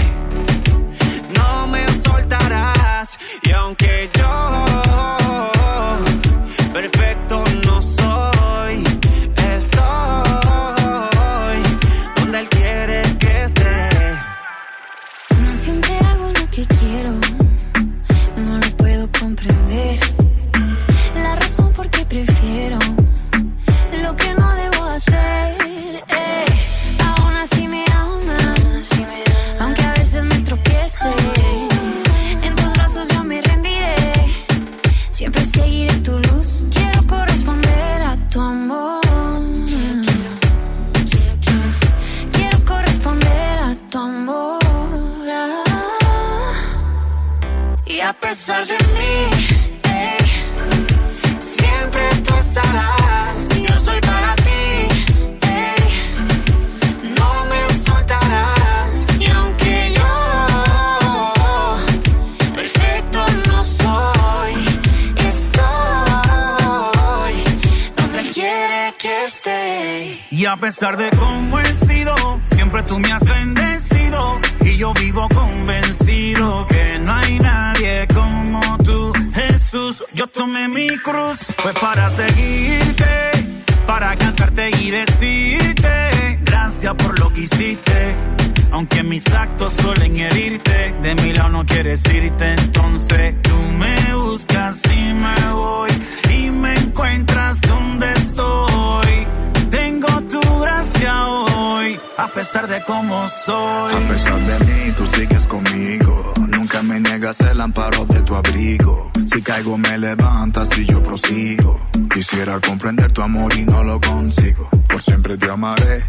no 1.36 1.66
me 1.66 1.84
soltarás. 1.88 3.18
Y 3.42 3.50
aunque 3.50 4.08
yo 4.16 4.67
Pesar 48.38 48.64
de 48.68 48.78
mí, 48.94 49.16
ey, 49.82 50.24
siempre 51.40 52.02
tú 52.24 52.34
estarás. 52.36 53.48
Yo 53.68 53.80
soy 53.80 54.00
para 54.00 54.36
ti, 54.36 54.86
ey, 55.42 55.82
no 57.18 57.30
me 57.50 57.60
soltarás. 57.74 59.06
Y 59.18 59.26
aunque 59.28 59.92
yo 59.92 60.12
perfecto 62.54 63.26
no 63.48 63.64
soy, 63.64 64.54
estoy 65.28 66.54
donde 67.96 68.18
él 68.20 68.30
quiere 68.30 68.94
que 68.98 69.24
esté. 69.24 70.20
Y 70.30 70.46
a 70.46 70.56
pesar 70.56 70.96
de 70.96 71.10
cómo 71.10 71.58
sido, 71.58 71.87
siempre 72.58 72.82
tú 72.82 72.98
me 72.98 73.12
has 73.12 73.24
bendecido. 73.24 74.40
Y 74.62 74.76
yo 74.76 74.92
vivo 74.94 75.28
convencido 75.32 76.66
que 76.66 76.98
no 76.98 77.14
hay 77.14 77.38
nadie 77.38 78.08
como 78.12 78.60
tú, 78.78 79.12
Jesús. 79.32 80.04
Yo 80.12 80.26
tomé 80.26 80.66
mi 80.66 80.88
cruz, 80.98 81.38
fue 81.62 81.72
para 81.74 82.10
seguirte, 82.10 83.14
para 83.86 84.16
cantarte 84.16 84.70
y 84.80 84.90
decirte 84.90 86.38
gracias. 86.42 86.94
por 86.94 87.18
lo 87.20 87.32
que 87.32 87.42
hiciste. 87.42 88.16
Aunque 88.72 89.02
mis 89.02 89.26
actos 89.32 89.72
suelen 89.74 90.18
herirte, 90.18 90.94
de 91.02 91.14
mi 91.14 91.32
lado 91.32 91.50
no 91.50 91.64
quieres 91.64 92.02
irte, 92.12 92.54
entonces 92.58 93.34
tú 93.40 93.56
me 93.78 93.96
buscas 94.14 94.82
y 94.92 95.14
me 95.14 95.52
voy 95.52 95.90
y 96.34 96.50
me 96.50 96.74
encuentras 96.74 97.17
a 102.28 102.30
pesar 102.32 102.68
de 102.68 102.82
cómo 102.82 103.28
soy. 103.30 103.94
A 103.94 104.08
pesar 104.08 104.40
de 104.40 104.64
mí, 104.66 104.92
tú 104.92 105.06
sigues 105.06 105.46
conmigo. 105.46 106.34
Nunca 106.48 106.82
me 106.82 107.00
niegas 107.00 107.40
el 107.40 107.60
amparo 107.60 108.04
de 108.04 108.20
tu 108.22 108.34
abrigo. 108.34 109.10
Si 109.26 109.40
caigo, 109.42 109.78
me 109.78 109.96
levantas 109.96 110.76
y 110.76 110.84
yo 110.84 111.02
prosigo. 111.02 111.80
Quisiera 112.12 112.60
comprender 112.60 113.12
tu 113.12 113.22
amor 113.22 113.56
y 113.56 113.64
no 113.64 113.82
lo 113.82 114.00
consigo. 114.00 114.68
Por 114.88 115.00
siempre 115.02 115.38
te 115.38 115.50
amaré. 115.50 116.04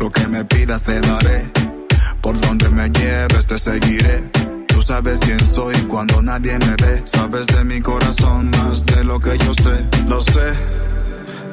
Lo 0.00 0.10
que 0.10 0.26
me 0.26 0.44
pidas 0.44 0.82
te 0.82 1.00
daré. 1.00 1.50
Por 2.20 2.40
donde 2.40 2.68
me 2.70 2.88
lleves 2.90 3.46
te 3.46 3.58
seguiré. 3.58 4.30
Tú 4.66 4.82
sabes 4.82 5.20
quién 5.20 5.40
soy 5.46 5.76
cuando 5.88 6.22
nadie 6.22 6.58
me 6.58 6.74
ve. 6.84 7.02
Sabes 7.04 7.46
de 7.46 7.64
mi 7.64 7.80
corazón 7.80 8.50
más 8.50 8.84
de 8.84 9.04
lo 9.04 9.20
que 9.20 9.38
yo 9.38 9.54
sé. 9.54 9.86
Lo 10.08 10.20
sé, 10.20 10.52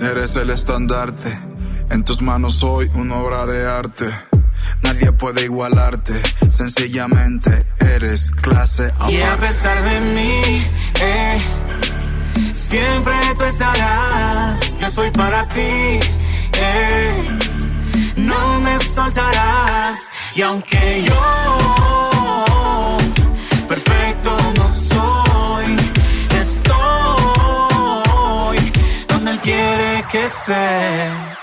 eres 0.01 0.35
el 0.35 0.49
estandarte. 0.49 1.48
En 1.89 2.03
tus 2.03 2.21
manos 2.21 2.55
soy 2.55 2.89
una 2.95 3.15
obra 3.17 3.45
de 3.45 3.65
arte. 3.67 4.05
Nadie 4.83 5.11
puede 5.11 5.43
igualarte. 5.43 6.21
Sencillamente 6.51 7.65
eres 7.79 8.31
clase 8.31 8.91
Y 9.09 9.21
a 9.21 9.33
aparte. 9.33 9.47
pesar 9.47 9.83
de 9.83 9.99
mí, 10.01 10.67
eh, 11.01 11.41
siempre 12.53 13.13
tú 13.37 13.45
estarás. 13.45 14.77
Yo 14.77 14.89
soy 14.91 15.11
para 15.11 15.47
ti, 15.47 15.99
eh, 16.53 17.39
no 18.17 18.59
me 18.59 18.79
soltarás. 18.79 20.09
Y 20.35 20.41
aunque 20.41 21.03
yo 21.07 22.97
perfecto 23.67 24.37
no 24.57 24.69
soy, 24.69 25.75
estoy 26.39 27.77
donde 29.07 29.31
él 29.31 29.39
quiere 29.39 30.05
que 30.11 30.25
esté. 30.25 31.38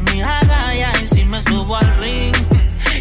Fortalece 0.00 0.02
mi 0.02 0.22
agallas. 0.22 1.02
Y 1.02 1.06
si 1.06 1.24
me 1.24 1.40
subo 1.40 1.76
al 1.76 1.98
ring 1.98 2.34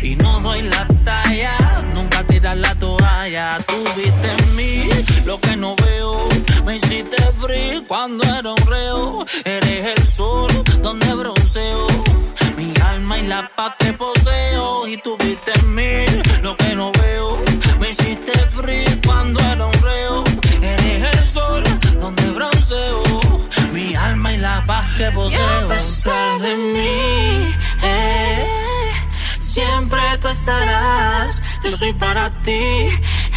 y 0.01 0.15
no 0.15 0.39
doy 0.41 0.61
la 0.63 0.87
talla, 1.03 1.57
nunca 1.93 2.25
tiras 2.25 2.57
la 2.57 2.75
toalla. 2.75 3.57
Tú 3.67 3.83
viste 3.95 4.31
en 4.37 4.55
mí 4.55 4.89
lo 5.25 5.39
que 5.39 5.55
no 5.55 5.75
veo. 5.75 6.27
Me 6.65 6.75
hiciste 6.75 7.17
free 7.41 7.83
cuando 7.87 8.23
era 8.23 8.49
un 8.51 8.67
reo. 8.67 9.25
Eres 9.43 9.97
el 9.97 10.07
sol 10.07 10.51
donde 10.81 11.13
bronceo. 11.13 11.87
Mi 12.57 12.73
alma 12.83 13.19
y 13.19 13.27
la 13.27 13.49
paz 13.55 13.73
que 13.79 13.93
poseo. 13.93 14.87
Y 14.87 14.97
tú 14.97 15.17
viste 15.17 15.51
en 15.59 15.75
mí 15.75 16.05
lo 16.41 16.55
que 16.57 16.75
no 16.75 16.91
veo. 16.91 17.41
Me 17.79 17.89
hiciste 17.89 18.31
free 18.49 18.85
cuando 19.05 19.39
era 19.43 19.65
un 19.65 19.78
la 24.39 24.65
paz 24.65 24.85
que 24.97 25.07
Y 25.07 25.11
poseo. 25.11 25.65
a 25.65 25.67
pesar 25.67 26.39
de 26.39 26.55
mí, 26.57 27.51
eh, 27.83 28.47
siempre 29.39 30.01
tú 30.21 30.27
estarás. 30.29 31.41
Yo 31.63 31.71
soy 31.71 31.93
para 31.93 32.29
ti, 32.41 32.89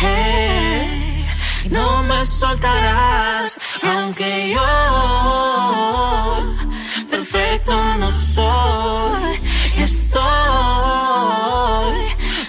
eh, 0.02 1.24
y 1.64 1.68
no 1.68 2.02
me 2.04 2.24
soltarás. 2.26 3.58
Aunque 3.82 4.52
yo 4.54 4.62
perfecto 7.10 7.74
no 7.98 8.10
soy, 8.12 9.40
estoy 9.78 10.22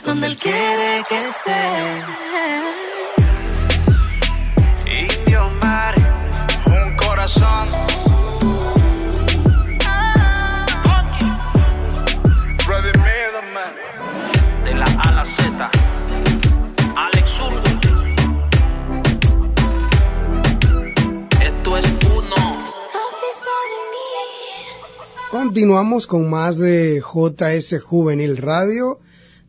donde 0.06 0.28
él 0.28 0.38
quiere 0.38 1.04
que 1.10 1.20
esté. 1.30 2.04
Indio 4.86 5.50
mar, 5.62 5.96
un 6.66 6.96
corazón. 6.96 7.63
Continuamos 25.54 26.08
con 26.08 26.32
más 26.32 26.58
de 26.58 27.00
JS 27.00 27.80
Juvenil 27.80 28.38
Radio. 28.38 29.00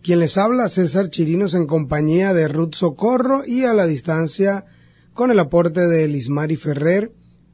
Quien 0.02 0.18
les 0.18 0.36
habla, 0.36 0.68
César 0.68 1.08
Chirinos, 1.08 1.54
en 1.54 1.66
compañía 1.66 2.34
de 2.34 2.46
Ruth 2.46 2.74
Socorro 2.74 3.42
y 3.46 3.64
a 3.64 3.72
la 3.72 3.86
distancia 3.86 4.66
con 5.14 5.30
el 5.30 5.40
aporte 5.40 5.80
de 5.88 6.06
Lismari 6.06 6.56
Ferrer. 6.56 7.10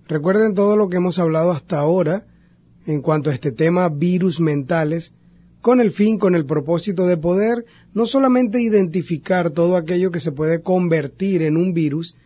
Recuerden 0.08 0.56
todo 0.56 0.76
lo 0.76 0.88
que 0.88 0.96
hemos 0.96 1.20
hablado 1.20 1.52
hasta 1.52 1.78
ahora 1.78 2.26
en 2.86 3.02
cuanto 3.02 3.30
a 3.30 3.34
este 3.34 3.52
tema 3.52 3.88
virus 3.88 4.40
mentales, 4.40 5.12
con 5.60 5.80
el 5.80 5.92
fin, 5.92 6.18
con 6.18 6.34
el 6.34 6.44
propósito 6.44 7.06
de 7.06 7.18
poder 7.18 7.64
no 7.94 8.04
solamente 8.04 8.60
identificar 8.60 9.50
todo 9.50 9.76
aquello 9.76 10.10
que 10.10 10.18
se 10.18 10.32
puede 10.32 10.60
convertir 10.60 11.42
en 11.42 11.56
un 11.56 11.72
virus, 11.72 12.16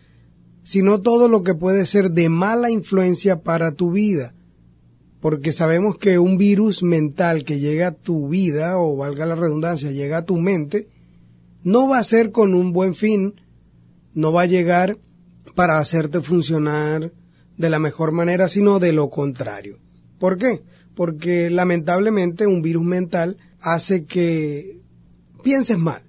sino 0.62 1.02
todo 1.02 1.28
lo 1.28 1.42
que 1.42 1.52
puede 1.52 1.84
ser 1.84 2.12
de 2.12 2.30
mala 2.30 2.70
influencia 2.70 3.42
para 3.42 3.72
tu 3.72 3.90
vida 3.90 4.32
porque 5.24 5.52
sabemos 5.52 5.96
que 5.96 6.18
un 6.18 6.36
virus 6.36 6.82
mental 6.82 7.44
que 7.44 7.58
llega 7.58 7.86
a 7.86 7.94
tu 7.94 8.28
vida, 8.28 8.76
o 8.76 8.94
valga 8.94 9.24
la 9.24 9.34
redundancia, 9.34 9.90
llega 9.90 10.18
a 10.18 10.24
tu 10.26 10.36
mente, 10.36 10.88
no 11.62 11.88
va 11.88 11.98
a 11.98 12.04
ser 12.04 12.30
con 12.30 12.52
un 12.52 12.74
buen 12.74 12.94
fin, 12.94 13.40
no 14.12 14.32
va 14.32 14.42
a 14.42 14.46
llegar 14.46 14.98
para 15.54 15.78
hacerte 15.78 16.20
funcionar 16.20 17.10
de 17.56 17.70
la 17.70 17.78
mejor 17.78 18.12
manera, 18.12 18.48
sino 18.48 18.78
de 18.80 18.92
lo 18.92 19.08
contrario. 19.08 19.78
¿Por 20.18 20.36
qué? 20.36 20.60
Porque 20.94 21.48
lamentablemente 21.48 22.46
un 22.46 22.60
virus 22.60 22.84
mental 22.84 23.38
hace 23.62 24.04
que 24.04 24.82
pienses 25.42 25.78
mal. 25.78 26.02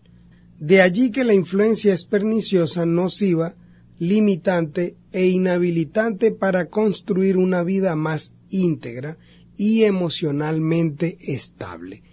De 0.60 0.82
allí 0.82 1.12
que 1.12 1.24
la 1.24 1.34
influencia 1.34 1.94
es 1.94 2.04
perniciosa, 2.04 2.86
nociva, 2.86 3.56
limitante 3.98 4.98
e 5.14 5.28
inhabilitante 5.28 6.32
para 6.32 6.66
construir 6.66 7.38
una 7.38 7.64
vida 7.64 7.96
más 7.96 8.35
íntegra 8.62 9.18
y 9.58 9.84
emocionalmente 9.84 11.18
estable. 11.20 12.04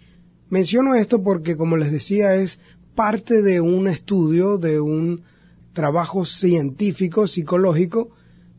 Menciono 0.48 0.94
esto 0.94 1.22
porque, 1.22 1.56
como 1.56 1.76
les 1.76 1.90
decía, 1.90 2.34
es 2.34 2.58
parte 2.94 3.42
de 3.42 3.60
un 3.60 3.88
estudio, 3.88 4.58
de 4.58 4.80
un 4.80 5.22
trabajo 5.72 6.24
científico, 6.24 7.26
psicológico, 7.26 8.10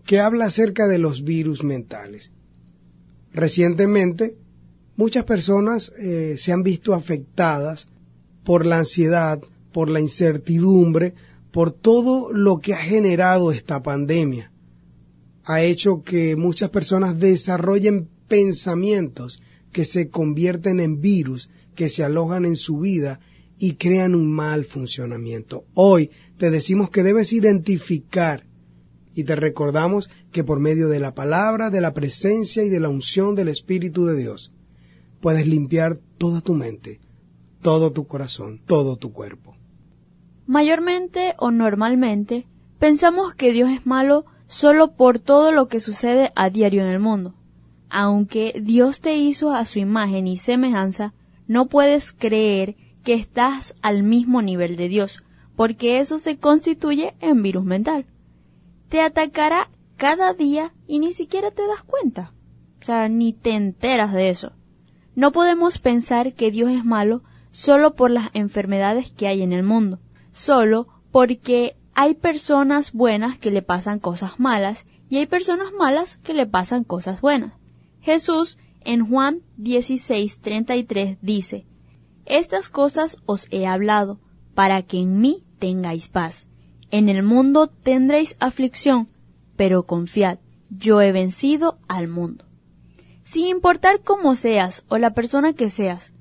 que 0.06 0.20
habla 0.20 0.46
acerca 0.46 0.88
de 0.88 0.98
los 0.98 1.24
virus 1.24 1.64
mentales. 1.64 2.32
Recientemente, 3.32 4.36
muchas 4.96 5.24
personas 5.26 5.94
eh, 5.98 6.36
se 6.38 6.52
han 6.52 6.64
visto 6.64 6.94
afectadas 6.94 7.88
por 8.44 8.66
la 8.66 8.80
ansiedad, 8.80 9.42
por 9.72 9.90
la 9.90 10.00
incertidumbre, 10.00 11.14
por 11.52 11.72
todo 11.72 12.34
lo 12.34 12.60
que 12.60 12.74
ha 12.74 12.78
generado 12.78 13.52
esta 13.52 13.82
pandemia. 13.82 14.53
Ha 15.44 15.62
hecho 15.62 16.04
que 16.04 16.36
muchas 16.36 16.70
personas 16.70 17.20
desarrollen 17.20 18.10
pensamientos 18.28 19.42
que 19.72 19.84
se 19.84 20.10
convierten 20.10 20.80
en 20.80 21.02
virus, 21.02 21.50
que 21.76 21.90
se 21.90 22.04
alojan 22.04 22.46
en 22.46 22.56
su 22.56 22.80
vida 22.80 23.20
y 23.60 23.76
crean 23.76 24.16
un 24.16 24.32
mal 24.32 24.66
funcionamiento. 24.66 25.66
Hoy 25.74 26.12
te 26.38 26.50
decimos 26.50 26.90
que 26.90 27.04
debes 27.04 27.34
identificar 27.34 28.46
y 29.16 29.26
te 29.26 29.36
recordamos 29.36 30.10
que 30.32 30.44
por 30.44 30.60
medio 30.60 30.88
de 30.88 31.00
la 31.00 31.14
palabra, 31.14 31.70
de 31.70 31.82
la 31.82 31.94
presencia 31.94 32.64
y 32.64 32.70
de 32.70 32.80
la 32.80 32.90
unción 32.90 33.36
del 33.36 33.48
Espíritu 33.50 34.06
de 34.06 34.16
Dios, 34.16 34.52
puedes 35.22 35.48
limpiar 35.48 36.00
toda 36.18 36.42
tu 36.42 36.54
mente, 36.54 37.00
todo 37.62 37.92
tu 37.92 38.08
corazón, 38.08 38.62
todo 38.66 38.98
tu 38.98 39.12
cuerpo. 39.14 39.56
Mayormente 40.46 41.36
o 41.38 41.52
normalmente 41.52 42.48
Pensamos 42.84 43.34
que 43.34 43.54
Dios 43.54 43.72
es 43.72 43.86
malo 43.86 44.26
solo 44.54 44.92
por 44.92 45.18
todo 45.18 45.52
lo 45.52 45.68
que 45.68 45.80
sucede 45.80 46.32
a 46.36 46.52
diario 46.52 46.84
en 46.84 46.90
el 46.90 47.00
mundo. 47.00 47.34
Aunque 47.90 48.62
Dios 48.62 49.02
te 49.02 49.18
hizo 49.18 49.52
a 49.52 49.66
su 49.66 49.80
imagen 49.80 50.28
y 50.28 50.38
semejanza, 50.38 51.16
no 51.48 51.66
puedes 51.66 52.12
creer 52.12 52.76
que 53.04 53.16
estás 53.16 53.74
al 53.82 54.04
mismo 54.04 54.44
nivel 54.44 54.76
de 54.76 54.90
Dios, 54.90 55.24
porque 55.56 56.00
eso 56.00 56.20
se 56.20 56.38
constituye 56.38 57.16
en 57.20 57.42
virus 57.42 57.66
mental. 57.66 58.06
Te 58.90 59.02
atacará 59.02 59.72
cada 59.98 60.36
día 60.36 60.72
y 60.86 61.00
ni 61.00 61.14
siquiera 61.14 61.50
te 61.50 61.66
das 61.66 61.82
cuenta. 61.82 62.32
O 62.80 62.86
sea, 62.86 63.10
ni 63.10 63.34
te 63.34 63.56
enteras 63.56 64.14
de 64.14 64.30
eso. 64.30 64.52
No 65.16 65.32
podemos 65.32 65.80
pensar 65.80 66.34
que 66.34 66.52
Dios 66.52 66.70
es 66.70 66.86
malo 66.86 67.24
solo 67.50 67.96
por 67.96 68.12
las 68.12 68.30
enfermedades 68.34 69.10
que 69.10 69.26
hay 69.26 69.42
en 69.42 69.52
el 69.52 69.64
mundo, 69.64 69.98
solo 70.32 70.90
porque 71.12 71.76
hay 71.96 72.16
personas 72.16 72.92
buenas 72.94 73.38
que 73.38 73.52
le 73.52 73.62
pasan 73.62 74.00
cosas 74.00 74.40
malas 74.40 74.86
y 75.10 75.18
hay 75.18 75.28
personas 75.28 75.72
malas 75.78 76.18
que 76.18 76.34
le 76.34 76.46
pasan 76.46 76.84
cosas 76.84 77.22
buenas. 77.22 77.54
Jesús 78.02 78.58
en 78.82 79.08
Juan 79.08 79.42
16:33 79.58 81.18
dice, 81.22 81.66
Estas 82.26 82.70
cosas 82.70 83.18
os 83.26 83.48
he 83.52 83.68
hablado, 83.68 84.20
para 84.56 84.82
que 84.84 85.00
en 85.00 85.20
mí 85.20 85.44
tengáis 85.60 86.10
paz. 86.10 86.48
En 86.92 87.10
el 87.10 87.24
mundo 87.24 87.68
tendréis 87.68 88.36
aflicción, 88.40 89.10
pero 89.56 89.86
confiad, 89.86 90.40
yo 90.70 91.02
he 91.02 91.12
vencido 91.12 91.80
al 91.88 92.08
mundo. 92.08 92.46
Sin 93.24 93.48
importar 93.48 94.02
cómo 94.02 94.36
seas 94.36 94.84
o 94.90 94.98
la 94.98 95.14
persona 95.14 95.54
que 95.54 95.70
seas, 95.70 96.14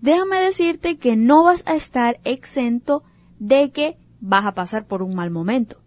déjame 0.00 0.40
decirte 0.40 0.96
que 0.96 1.16
no 1.16 1.44
vas 1.44 1.62
a 1.66 1.74
estar 1.74 2.20
exento 2.24 3.02
de 3.38 3.70
que 3.70 3.96
vas 4.22 4.46
a 4.46 4.54
pasar 4.54 4.86
por 4.86 5.02
un 5.02 5.14
mal 5.14 5.30
momento. 5.30 5.82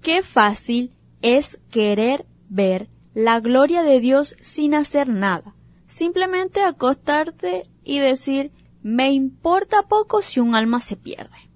Qué 0.00 0.22
fácil 0.22 0.92
es 1.22 1.60
querer 1.70 2.26
ver 2.48 2.88
la 3.14 3.38
gloria 3.38 3.82
de 3.82 4.00
Dios 4.00 4.34
sin 4.40 4.74
hacer 4.74 5.08
nada. 5.08 5.54
Simplemente 5.86 6.62
acostarte 6.62 7.68
y 7.84 7.98
decir, 7.98 8.50
me 8.82 9.12
importa 9.12 9.82
poco 9.82 10.22
si 10.22 10.40
un 10.40 10.54
alma 10.54 10.80
se 10.80 10.96
pierde. 10.96 11.50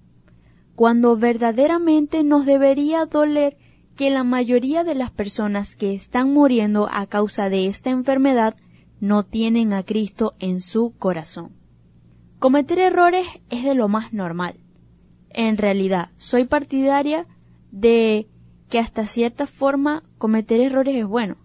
Cuando 0.75 1.17
verdaderamente 1.17 2.23
nos 2.23 2.45
debería 2.45 3.05
doler 3.05 3.57
que 3.95 4.09
la 4.09 4.23
mayoría 4.23 4.83
de 4.83 4.93
las 4.93 5.09
personas 5.09 5.75
que 5.75 5.95
están 5.95 6.31
muriendo 6.31 6.87
a 6.91 7.07
causa 7.07 7.49
de 7.49 7.67
esta 7.67 7.89
enfermedad 7.89 8.55
no 8.99 9.23
tienen 9.23 9.73
a 9.73 9.83
Cristo 9.83 10.35
en 10.39 10.61
su 10.61 10.93
corazón. 10.97 11.53
Cometer 12.37 12.77
errores 12.77 13.25
es 13.49 13.63
de 13.63 13.73
lo 13.73 13.87
más 13.87 14.13
normal. 14.13 14.59
En 15.37 15.57
realidad, 15.57 16.11
soy 16.15 16.45
partidaria 16.45 17.27
de 17.69 18.29
que 18.69 18.79
hasta 18.79 19.05
cierta 19.05 19.47
forma 19.47 20.01
cometer 20.17 20.61
errores 20.61 20.95
es 20.95 21.05
bueno. 21.05 21.35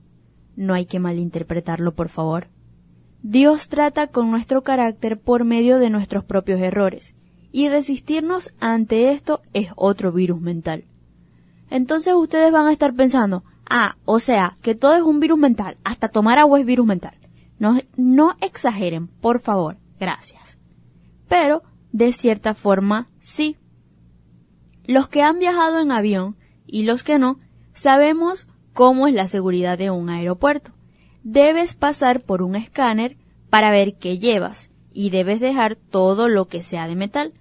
No 0.54 0.74
hay 0.74 0.86
que 0.86 1.00
malinterpretarlo, 1.00 1.92
por 1.96 2.08
favor. 2.08 2.46
Dios 3.24 3.68
trata 3.68 4.06
con 4.06 4.30
nuestro 4.30 4.62
carácter 4.62 5.18
por 5.18 5.44
medio 5.44 5.80
de 5.80 5.90
nuestros 5.90 6.24
propios 6.24 6.60
errores, 6.60 7.16
y 7.50 7.68
resistirnos 7.68 8.54
ante 8.60 9.10
esto 9.10 9.42
es 9.54 9.72
otro 9.74 10.12
virus 10.12 10.40
mental. 10.40 10.84
Entonces 11.68 12.14
ustedes 12.14 12.52
van 12.52 12.68
a 12.68 12.72
estar 12.72 12.94
pensando, 12.94 13.42
ah, 13.68 13.96
o 14.04 14.20
sea, 14.20 14.56
que 14.62 14.76
todo 14.76 14.94
es 14.94 15.02
un 15.02 15.18
virus 15.18 15.38
mental, 15.40 15.78
hasta 15.82 16.10
tomar 16.10 16.38
agua 16.38 16.60
es 16.60 16.64
virus 16.64 16.86
mental. 16.86 17.16
No, 17.58 17.76
no 17.96 18.36
exageren, 18.40 19.08
por 19.08 19.40
favor, 19.40 19.78
gracias. 19.98 20.58
Pero, 21.28 21.64
de 21.90 22.12
cierta 22.12 22.54
forma, 22.54 23.08
sí. 23.20 23.56
Los 24.90 25.06
que 25.06 25.22
han 25.22 25.38
viajado 25.38 25.78
en 25.78 25.92
avión 25.92 26.36
y 26.66 26.82
los 26.82 27.04
que 27.04 27.20
no, 27.20 27.38
sabemos 27.74 28.48
cómo 28.72 29.06
es 29.06 29.14
la 29.14 29.28
seguridad 29.28 29.78
de 29.78 29.88
un 29.88 30.08
aeropuerto. 30.08 30.72
Debes 31.22 31.76
pasar 31.76 32.22
por 32.22 32.42
un 32.42 32.56
escáner 32.56 33.16
para 33.50 33.70
ver 33.70 33.98
qué 33.98 34.18
llevas 34.18 34.68
y 34.92 35.10
debes 35.10 35.38
dejar 35.38 35.76
todo 35.76 36.26
lo 36.26 36.48
que 36.48 36.60
sea 36.60 36.88
de 36.88 36.96
metal 36.96 37.34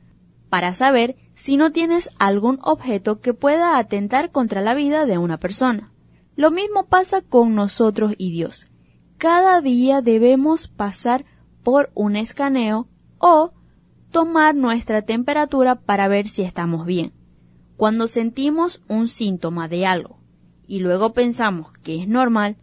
para 0.52 0.76
saber 0.76 1.16
si 1.34 1.58
no 1.58 1.72
tienes 1.72 2.12
algún 2.20 2.60
objeto 2.62 3.20
que 3.20 3.34
pueda 3.34 3.80
atentar 3.80 4.30
contra 4.30 4.62
la 4.62 4.76
vida 4.76 5.08
de 5.08 5.18
una 5.18 5.39
persona. 5.39 5.91
Lo 6.36 6.52
mismo 6.52 6.86
pasa 6.86 7.24
con 7.24 7.56
nosotros 7.56 8.14
y 8.20 8.32
Dios. 8.32 8.68
Cada 9.18 9.60
día 9.62 10.04
debemos 10.04 10.68
pasar 10.68 11.26
por 11.64 11.89
un 11.95 12.16
escaneo 12.16 12.88
o 13.18 13.54
tomar 14.12 14.54
nuestra 14.54 15.02
temperatura 15.02 15.74
para 15.74 16.08
ver 16.08 16.28
si 16.28 16.43
estamos 16.43 16.86
bien. 16.86 17.18
Cuando 17.80 18.07
sentimos 18.07 18.84
un 18.89 19.07
síntoma 19.07 19.69
de 19.69 19.86
algo 19.86 20.19
y 20.67 20.80
luego 20.80 21.13
pensamos 21.13 21.71
que 21.82 22.01
es 22.01 22.09
normal, 22.09 22.57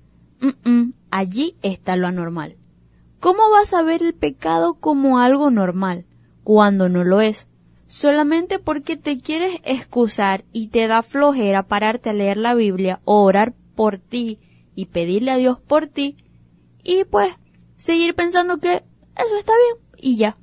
allí 1.10 1.56
está 1.62 1.96
lo 1.96 2.06
anormal. 2.06 2.58
¿Cómo 3.18 3.48
vas 3.50 3.72
a 3.72 3.80
ver 3.80 4.02
el 4.02 4.12
pecado 4.12 4.74
como 4.74 5.18
algo 5.18 5.50
normal 5.50 6.04
cuando 6.44 6.90
no 6.90 7.02
lo 7.02 7.22
es? 7.22 7.48
solamente 7.86 8.58
porque 8.58 8.96
te 8.96 9.18
quieres 9.20 9.60
excusar 9.64 10.44
y 10.52 10.68
te 10.68 10.86
da 10.86 11.02
flojera 11.02 11.66
pararte 11.66 12.10
a 12.10 12.12
leer 12.12 12.36
la 12.36 12.54
Biblia 12.54 13.00
o 13.04 13.22
orar 13.22 13.54
por 13.74 13.98
ti 13.98 14.40
y 14.74 14.86
pedirle 14.86 15.30
a 15.30 15.36
Dios 15.36 15.60
por 15.60 15.86
ti 15.86 16.16
y 16.82 17.04
pues 17.04 17.32
seguir 17.76 18.14
pensando 18.14 18.58
que 18.58 18.82
eso 19.16 19.36
está 19.38 19.52
bien 19.64 19.86
y 19.96 20.16
ya. 20.16 20.36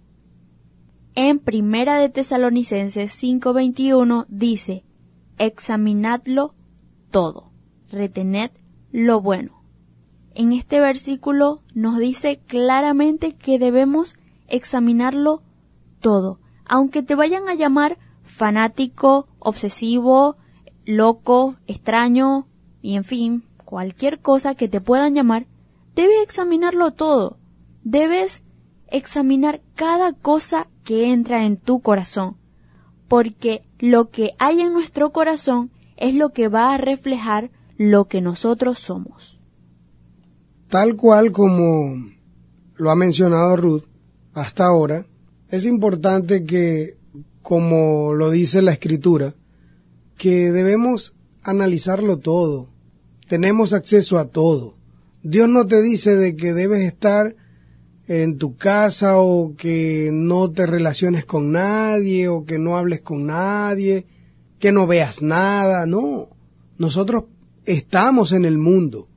En 1.15 1.37
Primera 1.37 1.97
de 1.97 2.09
Tesalonicenses 2.09 3.11
5:21 3.11 4.25
dice, 4.29 4.83
examinadlo 5.37 6.55
todo, 7.11 7.51
retened 7.91 8.49
lo 8.91 9.21
bueno. 9.21 9.63
En 10.33 10.53
este 10.53 10.79
versículo 10.79 11.61
nos 11.75 11.99
dice 11.99 12.39
claramente 12.47 13.35
que 13.35 13.59
debemos 13.59 14.15
examinarlo 14.47 15.43
todo, 15.99 16.39
aunque 16.65 17.03
te 17.03 17.13
vayan 17.13 17.47
a 17.47 17.53
llamar 17.53 17.99
fanático, 18.23 19.27
obsesivo, 19.37 20.37
loco, 20.83 21.57
extraño, 21.67 22.47
y 22.81 22.95
en 22.95 23.03
fin, 23.03 23.43
cualquier 23.65 24.19
cosa 24.19 24.55
que 24.55 24.67
te 24.67 24.81
puedan 24.81 25.13
llamar, 25.13 25.45
debes 25.93 26.23
examinarlo 26.23 26.91
todo. 26.91 27.37
Debes 27.83 28.42
examinar 28.93 29.61
cada 29.75 30.13
cosa 30.13 30.69
que 30.85 31.11
entra 31.11 31.45
en 31.45 31.57
tu 31.57 31.81
corazón, 31.81 32.37
porque 33.09 33.63
lo 33.79 34.09
que 34.09 34.31
hay 34.39 34.61
en 34.61 34.71
nuestro 34.71 35.11
corazón 35.11 35.71
es 35.97 36.13
lo 36.13 36.29
que 36.29 36.47
va 36.47 36.73
a 36.73 36.77
reflejar 36.77 37.51
lo 37.77 38.05
que 38.05 38.21
nosotros 38.21 38.79
somos. 38.79 39.39
Tal 40.69 40.95
cual 40.95 41.31
como 41.31 42.11
lo 42.75 42.89
ha 42.89 42.95
mencionado 42.95 43.55
Ruth 43.57 43.83
hasta 44.33 44.65
ahora, 44.65 45.05
es 45.49 45.65
importante 45.65 46.45
que, 46.45 46.97
como 47.41 48.13
lo 48.13 48.29
dice 48.29 48.61
la 48.61 48.73
escritura, 48.73 49.35
que 50.17 50.51
debemos 50.51 51.15
analizarlo 51.41 52.17
todo. 52.17 52.69
Tenemos 53.27 53.73
acceso 53.73 54.17
a 54.17 54.25
todo. 54.25 54.75
Dios 55.21 55.49
no 55.49 55.67
te 55.67 55.81
dice 55.81 56.15
de 56.15 56.35
que 56.35 56.53
debes 56.53 56.81
estar 56.81 57.35
en 58.07 58.37
tu 58.37 58.55
casa 58.57 59.17
o 59.17 59.55
que 59.55 60.09
no 60.11 60.51
te 60.51 60.65
relaciones 60.65 61.25
con 61.25 61.51
nadie 61.51 62.27
o 62.27 62.45
que 62.45 62.59
no 62.59 62.77
hables 62.77 63.01
con 63.01 63.27
nadie, 63.27 64.05
que 64.59 64.71
no 64.71 64.87
veas 64.87 65.21
nada. 65.21 65.85
No, 65.85 66.29
nosotros 66.77 67.25
estamos 67.65 68.31
en 68.31 68.45
el 68.45 68.57
mundo. 68.57 69.07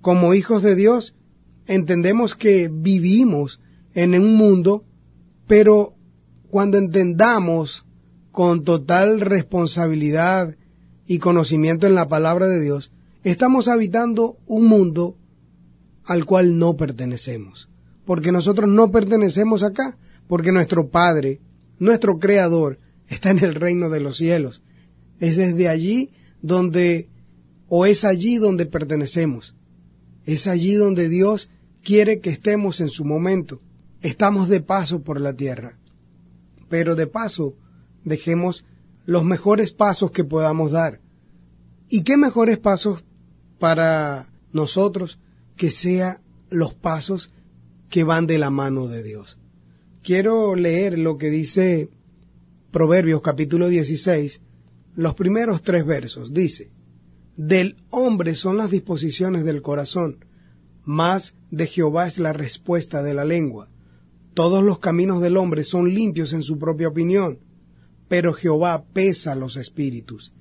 Como 0.00 0.34
hijos 0.34 0.62
de 0.62 0.74
Dios, 0.74 1.14
entendemos 1.66 2.34
que 2.34 2.70
vivimos 2.72 3.60
en 3.94 4.14
un 4.14 4.34
mundo 4.34 4.84
pero 5.46 5.94
cuando 6.50 6.78
entendamos 6.78 7.84
con 8.32 8.64
total 8.64 9.20
responsabilidad 9.20 10.56
y 11.06 11.18
conocimiento 11.18 11.86
en 11.86 11.94
la 11.94 12.08
palabra 12.08 12.48
de 12.48 12.60
Dios, 12.60 12.92
estamos 13.24 13.68
habitando 13.68 14.38
un 14.46 14.66
mundo 14.66 15.16
al 16.04 16.24
cual 16.24 16.58
no 16.58 16.76
pertenecemos. 16.76 17.68
Porque 18.06 18.32
nosotros 18.32 18.70
no 18.70 18.90
pertenecemos 18.90 19.62
acá, 19.62 19.98
porque 20.28 20.52
nuestro 20.52 20.88
Padre, 20.88 21.40
nuestro 21.78 22.18
Creador, 22.18 22.78
está 23.08 23.30
en 23.30 23.44
el 23.44 23.54
reino 23.54 23.90
de 23.90 24.00
los 24.00 24.16
cielos. 24.16 24.62
Es 25.20 25.36
desde 25.36 25.68
allí 25.68 26.10
donde, 26.40 27.10
o 27.68 27.84
es 27.84 28.04
allí 28.04 28.36
donde 28.36 28.64
pertenecemos. 28.64 29.54
Es 30.24 30.46
allí 30.46 30.74
donde 30.74 31.08
Dios 31.08 31.50
quiere 31.82 32.20
que 32.20 32.30
estemos 32.30 32.80
en 32.80 32.88
su 32.88 33.04
momento. 33.04 33.60
Estamos 34.02 34.48
de 34.48 34.60
paso 34.60 35.02
por 35.02 35.20
la 35.20 35.34
tierra, 35.34 35.78
pero 36.68 36.94
de 36.94 37.06
paso 37.06 37.56
dejemos 38.04 38.64
los 39.04 39.24
mejores 39.24 39.72
pasos 39.72 40.10
que 40.10 40.24
podamos 40.24 40.70
dar. 40.70 41.00
¿Y 41.88 42.02
qué 42.02 42.16
mejores 42.16 42.58
pasos 42.58 43.04
para 43.58 44.28
nosotros 44.52 45.18
que 45.56 45.70
sea 45.70 46.20
los 46.50 46.74
pasos 46.74 47.32
que 47.88 48.04
van 48.04 48.26
de 48.26 48.38
la 48.38 48.50
mano 48.50 48.88
de 48.88 49.02
Dios? 49.02 49.38
Quiero 50.02 50.54
leer 50.54 50.98
lo 50.98 51.18
que 51.18 51.30
dice 51.30 51.88
Proverbios 52.70 53.22
capítulo 53.22 53.68
16, 53.68 54.40
los 54.94 55.14
primeros 55.14 55.62
tres 55.62 55.84
versos. 55.84 56.32
Dice, 56.32 56.70
del 57.36 57.76
hombre 57.90 58.34
son 58.34 58.56
las 58.56 58.70
disposiciones 58.70 59.44
del 59.44 59.62
corazón, 59.62 60.24
más 60.84 61.34
de 61.50 61.66
Jehová 61.66 62.06
es 62.06 62.18
la 62.18 62.32
respuesta 62.32 63.02
de 63.02 63.14
la 63.14 63.24
lengua. 63.24 63.68
Todos 64.34 64.62
los 64.62 64.78
caminos 64.78 65.20
del 65.20 65.36
hombre 65.36 65.64
son 65.64 65.92
limpios 65.92 66.32
en 66.32 66.42
su 66.42 66.58
propia 66.58 66.88
opinión, 66.88 67.40
pero 68.08 68.34
Jehová 68.34 68.84
pesa 68.92 69.34
los 69.34 69.56
espíritus. 69.56 70.32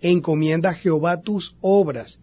Encomienda 0.00 0.70
a 0.70 0.74
Jehová 0.74 1.20
tus 1.20 1.56
obras, 1.60 2.20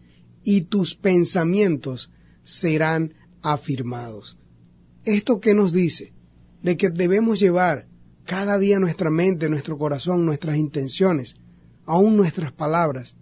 y 0.50 0.62
tus 0.62 0.94
pensamientos 0.94 2.10
serán 2.42 3.12
afirmados. 3.42 4.37
¿Esto 5.08 5.40
qué 5.40 5.54
nos 5.54 5.72
dice? 5.72 6.12
De 6.62 6.76
que 6.76 6.90
debemos 6.90 7.40
llevar 7.40 7.86
cada 8.26 8.58
día 8.58 8.78
nuestra 8.78 9.08
mente, 9.08 9.48
nuestro 9.48 9.78
corazón, 9.78 10.26
nuestras 10.26 10.58
intenciones, 10.58 11.36
aún 11.86 12.14
nuestras 12.14 12.52
palabras, 12.52 13.16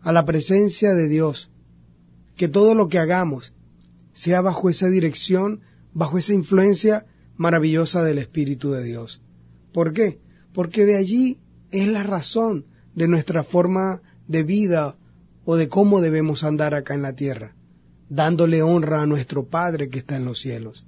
a 0.00 0.12
la 0.12 0.24
presencia 0.24 0.94
de 0.94 1.06
Dios. 1.06 1.50
Que 2.36 2.48
todo 2.48 2.74
lo 2.74 2.88
que 2.88 2.98
hagamos 2.98 3.52
sea 4.14 4.40
bajo 4.40 4.70
esa 4.70 4.88
dirección, 4.88 5.60
bajo 5.92 6.16
esa 6.16 6.32
influencia 6.32 7.04
maravillosa 7.36 8.02
del 8.02 8.16
Espíritu 8.16 8.70
de 8.70 8.82
Dios. 8.82 9.20
¿Por 9.74 9.92
qué? 9.92 10.20
Porque 10.54 10.86
de 10.86 10.96
allí 10.96 11.38
es 11.70 11.86
la 11.86 12.02
razón 12.02 12.64
de 12.94 13.08
nuestra 13.08 13.44
forma 13.44 14.00
de 14.26 14.42
vida 14.42 14.96
o 15.44 15.56
de 15.56 15.68
cómo 15.68 16.00
debemos 16.00 16.44
andar 16.44 16.72
acá 16.74 16.94
en 16.94 17.02
la 17.02 17.14
tierra, 17.14 17.56
dándole 18.08 18.62
honra 18.62 19.02
a 19.02 19.06
nuestro 19.06 19.44
Padre 19.44 19.90
que 19.90 19.98
está 19.98 20.16
en 20.16 20.24
los 20.24 20.40
cielos, 20.40 20.86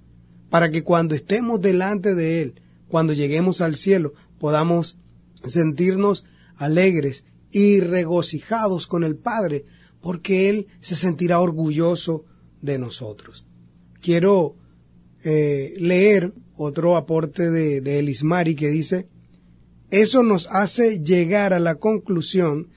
para 0.51 0.71
que 0.71 0.83
cuando 0.83 1.15
estemos 1.15 1.61
delante 1.61 2.15
de 2.15 2.43
Él, 2.43 2.61
cuando 2.89 3.13
lleguemos 3.13 3.61
al 3.61 3.75
cielo, 3.77 4.15
podamos 4.39 4.99
sentirnos 5.45 6.25
alegres 6.57 7.25
y 7.51 7.81
regocijados 7.81 8.87
con 8.87 9.05
el 9.05 9.17
Padre, 9.17 9.65
porque 10.01 10.49
Él 10.49 10.67
se 10.81 10.95
sentirá 10.95 11.41
orgulloso 11.41 12.25
de 12.63 12.79
nosotros. 12.79 13.47
Quiero 14.01 14.57
eh, 15.25 15.75
leer 15.79 16.33
otro 16.57 16.97
aporte 16.97 17.51
de, 17.51 17.81
de 17.81 17.99
Elismari 17.99 18.55
que 18.55 18.69
dice, 18.69 19.09
eso 19.91 20.23
nos 20.23 20.49
hace 20.51 21.01
llegar 21.01 21.53
a 21.53 21.61
la 21.61 21.77
conclusión 21.77 22.69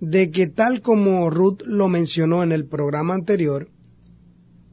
de 0.00 0.30
que 0.30 0.46
tal 0.46 0.80
como 0.82 1.28
Ruth 1.30 1.62
lo 1.64 1.88
mencionó 1.88 2.42
en 2.42 2.52
el 2.52 2.66
programa 2.66 3.14
anterior, 3.14 3.70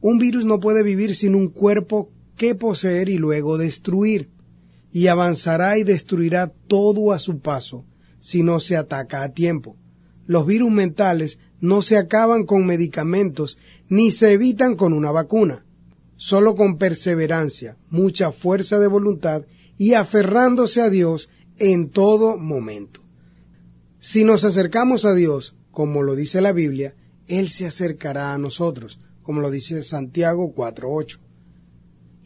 un 0.00 0.18
virus 0.18 0.44
no 0.44 0.60
puede 0.60 0.82
vivir 0.82 1.14
sin 1.14 1.34
un 1.34 1.48
cuerpo 1.48 2.12
que 2.36 2.54
poseer 2.54 3.08
y 3.08 3.18
luego 3.18 3.58
destruir, 3.58 4.30
y 4.92 5.08
avanzará 5.08 5.78
y 5.78 5.84
destruirá 5.84 6.52
todo 6.68 7.12
a 7.12 7.18
su 7.18 7.40
paso 7.40 7.84
si 8.20 8.42
no 8.42 8.60
se 8.60 8.76
ataca 8.76 9.22
a 9.22 9.32
tiempo. 9.32 9.76
Los 10.26 10.46
virus 10.46 10.70
mentales 10.70 11.38
no 11.60 11.82
se 11.82 11.96
acaban 11.96 12.44
con 12.44 12.66
medicamentos 12.66 13.58
ni 13.88 14.10
se 14.10 14.32
evitan 14.32 14.74
con 14.74 14.92
una 14.92 15.10
vacuna, 15.10 15.64
solo 16.16 16.54
con 16.54 16.78
perseverancia, 16.78 17.76
mucha 17.90 18.32
fuerza 18.32 18.78
de 18.78 18.86
voluntad 18.86 19.44
y 19.78 19.94
aferrándose 19.94 20.80
a 20.80 20.90
Dios 20.90 21.28
en 21.58 21.90
todo 21.90 22.36
momento. 22.36 23.02
Si 24.00 24.24
nos 24.24 24.44
acercamos 24.44 25.04
a 25.04 25.14
Dios, 25.14 25.56
como 25.70 26.02
lo 26.02 26.14
dice 26.14 26.40
la 26.40 26.52
Biblia, 26.52 26.94
Él 27.26 27.48
se 27.48 27.66
acercará 27.66 28.32
a 28.32 28.38
nosotros, 28.38 29.00
como 29.22 29.40
lo 29.40 29.50
dice 29.50 29.82
Santiago 29.82 30.54
4.8. 30.54 31.25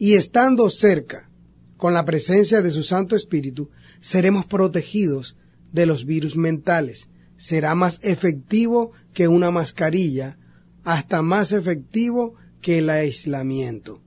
Y 0.01 0.15
estando 0.15 0.67
cerca, 0.71 1.29
con 1.77 1.93
la 1.93 2.05
presencia 2.05 2.63
de 2.63 2.71
su 2.71 2.81
Santo 2.81 3.15
Espíritu, 3.15 3.69
seremos 3.99 4.47
protegidos 4.47 5.37
de 5.71 5.85
los 5.85 6.05
virus 6.05 6.35
mentales. 6.35 7.07
Será 7.37 7.75
más 7.75 7.99
efectivo 8.01 8.93
que 9.13 9.27
una 9.27 9.51
mascarilla, 9.51 10.39
hasta 10.83 11.21
más 11.21 11.51
efectivo 11.51 12.33
que 12.61 12.79
el 12.79 12.89
aislamiento, 12.89 14.01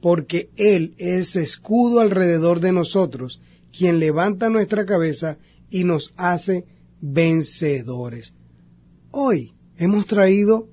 porque 0.00 0.50
Él 0.54 0.94
es 0.96 1.34
escudo 1.34 1.98
alrededor 1.98 2.60
de 2.60 2.70
nosotros, 2.70 3.40
quien 3.76 3.98
levanta 3.98 4.48
nuestra 4.48 4.86
cabeza 4.86 5.38
y 5.70 5.82
nos 5.82 6.14
hace 6.16 6.66
vencedores. 7.00 8.32
Hoy 9.10 9.54
hemos 9.76 10.06
traído 10.06 10.68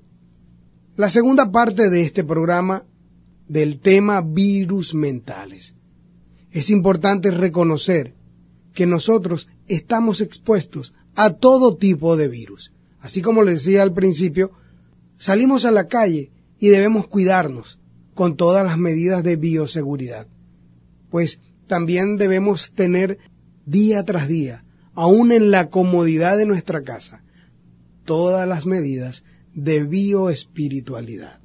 la 0.94 1.10
segunda 1.10 1.50
parte 1.50 1.90
de 1.90 2.02
este 2.02 2.22
programa 2.22 2.84
del 3.50 3.80
tema 3.80 4.20
virus 4.20 4.94
mentales. 4.94 5.74
Es 6.52 6.70
importante 6.70 7.32
reconocer 7.32 8.14
que 8.72 8.86
nosotros 8.86 9.48
estamos 9.66 10.20
expuestos 10.20 10.94
a 11.16 11.34
todo 11.34 11.76
tipo 11.76 12.16
de 12.16 12.28
virus. 12.28 12.72
Así 13.00 13.22
como 13.22 13.42
les 13.42 13.64
decía 13.64 13.82
al 13.82 13.92
principio, 13.92 14.52
salimos 15.18 15.64
a 15.64 15.72
la 15.72 15.88
calle 15.88 16.30
y 16.60 16.68
debemos 16.68 17.08
cuidarnos 17.08 17.80
con 18.14 18.36
todas 18.36 18.64
las 18.64 18.78
medidas 18.78 19.24
de 19.24 19.34
bioseguridad. 19.34 20.28
Pues 21.10 21.40
también 21.66 22.18
debemos 22.18 22.70
tener 22.70 23.18
día 23.66 24.04
tras 24.04 24.28
día, 24.28 24.64
aún 24.94 25.32
en 25.32 25.50
la 25.50 25.70
comodidad 25.70 26.38
de 26.38 26.46
nuestra 26.46 26.82
casa, 26.82 27.24
todas 28.04 28.46
las 28.46 28.64
medidas 28.64 29.24
de 29.54 29.82
bioespiritualidad. 29.82 31.40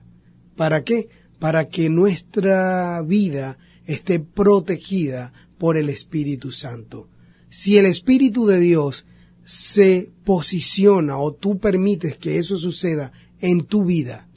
¿Para 0.56 0.84
qué? 0.84 1.10
Para 1.40 1.68
que 1.70 1.90
nuestra 1.90 3.02
vida 3.02 3.58
esté 3.86 4.20
protegida 4.20 5.34
por 5.58 5.78
el 5.78 5.90
Espíritu 5.90 6.52
Santo. 6.52 7.10
Si 7.50 7.78
el 7.78 7.86
Espíritu 7.86 8.46
de 8.46 8.60
Dios 8.60 9.06
se 9.44 10.12
posiciona 10.24 11.18
o 11.18 11.34
tú 11.34 11.60
permites 11.60 12.18
que 12.18 12.38
eso 12.38 12.58
suceda 12.58 13.12
en 13.40 13.66
tu 13.66 13.86
vida, 13.86 14.28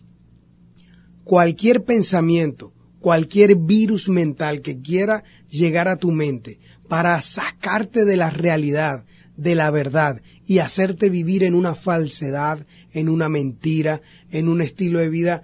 cualquier 1.24 1.84
pensamiento, 1.84 2.72
cualquier 3.00 3.56
virus 3.56 4.08
mental 4.08 4.60
que 4.60 4.80
quiera 4.80 5.24
llegar 5.48 5.88
a 5.88 5.96
tu 5.96 6.10
mente 6.10 6.58
para 6.88 7.20
sacarte 7.20 8.04
de 8.04 8.16
la 8.16 8.30
realidad, 8.30 9.04
de 9.36 9.54
la 9.54 9.70
verdad 9.70 10.20
y 10.46 10.58
hacerte 10.58 11.10
vivir 11.10 11.44
en 11.44 11.54
una 11.54 11.74
falsedad, 11.74 12.66
en 12.92 13.08
una 13.08 13.28
mentira, 13.28 14.02
en 14.30 14.48
un 14.48 14.60
estilo 14.60 14.98
de 14.98 15.08
vida 15.08 15.42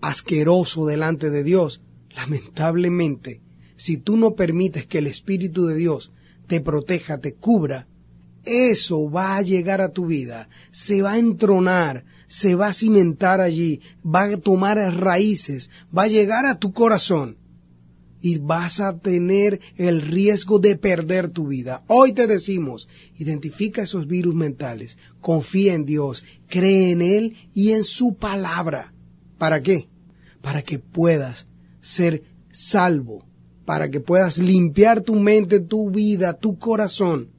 asqueroso 0.00 0.86
delante 0.86 1.30
de 1.30 1.42
Dios, 1.42 1.82
lamentablemente, 2.14 3.40
si 3.76 3.96
tú 3.96 4.16
no 4.16 4.34
permites 4.34 4.86
que 4.86 4.98
el 4.98 5.06
Espíritu 5.06 5.66
de 5.66 5.74
Dios 5.74 6.12
te 6.46 6.60
proteja, 6.60 7.18
te 7.18 7.34
cubra, 7.34 7.86
eso 8.44 9.10
va 9.10 9.36
a 9.36 9.42
llegar 9.42 9.80
a 9.80 9.92
tu 9.92 10.06
vida, 10.06 10.48
se 10.72 11.02
va 11.02 11.12
a 11.12 11.18
entronar, 11.18 12.04
se 12.26 12.54
va 12.54 12.68
a 12.68 12.72
cimentar 12.72 13.40
allí, 13.40 13.80
va 14.04 14.24
a 14.24 14.36
tomar 14.36 14.78
raíces, 14.94 15.70
va 15.96 16.04
a 16.04 16.08
llegar 16.08 16.46
a 16.46 16.58
tu 16.58 16.72
corazón 16.72 17.36
y 18.22 18.38
vas 18.38 18.80
a 18.80 18.98
tener 18.98 19.60
el 19.76 20.02
riesgo 20.02 20.58
de 20.58 20.76
perder 20.76 21.30
tu 21.30 21.48
vida. 21.48 21.82
Hoy 21.86 22.12
te 22.12 22.26
decimos, 22.26 22.88
identifica 23.18 23.82
esos 23.82 24.06
virus 24.06 24.34
mentales, 24.34 24.98
confía 25.20 25.74
en 25.74 25.84
Dios, 25.84 26.24
cree 26.48 26.90
en 26.90 27.02
Él 27.02 27.36
y 27.54 27.72
en 27.72 27.84
su 27.84 28.14
palabra. 28.14 28.92
¿Para 29.38 29.62
qué? 29.62 29.88
Para 30.40 30.62
que 30.62 30.78
puedas 30.78 31.46
ser 31.80 32.22
salvo, 32.50 33.26
para 33.64 33.90
que 33.90 34.00
puedas 34.00 34.38
limpiar 34.38 35.00
tu 35.00 35.14
mente, 35.14 35.60
tu 35.60 35.90
vida, 35.90 36.34
tu 36.34 36.58
corazón 36.58 37.30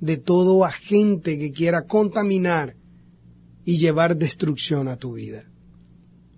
de 0.00 0.16
todo 0.16 0.64
agente 0.64 1.38
que 1.38 1.52
quiera 1.52 1.86
contaminar 1.86 2.76
y 3.64 3.78
llevar 3.78 4.16
destrucción 4.16 4.88
a 4.88 4.96
tu 4.96 5.14
vida. 5.14 5.44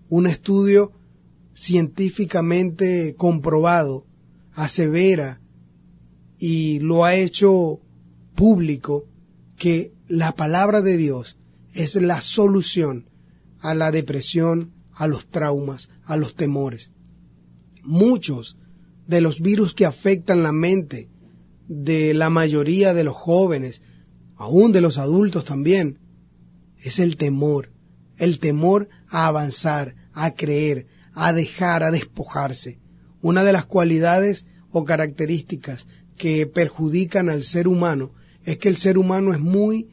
Un 0.09 0.27
estudio 0.27 0.93
científicamente 1.55 3.15
comprobado 3.17 4.07
asevera 4.53 5.41
y 6.39 6.79
lo 6.81 7.05
ha 7.05 7.15
hecho 7.15 7.81
público 8.35 9.07
que 9.57 9.93
la 10.09 10.35
palabra 10.35 10.83
de 10.83 10.97
Dios 10.97 11.39
es 11.73 11.97
la 11.97 12.21
solución 12.21 13.09
a 13.61 13.75
la 13.75 13.91
depresión, 13.91 14.73
a 14.95 15.07
los 15.07 15.29
traumas, 15.29 15.91
a 16.05 16.17
los 16.17 16.35
temores. 16.35 16.93
Muchos 17.83 18.59
de 19.07 19.21
los 19.21 19.41
virus 19.41 19.75
que 19.75 19.87
afectan 19.87 20.43
la 20.43 20.53
mente 20.53 21.09
de 21.69 22.15
la 22.15 22.31
mayoría 22.31 22.95
de 22.95 23.05
los 23.05 23.17
jóvenes, 23.17 23.83
aún 24.37 24.73
de 24.73 24.81
los 24.81 24.99
adultos 24.99 25.45
también, 25.45 25.99
es 26.79 26.99
el 26.99 27.17
temor, 27.17 27.73
el 28.17 28.39
temor 28.39 28.89
a 29.09 29.27
avanzar, 29.27 29.95
a 30.13 30.35
creer, 30.35 30.87
a 31.13 31.33
dejar, 31.33 31.83
a 31.83 31.91
despojarse. 31.91 32.79
Una 33.21 33.43
de 33.43 33.53
las 33.53 33.67
cualidades 33.67 34.47
o 34.71 34.85
características 34.85 35.87
que 36.17 36.47
perjudican 36.47 37.29
al 37.29 37.43
ser 37.43 37.69
humano 37.69 38.13
es 38.45 38.59
que 38.59 38.69
el 38.69 38.77
ser 38.77 38.99
humano 38.99 39.33
es 39.33 39.41
muy 39.41 39.89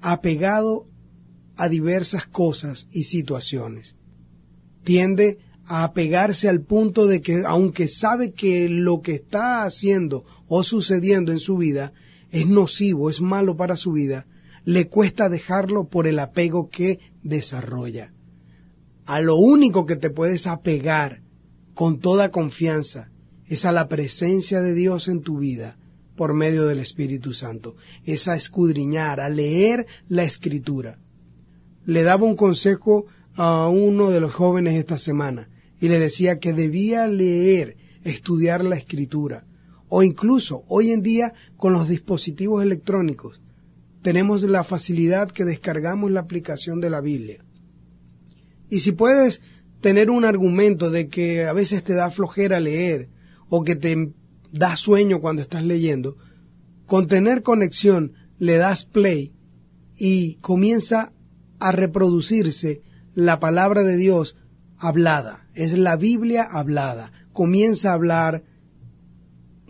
apegado 0.00 0.88
a 1.56 1.68
diversas 1.68 2.26
cosas 2.26 2.88
y 2.90 3.04
situaciones. 3.04 3.94
Tiende 4.82 5.38
a 5.66 5.84
apegarse 5.84 6.48
al 6.48 6.60
punto 6.60 7.06
de 7.06 7.22
que 7.22 7.42
aunque 7.46 7.88
sabe 7.88 8.32
que 8.32 8.68
lo 8.68 9.00
que 9.00 9.14
está 9.14 9.64
haciendo 9.64 10.24
o 10.46 10.62
sucediendo 10.62 11.32
en 11.32 11.38
su 11.38 11.56
vida 11.56 11.92
es 12.30 12.46
nocivo, 12.46 13.08
es 13.08 13.20
malo 13.20 13.56
para 13.56 13.76
su 13.76 13.92
vida, 13.92 14.26
le 14.64 14.88
cuesta 14.88 15.28
dejarlo 15.28 15.88
por 15.88 16.06
el 16.06 16.18
apego 16.18 16.68
que 16.68 16.98
desarrolla. 17.22 18.12
A 19.06 19.20
lo 19.20 19.36
único 19.36 19.86
que 19.86 19.96
te 19.96 20.10
puedes 20.10 20.46
apegar 20.46 21.22
con 21.74 21.98
toda 21.98 22.30
confianza 22.30 23.10
es 23.46 23.64
a 23.64 23.72
la 23.72 23.88
presencia 23.88 24.62
de 24.62 24.74
Dios 24.74 25.08
en 25.08 25.20
tu 25.20 25.38
vida 25.38 25.76
por 26.16 26.32
medio 26.32 26.66
del 26.66 26.78
Espíritu 26.78 27.32
Santo, 27.32 27.76
es 28.04 28.28
a 28.28 28.36
escudriñar, 28.36 29.20
a 29.20 29.28
leer 29.28 29.86
la 30.08 30.24
escritura. 30.24 30.98
Le 31.84 32.02
daba 32.02 32.24
un 32.24 32.36
consejo 32.36 33.06
a 33.34 33.68
uno 33.68 34.10
de 34.10 34.20
los 34.20 34.32
jóvenes 34.32 34.74
esta 34.76 34.98
semana 34.98 35.48
y 35.80 35.88
le 35.88 35.98
decía 35.98 36.38
que 36.38 36.52
debía 36.52 37.06
leer, 37.06 37.76
estudiar 38.04 38.64
la 38.64 38.76
escritura, 38.76 39.46
o 39.88 40.02
incluso 40.02 40.64
hoy 40.68 40.90
en 40.90 41.02
día 41.02 41.34
con 41.56 41.72
los 41.72 41.88
dispositivos 41.88 42.62
electrónicos 42.62 43.40
tenemos 44.04 44.42
la 44.42 44.64
facilidad 44.64 45.30
que 45.30 45.46
descargamos 45.46 46.10
la 46.10 46.20
aplicación 46.20 46.78
de 46.78 46.90
la 46.90 47.00
Biblia. 47.00 47.42
Y 48.68 48.80
si 48.80 48.92
puedes 48.92 49.40
tener 49.80 50.10
un 50.10 50.26
argumento 50.26 50.90
de 50.90 51.08
que 51.08 51.46
a 51.46 51.54
veces 51.54 51.82
te 51.82 51.94
da 51.94 52.10
flojera 52.10 52.60
leer 52.60 53.08
o 53.48 53.64
que 53.64 53.76
te 53.76 54.12
da 54.52 54.76
sueño 54.76 55.22
cuando 55.22 55.40
estás 55.40 55.64
leyendo, 55.64 56.18
con 56.84 57.06
tener 57.06 57.42
conexión 57.42 58.12
le 58.38 58.58
das 58.58 58.84
play 58.84 59.32
y 59.96 60.34
comienza 60.34 61.13
a 61.64 61.72
reproducirse 61.72 62.82
la 63.14 63.40
palabra 63.40 63.82
de 63.82 63.96
Dios 63.96 64.36
hablada. 64.76 65.48
Es 65.54 65.76
la 65.78 65.96
Biblia 65.96 66.42
hablada. 66.42 67.10
Comienza 67.32 67.90
a 67.90 67.94
hablar 67.94 68.44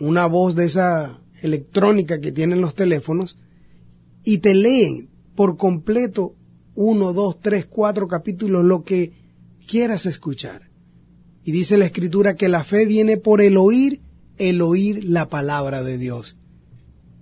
una 0.01 0.27
voz 0.27 0.57
de 0.57 0.65
esa 0.65 1.21
electrónica 1.41 2.21
que 2.21 2.33
tienen 2.33 2.61
los 2.61 2.75
teléfonos 2.75 3.39
y 4.25 4.39
te 4.39 4.55
leen 4.55 5.09
por 5.37 5.57
completo 5.57 6.35
uno, 6.75 7.13
dos, 7.13 7.39
tres, 7.39 7.67
cuatro 7.67 8.09
capítulos, 8.09 8.65
lo 8.65 8.83
que 8.83 9.13
quieras 9.69 10.05
escuchar. 10.07 10.71
Y 11.45 11.53
dice 11.53 11.77
la 11.77 11.87
escritura 11.87 12.35
que 12.35 12.49
la 12.49 12.65
fe 12.65 12.87
viene 12.87 13.19
por 13.19 13.41
el 13.41 13.57
oír, 13.57 14.01
el 14.37 14.61
oír 14.63 15.05
la 15.05 15.29
palabra 15.29 15.85
de 15.85 15.97
Dios. 15.97 16.37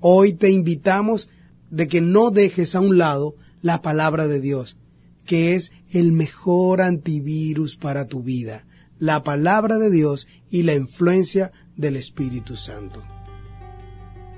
Hoy 0.00 0.32
te 0.32 0.50
invitamos 0.50 1.28
de 1.70 1.88
que 1.88 2.00
no 2.00 2.30
dejes 2.30 2.74
a 2.74 2.80
un 2.80 2.96
lado 2.96 3.36
la 3.62 3.80
palabra 3.80 4.26
de 4.26 4.40
Dios, 4.40 4.76
que 5.24 5.54
es 5.54 5.72
el 5.90 6.12
mejor 6.12 6.82
antivirus 6.82 7.76
para 7.76 8.06
tu 8.06 8.22
vida, 8.22 8.66
la 8.98 9.22
palabra 9.22 9.78
de 9.78 9.90
Dios 9.90 10.26
y 10.50 10.64
la 10.64 10.74
influencia 10.74 11.52
del 11.76 11.96
Espíritu 11.96 12.56
Santo. 12.56 13.02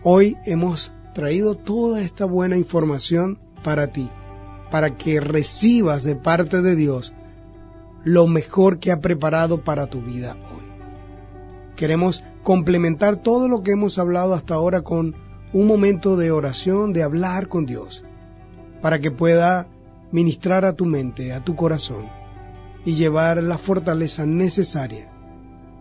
Hoy 0.03 0.37
hemos 0.45 0.93
traído 1.15 1.57
toda 1.57 2.03
esta 2.03 2.27
buena 2.27 2.59
información 2.59 3.39
para 3.63 3.89
ti, 3.93 4.11
para 4.71 4.97
que 4.97 5.21
recibas 5.21 6.03
de 6.03 6.17
parte 6.17 6.61
de 6.61 6.77
Dios 6.77 7.15
lo 8.05 8.27
mejor 8.27 8.79
que 8.79 8.93
ha 8.93 9.01
preparado 9.01 9.65
para 9.65 9.87
tu 9.87 10.03
vida 10.03 10.37
hoy. 10.55 10.65
Queremos 11.77 12.23
complementar 12.43 13.17
todo 13.17 13.49
lo 13.49 13.63
que 13.63 13.73
hemos 13.73 13.99
hablado 13.99 14.35
hasta 14.35 14.55
ahora 14.55 14.83
con 14.83 15.15
un 15.55 15.67
momento 15.67 16.17
de 16.17 16.31
oración, 16.31 16.93
de 16.93 17.03
hablar 17.03 17.49
con 17.49 17.65
Dios, 17.65 18.05
para 18.85 18.99
que 18.99 19.11
pueda 19.11 19.67
ministrar 20.13 20.67
a 20.67 20.75
tu 20.75 20.85
mente, 20.85 21.33
a 21.33 21.43
tu 21.43 21.57
corazón, 21.57 22.05
y 22.85 22.93
llevar 22.93 23.43
la 23.43 23.57
fortaleza 23.57 24.27
necesaria 24.27 25.09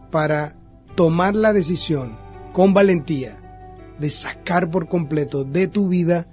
para 0.10 0.56
tomar 0.96 1.36
la 1.36 1.52
decisión 1.52 2.16
con 2.54 2.74
valentía 2.74 3.38
de 4.00 4.10
sacar 4.10 4.72
por 4.72 4.88
completo 4.88 5.44
de 5.44 5.68
tu 5.68 5.90
vida 5.90 6.28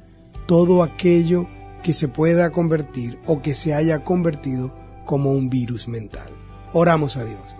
todo 0.46 0.84
aquello 0.84 1.48
que 1.82 1.92
se 1.92 2.06
pueda 2.06 2.50
convertir 2.50 3.18
o 3.26 3.42
que 3.42 3.54
se 3.54 3.74
haya 3.74 4.04
convertido 4.04 4.72
como 5.06 5.32
un 5.32 5.50
virus 5.50 5.88
mental. 5.88 6.30
Oramos 6.72 7.16
a 7.16 7.24
Dios. 7.24 7.56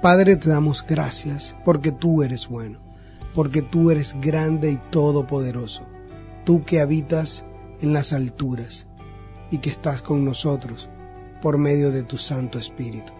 Padre, 0.00 0.36
te 0.36 0.48
damos 0.48 0.86
gracias 0.86 1.54
porque 1.66 1.92
tú 1.92 2.22
eres 2.22 2.48
bueno, 2.48 2.80
porque 3.34 3.60
tú 3.60 3.90
eres 3.90 4.16
grande 4.22 4.72
y 4.72 4.80
todopoderoso, 4.90 5.82
tú 6.46 6.64
que 6.64 6.80
habitas 6.80 7.44
en 7.80 7.92
las 7.92 8.12
alturas 8.12 8.86
y 9.50 9.58
que 9.58 9.70
estás 9.70 10.02
con 10.02 10.24
nosotros 10.24 10.88
por 11.42 11.58
medio 11.58 11.90
de 11.90 12.02
tu 12.02 12.18
Santo 12.18 12.58
Espíritu. 12.58 13.12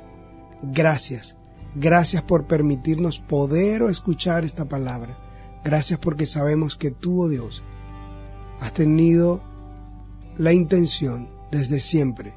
Gracias, 0.62 1.36
gracias 1.74 2.22
por 2.22 2.46
permitirnos 2.46 3.18
poder 3.18 3.82
escuchar 3.82 4.44
esta 4.44 4.66
palabra. 4.66 5.16
Gracias 5.64 5.98
porque 5.98 6.26
sabemos 6.26 6.76
que 6.76 6.90
tú, 6.90 7.22
oh 7.22 7.28
Dios, 7.28 7.62
has 8.60 8.72
tenido 8.72 9.42
la 10.36 10.52
intención 10.52 11.28
desde 11.50 11.80
siempre 11.80 12.34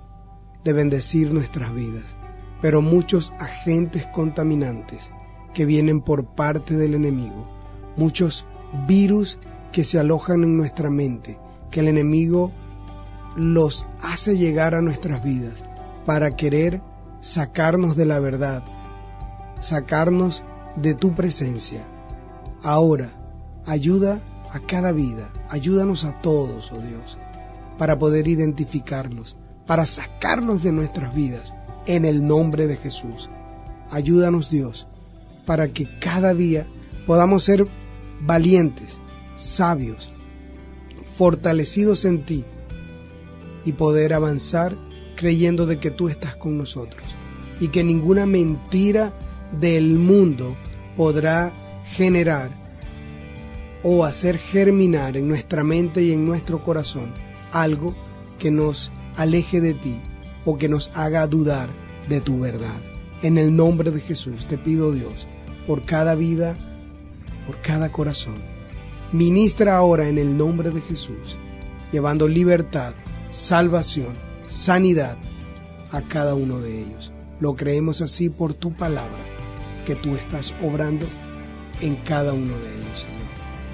de 0.64 0.74
bendecir 0.74 1.34
nuestras 1.34 1.74
vidas, 1.74 2.16
pero 2.62 2.82
muchos 2.82 3.34
agentes 3.40 4.06
contaminantes 4.08 5.10
que 5.54 5.66
vienen 5.66 6.02
por 6.02 6.26
parte 6.34 6.76
del 6.76 6.96
enemigo, 6.96 7.48
muchos 7.96 8.46
virus 8.88 9.40
que 9.72 9.84
se 9.84 10.00
alojan 10.00 10.44
en 10.44 10.58
nuestra 10.58 10.90
mente, 10.90 11.38
que 11.74 11.82
el 11.82 11.90
enemigo 11.90 12.52
los 13.36 13.86
hace 14.02 14.38
llegar 14.38 14.76
a 14.76 14.82
nuestras 14.82 15.24
vidas 15.24 15.64
para 16.06 16.32
querer 16.32 16.82
sacarnos 17.20 17.98
de 17.98 18.06
la 18.06 18.20
verdad, 18.20 18.64
sacarnos 19.60 20.44
de 20.76 20.94
tu 20.94 21.14
presencia 21.14 21.86
Ahora, 22.64 23.10
ayuda 23.66 24.22
a 24.54 24.60
cada 24.62 24.94
vida, 24.94 25.34
ayúdanos 25.50 26.06
a 26.06 26.22
todos, 26.22 26.72
oh 26.72 26.80
Dios, 26.80 27.18
para 27.78 28.00
poder 28.00 28.26
identificarlos, 28.30 29.36
para 29.68 29.86
sacarlos 29.86 30.64
de 30.64 30.72
nuestras 30.72 31.14
vidas, 31.14 31.54
en 31.88 32.06
el 32.06 32.26
nombre 32.26 32.66
de 32.68 32.78
Jesús. 32.78 33.30
Ayúdanos, 33.92 34.50
Dios, 34.50 34.88
para 35.46 35.74
que 35.74 36.00
cada 36.00 36.34
día 36.34 36.66
podamos 37.06 37.44
ser 37.44 37.68
valientes, 38.22 38.98
sabios, 39.36 40.13
fortalecidos 41.18 42.06
en 42.06 42.26
ti 42.26 42.44
y 43.66 43.74
poder 43.74 44.14
avanzar 44.14 44.74
creyendo 45.16 45.66
de 45.66 45.80
que 45.80 45.92
tú 45.92 46.10
estás 46.10 46.36
con 46.36 46.58
nosotros 46.58 47.04
y 47.60 47.70
que 47.70 47.84
ninguna 47.84 48.26
mentira 48.26 49.14
del 49.60 49.98
mundo 49.98 50.56
podrá 50.98 51.54
generar 51.96 52.50
o 53.84 54.06
hacer 54.06 54.38
germinar 54.38 55.18
en 55.18 55.28
nuestra 55.28 55.64
mente 55.64 56.02
y 56.02 56.12
en 56.12 56.26
nuestro 56.26 56.64
corazón 56.64 57.14
algo 57.52 57.94
que 58.40 58.50
nos 58.50 58.92
aleje 59.16 59.62
de 59.62 59.74
ti 59.74 60.00
o 60.46 60.58
que 60.58 60.70
nos 60.70 60.92
haga 60.96 61.28
dudar 61.28 61.70
de 62.10 62.22
tu 62.22 62.40
verdad. 62.40 62.82
En 63.22 63.38
el 63.38 63.56
nombre 63.56 63.92
de 63.92 64.02
Jesús 64.02 64.46
te 64.48 64.58
pido 64.58 64.92
Dios, 64.92 65.28
por 65.68 65.86
cada 65.86 66.16
vida, 66.16 66.56
por 67.46 67.62
cada 67.62 67.92
corazón. 67.92 68.53
Ministra 69.14 69.78
ahora 69.78 70.10
en 70.10 70.18
el 70.18 70.36
nombre 70.36 70.72
de 70.72 70.82
Jesús, 70.82 71.38
llevando 71.92 72.28
libertad, 72.28 72.96
salvación, 73.30 74.14
sanidad 74.48 75.20
a 75.92 76.02
cada 76.02 76.34
uno 76.34 76.60
de 76.60 76.82
ellos. 76.82 77.14
Lo 77.40 77.56
creemos 77.56 78.02
así 78.02 78.30
por 78.30 78.56
tu 78.56 78.74
palabra, 78.74 79.12
que 79.86 79.94
tú 79.94 80.16
estás 80.16 80.52
obrando 80.64 81.06
en 81.80 81.96
cada 81.98 82.34
uno 82.34 82.58
de 82.58 82.76
ellos, 82.76 83.02
Señor. 83.02 83.22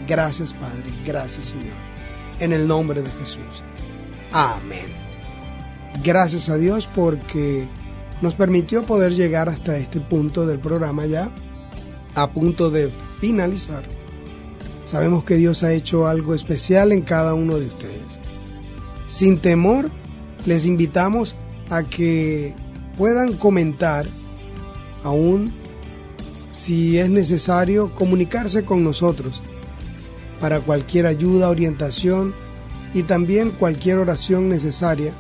Gracias, 0.09 0.51
Padre. 0.51 0.83
Gracias, 1.05 1.45
Señor. 1.45 1.77
En 2.41 2.51
el 2.51 2.67
nombre 2.67 3.01
de 3.01 3.09
Jesús. 3.09 3.63
Amén. 4.33 4.87
Gracias 6.03 6.49
a 6.49 6.57
Dios 6.57 6.89
porque 6.93 7.65
nos 8.21 8.35
permitió 8.35 8.83
poder 8.83 9.13
llegar 9.13 9.47
hasta 9.47 9.77
este 9.77 10.01
punto 10.01 10.45
del 10.45 10.59
programa 10.59 11.05
ya, 11.05 11.29
a 12.13 12.29
punto 12.29 12.69
de 12.69 12.91
finalizar. 13.21 13.98
Sabemos 14.89 15.23
que 15.23 15.35
Dios 15.35 15.61
ha 15.61 15.71
hecho 15.71 16.07
algo 16.07 16.33
especial 16.33 16.91
en 16.91 17.03
cada 17.03 17.35
uno 17.35 17.57
de 17.59 17.67
ustedes. 17.67 18.07
Sin 19.07 19.37
temor, 19.37 19.91
les 20.47 20.65
invitamos 20.65 21.35
a 21.69 21.83
que 21.83 22.55
puedan 22.97 23.33
comentar 23.33 24.07
aún 25.03 25.53
si 26.53 26.97
es 26.97 27.07
necesario 27.07 27.93
comunicarse 27.93 28.65
con 28.65 28.83
nosotros 28.83 29.43
para 30.41 30.59
cualquier 30.59 31.05
ayuda, 31.05 31.49
orientación 31.49 32.33
y 32.95 33.03
también 33.03 33.51
cualquier 33.51 33.99
oración 33.99 34.49
necesaria 34.49 35.13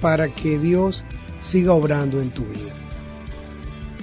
para 0.00 0.28
que 0.34 0.58
Dios 0.58 1.04
siga 1.42 1.74
obrando 1.74 2.22
en 2.22 2.30
tu 2.30 2.44
vida. 2.44 2.85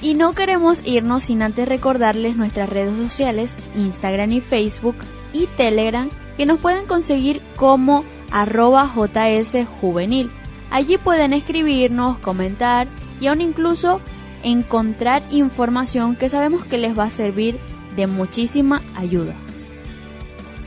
Y 0.04 0.16
no 0.16 0.34
queremos 0.34 0.86
irnos 0.86 1.24
sin 1.24 1.42
antes 1.42 1.66
recordarles 1.66 2.36
nuestras 2.36 2.70
redes 2.70 2.98
sociales, 2.98 3.56
Instagram 3.74 4.34
y 4.34 4.42
Facebook 4.42 4.98
y 5.32 5.48
Telegram, 5.56 6.10
que 6.36 6.46
nos 6.46 6.60
pueden 6.60 6.86
conseguir 6.86 7.42
como 7.56 8.04
arroba 8.30 8.92
jsjuvenil. 8.94 10.30
Allí 10.72 10.98
pueden 10.98 11.32
escribirnos, 11.32 12.18
comentar 12.18 12.90
y 13.22 13.28
aún 13.28 13.40
incluso 13.40 14.02
encontrar 14.44 15.24
información 15.32 16.18
que 16.18 16.28
sabemos 16.28 16.66
que 16.66 16.78
les 16.78 17.00
va 17.00 17.06
a 17.06 17.10
servir 17.10 17.58
de 17.96 18.06
muchísima 18.06 18.82
ayuda. 18.98 19.34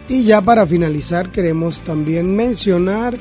Y 0.09 0.25
ya 0.25 0.41
para 0.41 0.67
finalizar 0.67 1.29
queremos 1.29 1.81
también 1.81 2.35
mencionar 2.35 3.19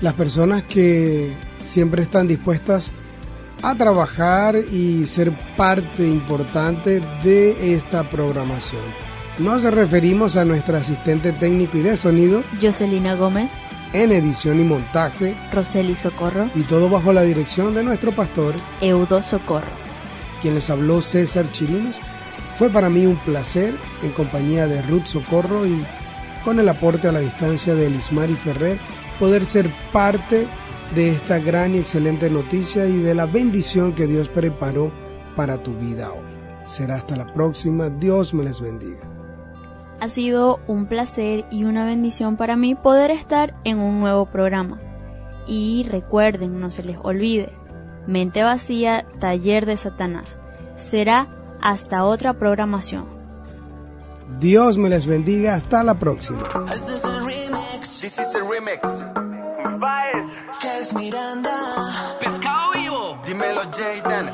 las 0.00 0.14
personas 0.14 0.64
que 0.64 1.30
siempre 1.62 2.02
están 2.02 2.26
dispuestas 2.26 2.90
a 2.90 3.05
trabajar 3.76 4.56
y 4.56 5.04
ser 5.04 5.32
parte 5.56 6.06
importante 6.06 7.00
de 7.22 7.74
esta 7.74 8.02
programación. 8.04 8.82
Nos 9.38 9.62
referimos 9.64 10.36
a 10.36 10.44
nuestra 10.44 10.78
asistente 10.78 11.32
técnico 11.32 11.76
y 11.76 11.82
de 11.82 11.96
sonido, 11.96 12.42
Jocelina 12.60 13.16
Gómez, 13.16 13.50
en 13.92 14.12
edición 14.12 14.60
y 14.60 14.64
montaje, 14.64 15.34
Roseli 15.52 15.94
Socorro, 15.94 16.48
y 16.54 16.62
todo 16.62 16.88
bajo 16.88 17.12
la 17.12 17.22
dirección 17.22 17.74
de 17.74 17.82
nuestro 17.82 18.12
pastor, 18.12 18.54
Eudo 18.80 19.22
Socorro. 19.22 19.86
quien 20.42 20.54
les 20.54 20.70
habló 20.70 21.00
César 21.02 21.50
Chirinos. 21.50 22.00
Fue 22.58 22.70
para 22.70 22.88
mí 22.88 23.04
un 23.06 23.16
placer 23.16 23.74
en 24.02 24.10
compañía 24.12 24.66
de 24.66 24.80
Ruth 24.82 25.06
Socorro 25.06 25.66
y 25.66 25.82
con 26.44 26.58
el 26.60 26.68
aporte 26.68 27.08
a 27.08 27.12
la 27.12 27.20
distancia 27.20 27.74
de 27.74 27.86
Elismari 27.86 28.34
Ferrer 28.34 28.78
poder 29.18 29.44
ser 29.44 29.68
parte 29.92 30.40
de 30.40 30.46
esta 30.94 31.38
gran 31.38 31.74
y 31.74 31.78
excelente 31.78 32.30
noticia 32.30 32.86
y 32.86 32.98
de 32.98 33.14
la 33.14 33.26
bendición 33.26 33.94
que 33.94 34.06
Dios 34.06 34.28
preparó 34.28 34.92
para 35.34 35.62
tu 35.62 35.74
vida 35.74 36.12
hoy. 36.12 36.24
Será 36.68 36.96
hasta 36.96 37.16
la 37.16 37.26
próxima. 37.26 37.88
Dios 37.90 38.34
me 38.34 38.44
les 38.44 38.60
bendiga. 38.60 39.00
Ha 40.00 40.08
sido 40.08 40.60
un 40.66 40.86
placer 40.86 41.46
y 41.50 41.64
una 41.64 41.84
bendición 41.86 42.36
para 42.36 42.56
mí 42.56 42.74
poder 42.74 43.10
estar 43.10 43.54
en 43.64 43.78
un 43.78 44.00
nuevo 44.00 44.26
programa. 44.26 44.80
Y 45.46 45.86
recuerden, 45.88 46.60
no 46.60 46.70
se 46.70 46.82
les 46.82 46.98
olvide, 47.02 47.52
Mente 48.06 48.42
Vacía, 48.42 49.06
Taller 49.20 49.64
de 49.64 49.76
Satanás. 49.76 50.38
Será 50.76 51.28
hasta 51.62 52.04
otra 52.04 52.34
programación. 52.34 53.06
Dios 54.40 54.76
me 54.76 54.88
les 54.88 55.06
bendiga. 55.06 55.54
Hasta 55.54 55.82
la 55.82 55.94
próxima. 55.94 56.42
Que 60.60 60.78
es 60.80 60.92
Miranda. 60.94 61.52
Pescado 62.20 62.72
vivo. 62.72 63.18
Dímelo, 63.24 63.62
Jayden. 63.70 64.32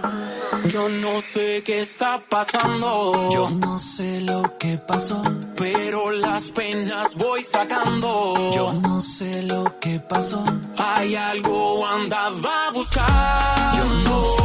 Yo 0.69 0.89
no 0.89 1.21
sé 1.21 1.63
qué 1.65 1.81
está 1.81 2.21
pasando, 2.29 3.31
Yo 3.33 3.51
no 3.51 3.79
sé 3.79 4.21
lo 4.21 4.59
que 4.59 4.79
pasó. 4.79 5.21
pero 5.57 6.11
las 6.11 6.51
penas 6.53 7.17
voy 7.17 7.43
sacando. 7.43 8.51
Yo 8.55 8.73
no 8.75 9.01
sé 9.01 9.43
lo 9.43 9.79
que 9.81 9.99
pasó. 9.99 10.43
Hay 10.79 11.17
algo 11.17 11.87
andaba 11.87 12.69
a 12.69 12.71
buscar. 12.73 13.77
Yo 13.77 13.85
no 13.85 14.23
sé 14.23 14.42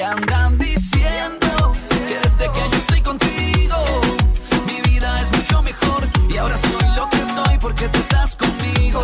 Y 0.00 0.02
andan 0.02 0.56
diciendo 0.56 1.74
que 2.08 2.14
desde 2.14 2.50
que 2.50 2.58
yo 2.58 2.78
estoy 2.78 3.02
contigo, 3.02 3.76
mi 4.66 4.90
vida 4.90 5.20
es 5.20 5.30
mucho 5.36 5.60
mejor. 5.60 6.08
Y 6.26 6.38
ahora 6.38 6.56
soy 6.56 6.96
lo 6.96 7.10
que 7.10 7.24
soy 7.34 7.58
porque 7.58 7.86
tú 7.88 7.98
estás 7.98 8.34
conmigo. 8.34 9.02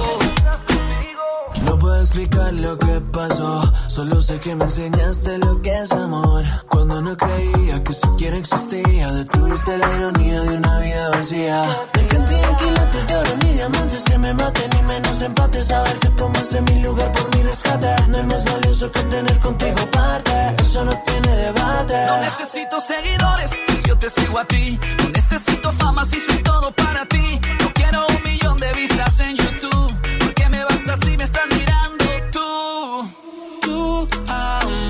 No 1.66 1.78
puedo 1.78 2.00
explicar 2.00 2.54
lo 2.54 2.78
que 2.78 2.98
pasó, 3.12 3.70
solo 3.96 4.20
sé 4.20 4.38
que 4.40 4.54
me 4.54 4.64
enseñaste 4.64 5.38
lo 5.38 5.62
que 5.62 5.72
es 5.72 5.90
amor. 5.90 6.44
Cuando 6.68 7.00
no 7.00 7.16
creía 7.16 7.82
que 7.82 7.94
siquiera 7.94 8.36
existía, 8.36 9.10
detuviste 9.10 9.78
la 9.78 9.88
ironía 9.96 10.42
de 10.42 10.48
una 10.58 10.78
vida 10.80 11.08
vacía. 11.08 11.64
Me 11.94 12.06
canté 12.06 12.36
en 12.42 12.56
quilates 12.56 13.06
de 13.08 13.16
oro 13.16 13.30
ni 13.42 13.52
diamantes 13.54 14.04
que 14.04 14.18
me 14.18 14.34
maten, 14.34 14.70
ni 14.74 14.82
menos 14.82 15.22
empates. 15.22 15.66
Saber 15.68 15.98
que 15.98 16.08
tomaste 16.08 16.60
mi 16.60 16.82
lugar 16.82 17.10
por 17.12 17.34
mi 17.34 17.42
rescate, 17.42 17.88
no 18.08 18.18
es 18.18 18.26
más 18.26 18.44
valioso 18.44 18.92
que 18.92 19.02
tener 19.04 19.38
contigo 19.38 19.80
parte. 19.90 20.32
Eso 20.60 20.84
no 20.84 20.92
tiene 21.06 21.36
debate. 21.46 22.06
No 22.06 22.20
necesito 22.20 22.78
seguidores, 22.80 23.50
si 23.50 23.82
yo 23.88 23.96
te 23.96 24.10
sigo 24.10 24.38
a 24.38 24.44
ti. 24.44 24.78
No 24.98 25.08
necesito 25.08 25.72
fama 25.72 26.04
si 26.04 26.20
soy 26.20 26.42
todo 26.42 26.70
para 26.72 27.06
ti. 27.06 27.40
No 27.60 27.72
quiero 27.72 28.06
un 28.14 28.22
millón 28.22 28.60
de 28.60 28.72
vistas 28.74 29.20
en 29.20 29.36
YouTube, 29.38 29.94
porque 30.20 30.48
me 30.50 30.62
basta 30.64 30.96
si 31.02 31.16
me 31.16 31.24
están 31.24 31.48
mirando 31.48 32.05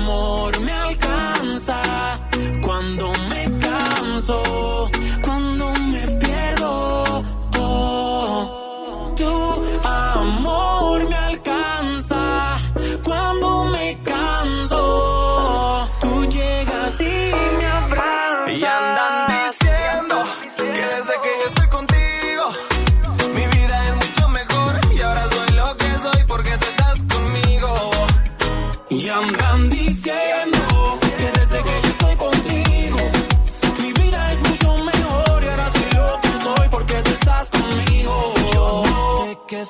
amor 0.07 0.56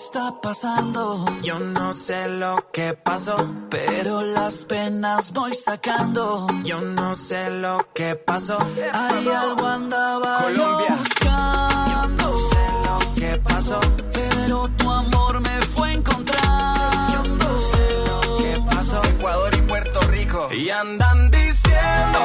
está 0.07 0.33
pasando, 0.41 1.25
Yo 1.43 1.59
no 1.59 1.93
sé 1.93 2.29
lo 2.29 2.71
que 2.71 2.93
pasó. 2.93 3.35
pero 3.69 4.21
las 4.21 4.63
penas 4.63 5.33
voy 5.33 5.53
sacando. 5.53 6.47
Yo 6.63 6.79
no 6.79 7.13
sé 7.15 7.49
lo 7.49 7.85
que 7.93 8.15
pasó. 8.15 8.57
Hay 8.93 9.27
algo 9.27 9.65
andaba 9.67 10.43
Colombia. 10.43 10.87
yo 10.89 10.95
buscando. 10.95 12.23
No 12.23 12.37
sé 12.37 12.65
lo 12.85 12.97
que 13.19 13.37
pasó. 13.49 13.79
Pero 14.13 14.69
tu 14.77 14.89
amor 14.89 15.41
me 15.41 15.61
fue 15.73 15.89
a 15.89 15.93
encontrar. 15.93 16.91
Yo 17.13 17.23
no 17.41 17.57
sé 17.57 17.87
lo 18.07 18.37
que 18.37 18.61
pasó. 18.75 19.03
Ecuador 19.03 19.55
y 19.55 19.61
Puerto 19.63 19.99
Rico. 20.03 20.49
Y 20.53 20.69
andan 20.69 21.29
diciendo 21.31 22.19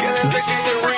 que 0.00 0.06
desde 0.22 0.38
que 0.46 0.54
yo 0.66 0.88